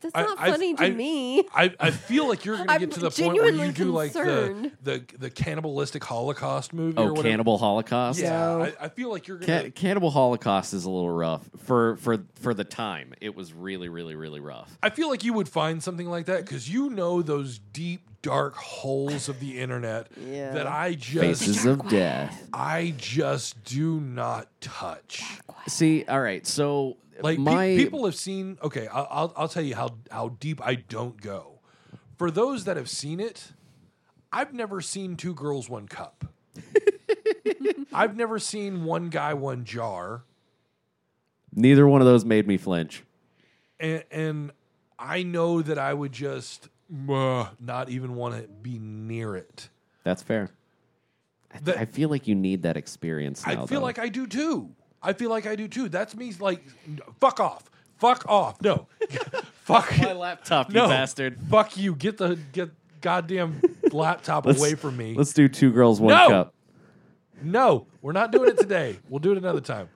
[0.00, 1.44] That's I- not I- funny to I- me.
[1.54, 3.84] I, I feel like you're going to get to the point where you genuinely do
[3.92, 4.72] like the, concerned.
[4.82, 6.96] the the cannibalistic Holocaust movie.
[6.98, 7.28] Oh, or Oh, whatever.
[7.28, 8.20] Cannibal Holocaust.
[8.20, 8.62] Yeah, No.
[8.64, 9.70] I, I feel like you're Ca- going to.
[9.70, 13.14] Cannibal Holocaust is a little rough for for for the time.
[13.20, 14.76] It was really really really rough.
[14.82, 18.56] I feel like you would find something like that because you know those deep dark
[18.56, 20.52] holes of the internet Yeah.
[20.52, 22.48] that I just Faces of Death.
[22.52, 25.22] I just do not touch.
[25.68, 28.58] See, all right, so Like pe- people have seen.
[28.62, 31.60] Okay, I'll, I'll I'll tell you how how deep I don't go.
[32.18, 33.52] For those that have seen it,
[34.32, 36.24] I've never seen two girls one cup.
[37.92, 40.24] I've never seen one guy one jar,
[41.54, 43.02] neither one of those made me flinch.
[43.80, 44.52] and and
[44.98, 46.68] I know that I would just
[47.08, 49.68] uh, not even want to be near it.
[50.04, 50.50] That's fair.
[51.52, 53.46] I, That- I feel like you need that experience.
[53.46, 53.86] Now, I feel though.
[53.86, 54.70] like I do too.
[55.06, 55.88] I feel like I do too.
[55.88, 56.32] That's me.
[56.40, 56.62] Like,
[57.20, 57.70] fuck off.
[57.98, 58.60] Fuck off.
[58.60, 58.88] No.
[59.62, 60.88] fuck my laptop, you no.
[60.88, 61.38] bastard.
[61.48, 61.94] Fuck you.
[61.94, 62.70] Get the get
[63.00, 63.60] goddamn
[63.92, 65.14] laptop away from me.
[65.14, 66.28] Let's do two girls, one No!
[66.28, 66.54] cup.
[67.42, 68.98] No, we're not doing it today.
[69.08, 69.88] We'll do it another time.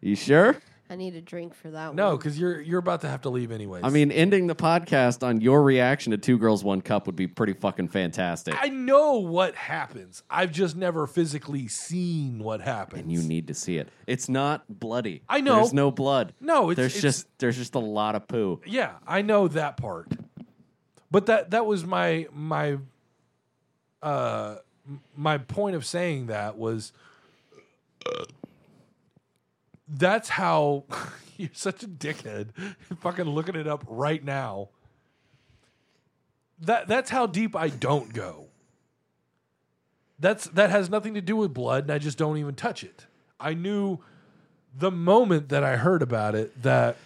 [0.00, 0.56] You sure?
[0.90, 1.96] I need a drink for that one.
[1.96, 2.16] No, one.
[2.18, 3.84] because you're you're about to have to leave anyways.
[3.84, 7.26] I mean, ending the podcast on your reaction to Two Girls One Cup would be
[7.26, 8.54] pretty fucking fantastic.
[8.60, 10.22] I know what happens.
[10.28, 13.02] I've just never physically seen what happens.
[13.02, 13.88] and you need to see it.
[14.06, 15.22] It's not bloody.
[15.28, 15.56] I know.
[15.56, 16.34] There's no blood.
[16.38, 18.60] No, it's- there's it's- just there's just a lot of poo.
[18.66, 20.08] Yeah, I know that part.
[21.10, 22.76] But that that was my my
[24.02, 24.56] uh
[24.86, 26.92] m- my point of saying that was
[29.88, 30.84] that's how
[31.36, 32.48] you're such a dickhead.
[33.00, 34.70] fucking looking it up right now.
[36.60, 38.46] That that's how deep I don't go.
[40.18, 43.06] That's that has nothing to do with blood and I just don't even touch it.
[43.40, 43.98] I knew
[44.76, 46.96] the moment that I heard about it that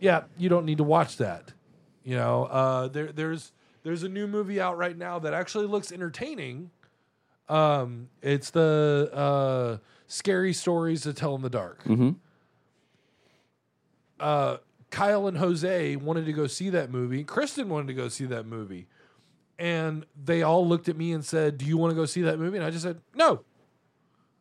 [0.00, 1.52] yeah, you don't need to watch that.
[2.04, 3.52] You know, uh, there there's
[3.82, 6.70] there's a new movie out right now that actually looks entertaining.
[7.48, 9.76] Um, it's the uh,
[10.06, 11.80] scary stories to tell in the dark.
[14.20, 14.58] Uh,
[14.90, 17.24] Kyle and Jose wanted to go see that movie.
[17.24, 18.86] Kristen wanted to go see that movie,
[19.58, 22.38] and they all looked at me and said, "Do you want to go see that
[22.38, 23.40] movie?" And I just said, "No,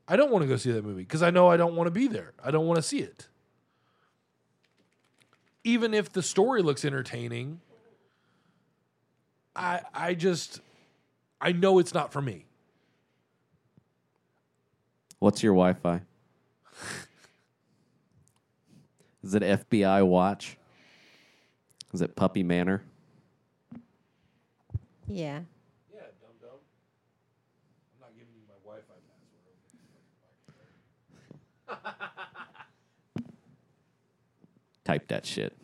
[0.08, 1.92] I don't want to go see that movie because I know I don't want to
[1.92, 2.34] be there.
[2.44, 3.28] I don't want to see it."
[5.64, 7.62] even if the story looks entertaining,
[9.56, 10.60] I I just
[11.40, 12.46] I know it's not for me.
[15.24, 16.02] What's your Wi-Fi?
[19.24, 20.58] Is it FBI Watch?
[21.94, 22.84] Is it Puppy Manor?
[25.08, 25.44] Yeah.
[25.94, 26.50] Yeah, dum dum.
[27.96, 28.96] I'm not giving you my Wi-Fi
[31.70, 33.24] password.
[34.84, 35.56] Type that shit.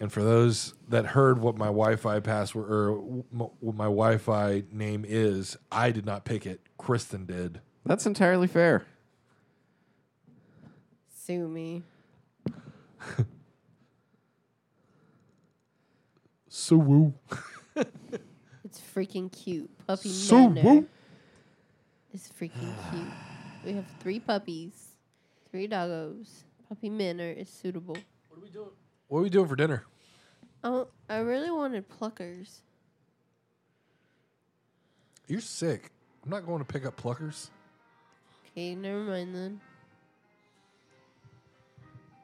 [0.00, 5.56] And for those that heard what my Wi-Fi password or what my Wi-Fi name is,
[5.70, 6.60] I did not pick it.
[6.78, 7.60] Kristen did.
[7.84, 8.86] That's entirely fair.
[11.14, 11.82] Sue me.
[16.52, 17.14] So woo.
[18.64, 19.70] It's freaking cute.
[19.86, 20.88] Puppy So Manor woo.
[22.12, 23.12] is freaking cute.
[23.64, 24.72] We have three puppies,
[25.50, 26.28] three doggos.
[26.68, 27.96] Puppy Manor is suitable.
[28.28, 28.70] What are we doing?
[29.10, 29.84] What are we doing for dinner?
[30.62, 32.60] Oh, I really wanted pluckers.
[35.26, 35.90] You're sick.
[36.24, 37.48] I'm not going to pick up pluckers.
[38.46, 39.60] Okay, never mind then.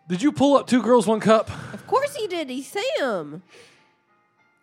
[0.09, 1.51] Did you pull up two girls, one cup?
[1.75, 2.49] Of course he did.
[2.49, 3.43] He's Sam.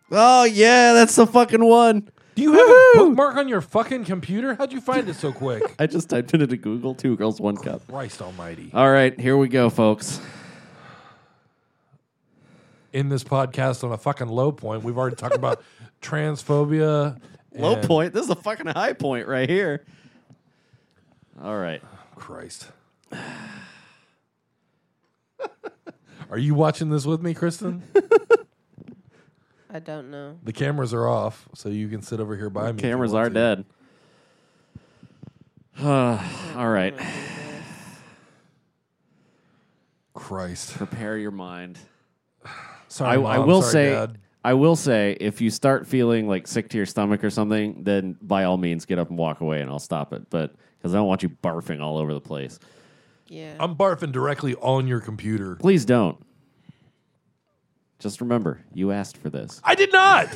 [0.10, 2.10] Oh yeah, that's the fucking one.
[2.36, 4.56] Do you have a bookmark on your fucking computer?
[4.56, 5.62] How'd you find it so quick?
[5.80, 6.96] I just typed it into Google.
[6.96, 7.86] Two girls, one cup.
[7.90, 8.72] Christ Almighty!
[8.74, 10.22] All right, here we go, folks.
[12.94, 15.64] In this podcast, on a fucking low point, we've already talked about
[16.02, 17.20] transphobia.
[17.56, 18.14] Low and- point.
[18.14, 19.84] This is a fucking high point right here.
[21.42, 21.82] All right.
[22.16, 22.68] Christ.
[26.30, 27.82] Are you watching this with me, Kristen?
[29.72, 30.38] I don't know.
[30.44, 32.70] The cameras are off, so you can sit over here by me.
[32.70, 33.34] if you Cameras want are to.
[33.34, 33.66] dead.
[36.56, 36.94] All right.
[40.14, 40.76] Christ.
[40.78, 41.80] Prepare your mind.
[42.94, 43.26] Sorry, I, Mom.
[43.26, 44.20] I will Sorry, say, Dad.
[44.44, 48.16] I will say, if you start feeling like sick to your stomach or something, then
[48.22, 50.30] by all means get up and walk away, and I'll stop it.
[50.30, 52.60] But because I don't want you barfing all over the place.
[53.28, 53.56] Yeah.
[53.60, 55.56] I'm barfing directly on your computer.
[55.56, 56.24] Please don't.
[57.98, 59.60] Just remember, you asked for this.
[59.64, 60.28] I did not.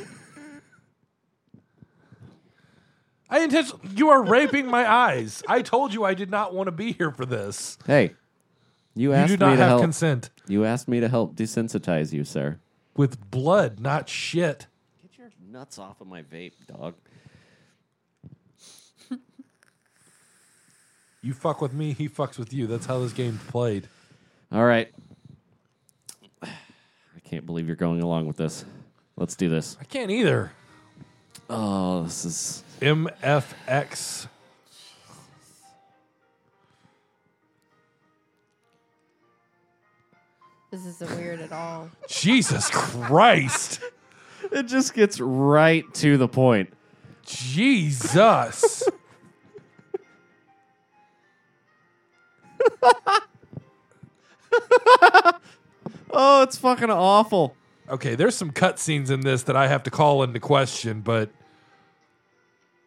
[3.29, 3.77] I intention.
[3.95, 5.43] You are raping my eyes.
[5.47, 7.77] I told you I did not want to be here for this.
[7.85, 8.15] Hey,
[8.97, 9.81] you You asked do not me to have help.
[9.81, 12.59] consent you asked me to help desensitize you, sir.
[12.95, 14.67] with blood, not shit.
[15.03, 16.95] Get your nuts off of my vape, dog.
[21.21, 22.67] You fuck with me, he fucks with you.
[22.67, 23.87] That's how this game's played.
[24.51, 24.89] All right.
[26.41, 26.49] I
[27.23, 28.63] can't believe you're going along with this.
[29.17, 29.77] Let's do this.
[29.81, 30.51] I can't either.
[31.49, 34.27] Oh, this is MFX.
[40.77, 41.89] This isn't weird at all.
[42.07, 43.79] Jesus Christ.
[44.51, 46.71] It just gets right to the point.
[47.25, 48.83] Jesus.
[56.09, 57.55] Oh, it's fucking awful.
[57.89, 61.29] Okay, there's some cutscenes in this that I have to call into question, but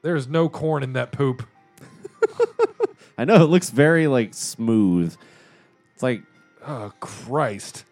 [0.03, 1.47] there's no corn in that poop.
[3.19, 5.17] I know it looks very like smooth.
[5.95, 6.23] It's like
[6.66, 7.85] Oh, Christ.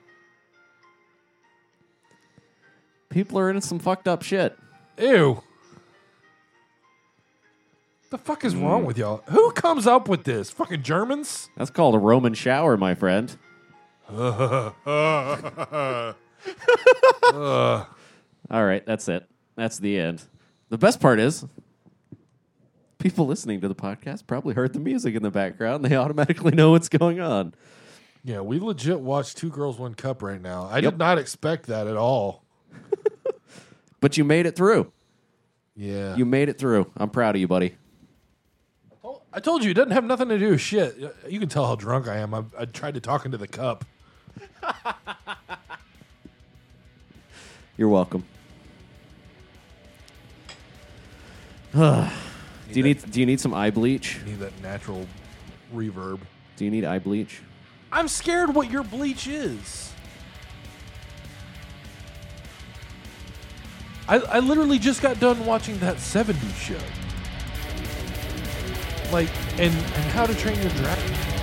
[3.10, 4.56] people are into some fucked up shit.
[4.98, 5.42] Ew.
[8.10, 8.86] The fuck is wrong mm.
[8.86, 9.22] with y'all?
[9.28, 10.50] Who comes up with this?
[10.50, 11.50] Fucking Germans?
[11.56, 13.36] That's called a Roman shower, my friend.
[14.10, 14.64] All
[18.50, 19.28] right, that's it.
[19.56, 20.22] That's the end.
[20.70, 21.44] The best part is
[22.98, 25.84] people listening to the podcast probably heard the music in the background.
[25.84, 27.52] They automatically know what's going on.
[28.28, 30.64] Yeah, we legit watched Two Girls, One Cup right now.
[30.70, 30.92] I Yep.
[30.92, 32.44] did not expect that at all.
[34.00, 34.92] But you made it through.
[35.74, 36.14] Yeah.
[36.14, 36.88] You made it through.
[36.96, 37.74] I'm proud of you, buddy.
[39.32, 40.96] I told you, it doesn't have nothing to do with shit.
[41.28, 42.32] You can tell how drunk I am.
[42.32, 43.84] I, I tried to talk into the cup.
[47.76, 48.24] You're welcome.
[51.74, 52.08] do
[52.72, 54.20] you need do you need some eye bleach?
[54.24, 55.06] Need that natural
[55.74, 56.20] reverb.
[56.56, 57.40] Do you need eye bleach?
[57.90, 59.92] I'm scared what your bleach is.
[64.06, 66.78] I, I literally just got done watching that 70s show.
[69.12, 71.37] Like, and, and How to Train Your Dragon.